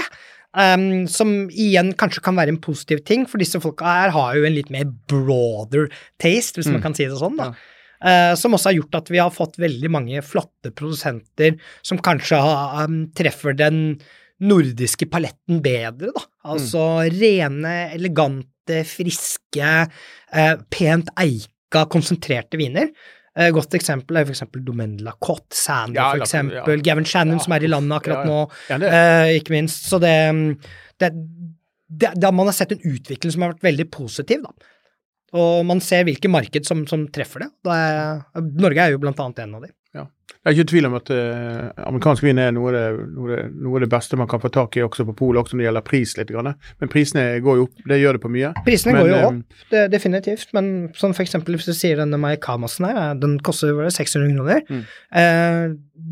Um, 0.54 1.08
som 1.08 1.47
igjen 1.49 1.94
kanskje 1.96 2.21
kan 2.21 2.35
være 2.35 2.50
en 2.50 2.58
positiv 2.62 3.04
ting, 3.08 3.25
for 3.25 3.37
disse 3.39 3.56
folka 3.63 3.85
her 3.87 4.10
har 4.12 4.35
jo 4.35 4.44
en 4.46 4.54
litt 4.54 4.69
mer 4.69 4.85
broader 5.08 5.89
taste, 6.19 6.60
hvis 6.60 6.67
man 6.67 6.81
Mm. 6.81 6.83
kan 6.83 6.94
si 6.94 7.06
det 7.06 7.17
sånn. 7.17 7.37
da. 7.37 7.54
Uh, 8.04 8.35
som 8.35 8.52
også 8.54 8.65
har 8.69 8.73
gjort 8.81 8.96
at 8.96 9.10
vi 9.10 9.17
har 9.17 9.29
fått 9.29 9.58
veldig 9.58 9.89
mange 9.89 10.21
flotte 10.21 10.71
produsenter 10.73 11.58
som 11.83 11.98
kanskje 11.98 12.35
har, 12.42 12.83
um, 12.85 13.08
treffer 13.15 13.56
den 13.56 14.00
nordiske 14.42 15.08
paletten 15.12 15.62
bedre, 15.63 16.12
da. 16.15 16.25
Altså 16.52 16.83
rene, 17.13 17.73
elegante, 17.96 18.81
friske, 18.89 19.71
eh, 20.33 20.54
pent 20.73 21.12
eika, 21.21 21.85
konsentrerte 21.92 22.60
viner. 22.60 22.89
Eh, 23.37 23.48
godt 23.56 23.77
eksempel 23.77 24.19
er 24.19 24.31
eksempel 24.33 24.63
Domaine 24.65 25.00
Lacotte, 25.06 25.56
Sander 25.56 26.02
Ja, 26.02 26.10
eksempel, 26.19 26.58
ja. 26.75 26.83
Gavin 26.83 27.08
Shannon 27.08 27.37
Ja, 27.37 27.44
som 27.46 27.54
er 27.56 27.63
i 27.63 27.69
landet 27.71 28.02
akkurat 28.02 28.25
ja, 28.27 28.42
ja. 28.73 28.79
nå, 28.81 28.89
eh, 28.89 29.37
ikke 29.39 29.56
minst. 29.56 29.87
Så 29.87 30.02
det, 30.04 30.17
det, 31.00 31.13
det, 31.87 32.12
det 32.19 32.33
Man 32.35 32.50
har 32.50 32.58
sett 32.58 32.73
en 32.75 32.83
utvikling 32.83 33.31
som 33.31 33.46
har 33.46 33.54
vært 33.54 33.69
veldig 33.69 33.87
positiv, 33.94 34.44
da. 34.44 34.71
Og 35.39 35.62
man 35.63 35.79
ser 35.79 36.04
hvilke 36.04 36.27
marked 36.27 36.67
som, 36.67 36.83
som 36.89 37.06
treffer 37.08 37.46
det. 37.46 37.52
Er, 37.71 38.25
Norge 38.60 38.83
er 38.83 38.92
jo 38.92 39.00
blant 39.00 39.21
annet 39.23 39.46
en 39.46 39.56
av 39.62 39.63
de. 39.63 39.71
Det 40.42 40.50
er 40.50 40.56
ikke 40.56 40.71
tvil 40.71 40.87
om 40.87 40.96
at 40.98 41.10
eh, 41.13 41.65
amerikansk 41.85 42.23
vin 42.25 42.39
er 42.42 42.54
noe 42.56 42.71
av, 42.73 42.96
det, 43.83 43.89
beste 43.92 44.17
man 44.17 44.29
kan 44.29 44.42
få 44.42 44.50
tak 44.50 44.73
i 44.79 44.81
også 44.81 45.06
på 45.12 45.13
polet, 45.19 45.37
også 45.44 45.54
når 45.54 45.62
det 45.62 45.67
gjelder 45.67 45.85
pris 45.85 46.13
litt. 46.17 46.31
Grann. 46.33 46.50
Men 46.81 46.89
prisene 46.89 47.25
går 47.46 47.60
jo 47.60 47.65
opp, 47.67 47.83
det 47.92 48.00
gjør 48.02 48.17
det 48.17 48.23
på 48.23 48.31
mye. 48.33 48.50
Prisene 48.65 48.96
Men, 48.96 49.04
går 49.04 49.12
jo 49.12 49.19
opp, 49.27 49.62
det, 49.69 49.83
definitivt, 49.94 50.50
men 50.58 50.71
som 50.98 51.13
eksempel 51.13 51.60
hvis 51.60 51.69
du 51.69 51.75
sier 51.77 52.02
denne 52.02 52.17
Maikamasen 52.21 52.89
her, 52.89 53.13
den 53.21 53.37
koster 53.46 53.83
er 53.85 53.94
600 53.94 54.33
kroner. 54.33 54.65
Mm. 54.65 54.83
Eh, 55.21 55.63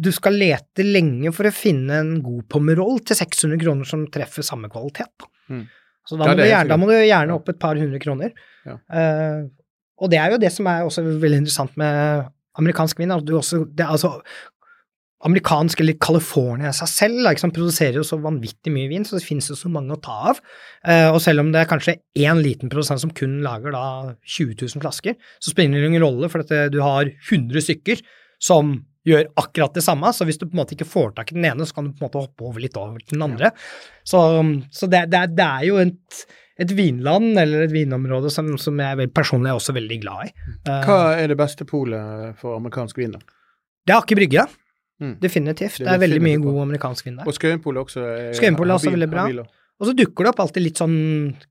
du 0.05 0.13
skal 0.13 0.38
lete 0.38 0.86
lenge 0.86 1.34
for 1.34 1.49
å 1.49 1.55
finne 1.55 1.97
en 2.03 2.15
god 2.21 2.45
pommerol 2.53 3.01
til 3.01 3.17
600 3.17 3.63
kroner 3.65 3.89
som 3.89 4.05
treffer 4.13 4.45
samme 4.45 4.69
kvalitet. 4.69 5.30
Mm. 5.49 5.65
Så 6.05 6.17
da 6.19 6.27
må, 6.27 6.36
ja, 6.38 6.45
er 6.45 6.53
gjerne, 6.53 6.69
da 6.69 6.77
må 6.77 6.89
du 6.91 6.97
gjerne 6.99 7.38
opp 7.39 7.49
et 7.49 7.61
par 7.61 7.82
hundre 7.82 7.97
kroner. 8.03 8.38
Ja. 8.69 8.77
Eh, 8.93 9.47
og 9.99 10.13
det 10.13 10.21
er 10.21 10.36
jo 10.36 10.43
det 10.45 10.53
som 10.53 10.69
er 10.69 10.86
også 10.86 11.01
veldig 11.07 11.47
interessant 11.47 11.73
med 11.82 12.30
amerikansk 12.58 13.02
vin. 13.02 13.14
Du 13.26 13.36
også, 13.38 13.66
det 13.76 13.86
altså 13.86 14.18
amerikansk 15.28 15.82
eller 15.84 15.97
California 16.00 16.72
seg 16.76 16.88
selv 16.91 17.24
da, 17.26 17.34
ikke 17.36 17.52
produserer 17.58 18.00
jo 18.00 18.06
så 18.08 18.20
vanvittig 18.24 18.72
mye 18.72 18.88
vin, 18.91 19.06
så 19.08 19.18
det 19.18 19.26
finnes 19.26 19.50
jo 19.52 19.58
så 19.60 19.72
mange 19.72 19.95
å 19.95 20.00
ta 20.04 20.16
av. 20.32 20.39
Eh, 20.88 21.08
og 21.12 21.20
selv 21.24 21.43
om 21.43 21.52
det 21.52 21.64
er 21.64 21.72
kanskje 21.72 21.97
én 22.20 22.39
liten 22.43 22.72
prosent 22.72 23.04
som 23.04 23.12
kun 23.16 23.41
lager 23.43 23.76
da 23.76 23.84
20 24.24 24.56
000 24.62 24.84
flasker, 24.84 25.18
så 25.43 25.52
spiller 25.52 25.82
det 25.82 25.91
ingen 25.91 26.06
rolle, 26.06 26.32
for 26.32 26.45
at 26.45 26.54
eh, 26.56 26.70
du 26.72 26.80
har 26.86 27.12
100 27.12 27.66
stykker 27.68 28.04
som 28.39 28.78
gjør 29.08 29.28
akkurat 29.39 29.76
det 29.76 29.84
samme, 29.84 30.12
så 30.16 30.28
hvis 30.28 30.39
du 30.39 30.45
på 30.45 30.54
en 30.54 30.62
måte 30.62 30.76
ikke 30.76 30.88
får 30.88 31.14
tak 31.18 31.34
i 31.34 31.38
den 31.38 31.47
ene, 31.50 31.68
så 31.68 31.76
kan 31.76 31.88
du 31.88 31.93
på 31.95 32.04
en 32.04 32.08
måte 32.08 32.24
hoppe 32.24 32.47
over 32.47 32.64
litt 32.64 32.78
over 32.80 33.00
til 33.04 33.18
den 33.18 33.26
andre. 33.26 33.52
Så, 34.08 34.22
så 34.76 34.88
det, 34.91 35.08
det, 35.12 35.26
det 35.36 35.47
er 35.47 35.68
jo 35.68 35.80
et, 35.84 36.24
et 36.60 36.72
vinland, 36.76 37.38
eller 37.39 37.64
et 37.66 37.72
vinområde, 37.72 38.30
som, 38.32 38.49
som 38.60 38.78
jeg 38.84 39.10
personlig 39.16 39.49
er 39.53 39.60
også 39.60 39.74
veldig 39.78 39.99
glad 40.03 40.28
i. 40.28 40.34
Eh, 40.68 40.82
Hva 40.86 40.97
er 41.18 41.28
det 41.32 41.38
beste 41.39 41.66
polet 41.66 42.36
for 42.39 42.57
amerikansk 42.60 42.97
vin? 42.99 43.12
da? 43.16 43.20
det 43.88 43.95
er 43.95 44.01
Aker 44.03 44.16
Brygge, 44.20 44.47
Mm. 44.99 45.14
definitivt. 45.24 45.78
Det 45.80 45.86
Det 45.88 45.93
er 45.93 45.99
veldig 46.01 46.22
mye 46.22 46.39
god 46.43 46.57
amerikansk 46.66 47.05
vin 47.05 47.16
der. 47.16 47.24
Og 47.26 47.32
Skøyenpolet 47.34 47.80
også? 47.86 48.01
er 48.03 48.34
Skøyenpolet 48.36 48.70
er 48.74 48.76
også 48.82 48.91
veldig 48.91 49.07
bra. 49.10 49.24
Og 49.80 49.88
så 49.88 49.93
dukker 49.95 50.26
det 50.26 50.32
opp 50.34 50.39
alltid 50.43 50.62
litt 50.66 50.76
sånn 50.82 50.97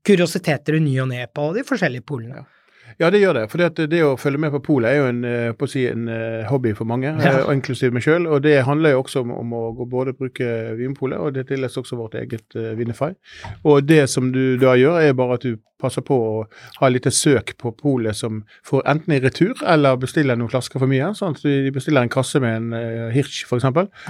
kuriositeter 0.05 0.75
i 0.77 0.79
ny 0.83 0.99
og 1.01 1.07
ne 1.09 1.25
på 1.33 1.47
de 1.55 1.63
forskjellige 1.65 2.05
polene. 2.05 2.35
Ja, 2.35 2.43
det 2.97 3.21
gjør 3.21 3.33
det. 3.33 3.45
For 3.51 3.61
det, 3.61 3.87
det 3.91 4.01
å 4.03 4.15
følge 4.19 4.41
med 4.41 4.51
på 4.55 4.61
polet 4.65 4.91
er 4.91 4.99
jo 4.99 5.07
en, 5.11 5.21
eh, 5.27 5.51
på 5.53 5.67
å 5.67 5.71
si, 5.71 5.85
en 5.87 6.07
eh, 6.09 6.47
hobby 6.49 6.73
for 6.77 6.89
mange, 6.89 7.11
Ja. 7.11 7.39
eh, 7.39 7.53
inklusiv 7.53 7.93
meg 7.93 8.03
sjøl. 8.03 8.27
Og 8.27 8.41
det 8.43 8.65
handler 8.65 8.95
jo 8.95 9.03
også 9.03 9.21
om, 9.21 9.31
om 9.31 9.53
å 9.53 9.63
både 9.89 10.15
bruke 10.17 10.75
Vinpolet, 10.79 11.19
og 11.19 11.33
det 11.33 11.47
tilleggs 11.47 11.77
også 11.77 11.97
vårt 11.99 12.15
eget 12.19 12.55
uh, 12.55 12.73
Vinify. 12.77 13.13
Og 13.63 13.85
det 13.87 14.09
som 14.09 14.31
du 14.31 14.57
da 14.57 14.75
gjør, 14.79 15.01
er 15.01 15.13
bare 15.13 15.39
at 15.39 15.47
du 15.47 15.57
passer 15.79 16.03
på 16.03 16.15
å 16.19 16.31
ha 16.81 16.87
et 16.89 16.97
lite 16.97 17.11
søk 17.15 17.53
på 17.61 17.71
polet 17.79 18.17
som 18.17 18.41
får 18.67 18.81
enten 18.91 19.13
i 19.15 19.19
retur 19.23 19.61
eller 19.63 19.95
bestiller 20.01 20.35
noen 20.35 20.51
flasker 20.51 20.81
for 20.81 20.91
mye. 20.91 21.13
Sånn 21.15 21.37
at 21.37 21.43
de 21.45 21.71
bestiller 21.71 22.03
en 22.03 22.11
kasse 22.11 22.41
med 22.43 22.57
en 22.57 22.73
uh, 22.75 23.05
Hirsch 23.15 23.45
f.eks., 23.47 23.67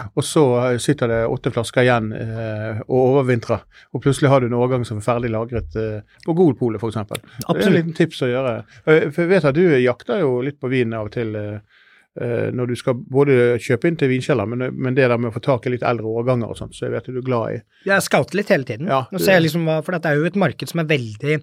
og 0.10 0.26
så 0.26 0.46
sitter 0.82 1.12
det 1.12 1.20
åtte 1.30 1.54
flasker 1.54 1.86
igjen 1.86 2.10
uh, 2.16 2.82
og 2.88 2.98
overvintrer. 3.12 3.62
Og 3.94 4.02
plutselig 4.02 4.32
har 4.34 4.42
du 4.42 4.50
en 4.50 4.58
årgang 4.58 4.86
som 4.88 4.98
er 4.98 5.06
ferdig 5.06 5.30
lagret 5.34 5.78
uh, 5.78 6.02
på 6.26 6.36
Golpolet 6.38 6.82
f.eks. 6.82 6.98
Det 7.06 7.54
er 7.54 7.68
en 7.68 7.78
liten 7.78 7.98
tips 7.98 8.24
å 8.26 8.32
gjøre. 8.32 8.56
Eh, 8.86 9.10
For 9.12 9.26
jeg 9.26 9.32
vet 9.34 9.48
at 9.50 9.58
du 9.58 9.64
jakter 9.82 10.24
jo 10.24 10.40
litt 10.46 10.60
på 10.62 10.72
vin 10.72 10.94
av 10.98 11.10
og 11.10 11.14
til 11.16 11.36
eh, 11.40 11.80
eh, 12.20 12.50
når 12.56 12.72
du 12.72 12.76
skal 12.80 13.00
både 13.00 13.58
kjøpe 13.64 13.90
inn 13.90 13.98
til 14.00 14.12
vinkjeller, 14.14 14.50
men, 14.50 14.70
men 14.76 14.98
det 14.98 15.08
der 15.10 15.18
med 15.18 15.32
å 15.32 15.36
få 15.36 15.44
tak 15.46 15.68
i 15.68 15.74
litt 15.76 15.86
eldre 15.88 16.12
årganger 16.22 16.52
og 16.52 16.60
sånt, 16.60 16.78
så 16.78 16.88
jeg 16.88 16.96
vet 16.96 17.10
at 17.10 17.18
du 17.18 17.22
er 17.22 17.28
glad 17.32 17.58
i. 17.58 17.60
Jeg 17.90 18.08
scouter 18.08 18.40
litt 18.40 18.54
hele 18.54 18.68
tiden. 18.68 18.92
Ja, 18.92 19.04
jeg 19.16 19.46
liksom 19.46 19.68
for 19.80 19.96
dette 19.96 20.14
er 20.14 20.22
jo 20.22 20.30
et 20.30 20.40
marked 20.40 20.72
som 20.72 20.84
er 20.84 20.90
veldig, 20.92 21.42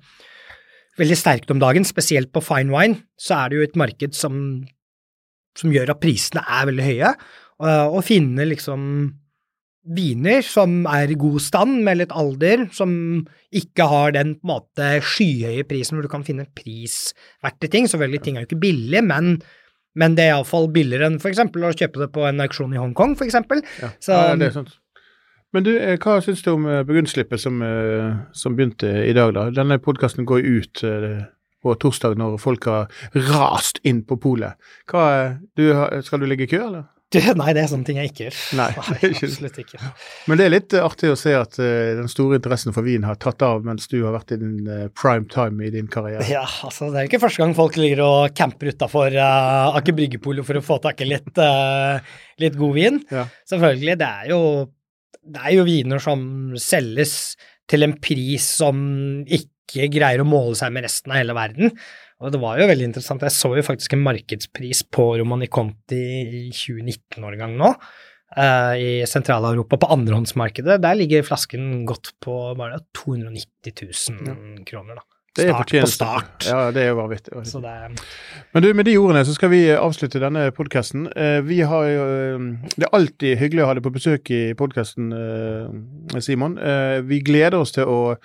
veldig 1.03 1.19
sterkt 1.19 1.53
om 1.55 1.63
dagen, 1.63 1.89
spesielt 1.89 2.33
på 2.35 2.45
fine 2.45 2.73
wine. 2.75 3.03
Så 3.21 3.37
er 3.41 3.53
det 3.53 3.61
jo 3.61 3.69
et 3.69 3.79
marked 3.79 4.17
som, 4.17 4.41
som 5.59 5.75
gjør 5.75 5.95
at 5.95 6.03
prisene 6.03 6.45
er 6.47 6.71
veldig 6.71 6.89
høye. 6.91 7.15
Og 7.57 7.97
Å 7.97 8.05
finne 8.05 8.45
liksom 8.45 8.83
viner 9.97 10.43
som 10.43 10.85
er 10.91 11.13
i 11.13 11.19
god 11.19 11.41
stand, 11.45 11.83
med 11.87 12.01
litt 12.01 12.15
alder, 12.17 12.67
som 12.75 12.91
ikke 13.55 13.87
har 13.91 14.17
den 14.17 14.35
på 14.41 14.47
en 14.49 14.53
måte 14.55 14.89
skyhøye 15.05 15.67
prisen 15.69 15.97
hvor 15.97 16.07
du 16.07 16.13
kan 16.13 16.25
finne 16.27 16.47
prisverdige 16.59 17.71
ting. 17.73 17.87
Selvfølgelig, 17.91 18.23
ting 18.25 18.37
er 18.37 18.45
jo 18.45 18.51
ikke 18.51 18.63
billig, 18.65 19.05
men, 19.07 19.37
men 19.95 20.17
det 20.19 20.27
er 20.27 20.35
iallfall 20.35 20.69
billigere 20.75 21.11
enn 21.11 21.21
eksempel 21.33 21.69
å 21.69 21.75
kjøpe 21.77 22.03
det 22.05 22.11
på 22.17 22.27
en 22.29 22.43
auksjon 22.47 22.75
i 22.75 22.81
Hongkong, 22.83 23.15
eksempel. 23.29 23.63
Ja, 23.83 23.93
Så- 24.01 24.13
ja, 24.13 24.35
det 24.37 24.51
er 24.51 24.59
sant. 24.59 24.75
Men 25.55 25.63
du, 25.65 25.71
eh, 25.79 25.97
hva 25.97 26.19
syns 26.21 26.43
du 26.43 26.51
om 26.53 26.67
eh, 26.67 26.83
som, 27.39 27.63
eh, 27.63 28.17
som 28.33 28.57
begynte 28.57 28.91
i 29.09 29.15
dag, 29.17 29.33
da? 29.33 29.49
Denne 29.51 29.79
podkasten 29.79 30.27
går 30.27 30.43
ut 30.45 30.83
på 31.63 31.75
torsdag 31.81 32.19
når 32.19 32.39
folk 32.39 32.65
har 32.65 32.89
rast 33.15 33.81
inn 33.85 34.03
på 34.03 34.19
polet. 34.21 34.55
Skal 34.87 36.21
du 36.21 36.27
ligge 36.27 36.45
i 36.45 36.51
kø, 36.51 36.67
eller? 36.67 36.85
Du, 37.15 37.21
nei, 37.39 37.53
det 37.55 37.63
er 37.63 37.69
sånne 37.71 37.87
ting 37.87 38.01
jeg 38.01 38.11
ikke 38.11 38.25
gjør. 38.25 38.39
Nei, 38.59 38.69
er 38.97 39.13
absolutt 39.13 39.61
ikke. 39.63 39.81
Men 40.27 40.41
det 40.41 40.47
er 40.47 40.53
litt 40.53 40.75
eh, 40.75 40.87
artig 40.87 41.13
å 41.13 41.19
se 41.19 41.35
at 41.39 41.59
uh, 41.63 41.67
den 42.01 42.11
store 42.11 42.41
interessen 42.41 42.75
for 42.75 42.87
vin 42.87 43.07
har 43.07 43.19
tatt 43.23 43.45
av 43.47 43.67
mens 43.67 43.87
du 43.93 44.01
har 44.03 44.17
vært 44.17 44.35
i 44.35 44.41
din 44.41 44.67
uh, 44.67 44.87
prime 44.99 45.29
time 45.33 45.69
i 45.69 45.73
din 45.75 45.91
karriere. 45.93 46.27
Ja, 46.31 46.45
altså 46.67 46.91
det 46.91 46.99
er 46.99 47.07
jo 47.07 47.13
ikke 47.13 47.23
første 47.29 47.45
gang 47.45 47.55
folk 47.59 47.79
ligger 47.79 48.03
og 48.07 48.37
camper 48.37 48.73
utafor 48.75 49.15
uh, 49.15 49.77
Aker 49.79 49.95
Brygge-polo 49.97 50.47
for 50.47 50.59
å 50.59 50.65
få 50.67 50.81
tak 50.83 51.05
i 51.05 51.11
litt, 51.13 51.31
uh, 51.39 52.03
litt 52.43 52.59
god 52.59 52.75
vin. 52.75 52.99
Ja. 53.15 53.29
Selvfølgelig, 53.47 54.01
det 54.03 54.11
er 54.11 54.33
jo 54.35 54.41
det 55.27 55.43
er 55.43 55.57
jo 55.57 55.67
viner 55.67 56.03
som 56.03 56.21
selges 56.61 57.37
til 57.71 57.83
en 57.83 57.97
pris 58.03 58.45
som 58.61 58.77
ikke 59.27 59.89
greier 59.91 60.23
å 60.23 60.29
måle 60.29 60.55
seg 60.59 60.75
med 60.75 60.87
resten 60.87 61.11
av 61.11 61.19
hele 61.19 61.35
verden. 61.35 61.73
Og 62.25 62.33
det 62.33 62.41
var 62.41 62.57
jo 62.61 62.69
veldig 62.71 62.87
interessant. 62.89 63.25
Jeg 63.27 63.35
så 63.35 63.51
jo 63.59 63.65
faktisk 63.67 63.93
en 63.93 64.05
markedspris 64.07 64.83
på 64.93 65.11
Romani 65.21 65.49
Conti 65.53 66.03
i 66.25 66.45
2019-årgang 66.51 67.57
nå, 67.61 67.73
Uh, 68.37 68.75
i 68.75 68.89
Sentral-Europa, 69.07 69.79
på 69.81 69.89
andrehåndsmarkedet. 69.95 70.81
Der 70.83 70.97
ligger 70.99 71.23
flasken 71.25 71.85
godt 71.87 72.11
på 72.21 72.35
bare 72.59 72.81
290 72.93 73.71
000 73.87 74.65
kroner, 74.67 74.99
da. 74.99 75.05
Det 75.37 75.47
Start 75.47 75.71
på 75.71 75.87
start. 75.87 76.47
Ja, 76.49 76.71
det 76.75 76.83
er 76.83 76.89
jo 76.91 76.97
vanvittig. 76.99 77.33
vanvittig. 77.37 78.05
Men 78.53 78.63
du, 78.65 78.69
med 78.75 78.89
de 78.89 78.97
ordene 78.99 79.23
så 79.29 79.35
skal 79.37 79.53
vi 79.53 79.61
avslutte 79.71 80.21
denne 80.21 80.49
podkasten. 80.57 81.07
Vi 81.47 81.61
har 81.61 81.87
jo 81.87 82.07
eh, 82.17 82.47
Det 82.75 82.89
er 82.89 82.97
alltid 82.99 83.39
hyggelig 83.39 83.63
å 83.63 83.69
ha 83.71 83.75
deg 83.77 83.85
på 83.87 83.93
besøk 83.95 84.31
i 84.35 84.43
podkasten, 84.59 85.13
Simon. 86.19 86.59
Eh, 86.59 86.99
Vi 87.07 87.21
gleder 87.21 87.61
oss 87.61 87.77
til 87.77 87.85
å 87.85 88.17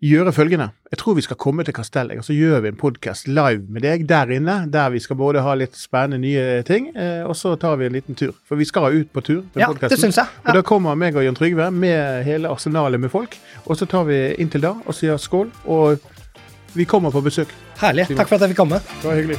gjøre 0.00 0.32
følgende. 0.32 0.70
Jeg 0.90 0.98
tror 0.98 1.14
vi 1.18 1.22
skal 1.24 1.36
komme 1.36 1.64
til 1.64 1.74
Kastellet, 1.76 2.18
og 2.18 2.24
så 2.24 2.32
gjør 2.34 2.62
vi 2.64 2.70
en 2.72 2.78
podkast 2.80 3.28
live 3.28 3.66
med 3.68 3.84
deg 3.84 4.06
der 4.08 4.32
inne. 4.32 4.56
Der 4.72 4.88
vi 4.94 5.00
skal 5.02 5.16
både 5.20 5.42
ha 5.44 5.54
litt 5.58 5.76
spennende 5.76 6.18
nye 6.22 6.62
ting, 6.66 6.88
eh, 6.96 7.20
og 7.28 7.36
så 7.36 7.52
tar 7.60 7.76
vi 7.76 7.86
en 7.86 7.92
liten 7.98 8.16
tur. 8.16 8.32
For 8.48 8.56
vi 8.60 8.64
skal 8.68 8.96
ut 8.96 9.12
på 9.12 9.20
tur 9.20 9.42
med 9.54 9.60
Ja, 9.60 9.68
det 9.72 9.98
synes 9.98 10.16
jeg. 10.16 10.24
jeg. 10.24 10.48
Og 10.48 10.54
da 10.54 10.62
kommer 10.62 10.96
meg 10.96 11.16
og 11.16 11.24
Jan 11.24 11.36
Trygve 11.36 11.70
med 11.70 12.24
hele 12.24 12.48
arsenalet 12.48 13.00
med 13.00 13.10
folk. 13.10 13.36
Og 13.66 13.76
så 13.76 13.86
tar 13.86 14.04
vi 14.08 14.34
inntil 14.38 14.64
da 14.64 14.74
og 14.86 14.94
sier 14.94 15.16
skål. 15.20 15.50
Og 15.66 16.00
vi 16.74 16.84
kommer 16.84 17.10
på 17.10 17.20
besøk. 17.20 17.48
Herlig. 17.80 18.08
Takk 18.16 18.28
for 18.28 18.36
at 18.36 18.46
jeg 18.46 18.54
fikk 18.54 18.64
komme. 18.64 18.80
Det 18.80 19.04
var 19.04 19.14
hyggelig. 19.20 19.38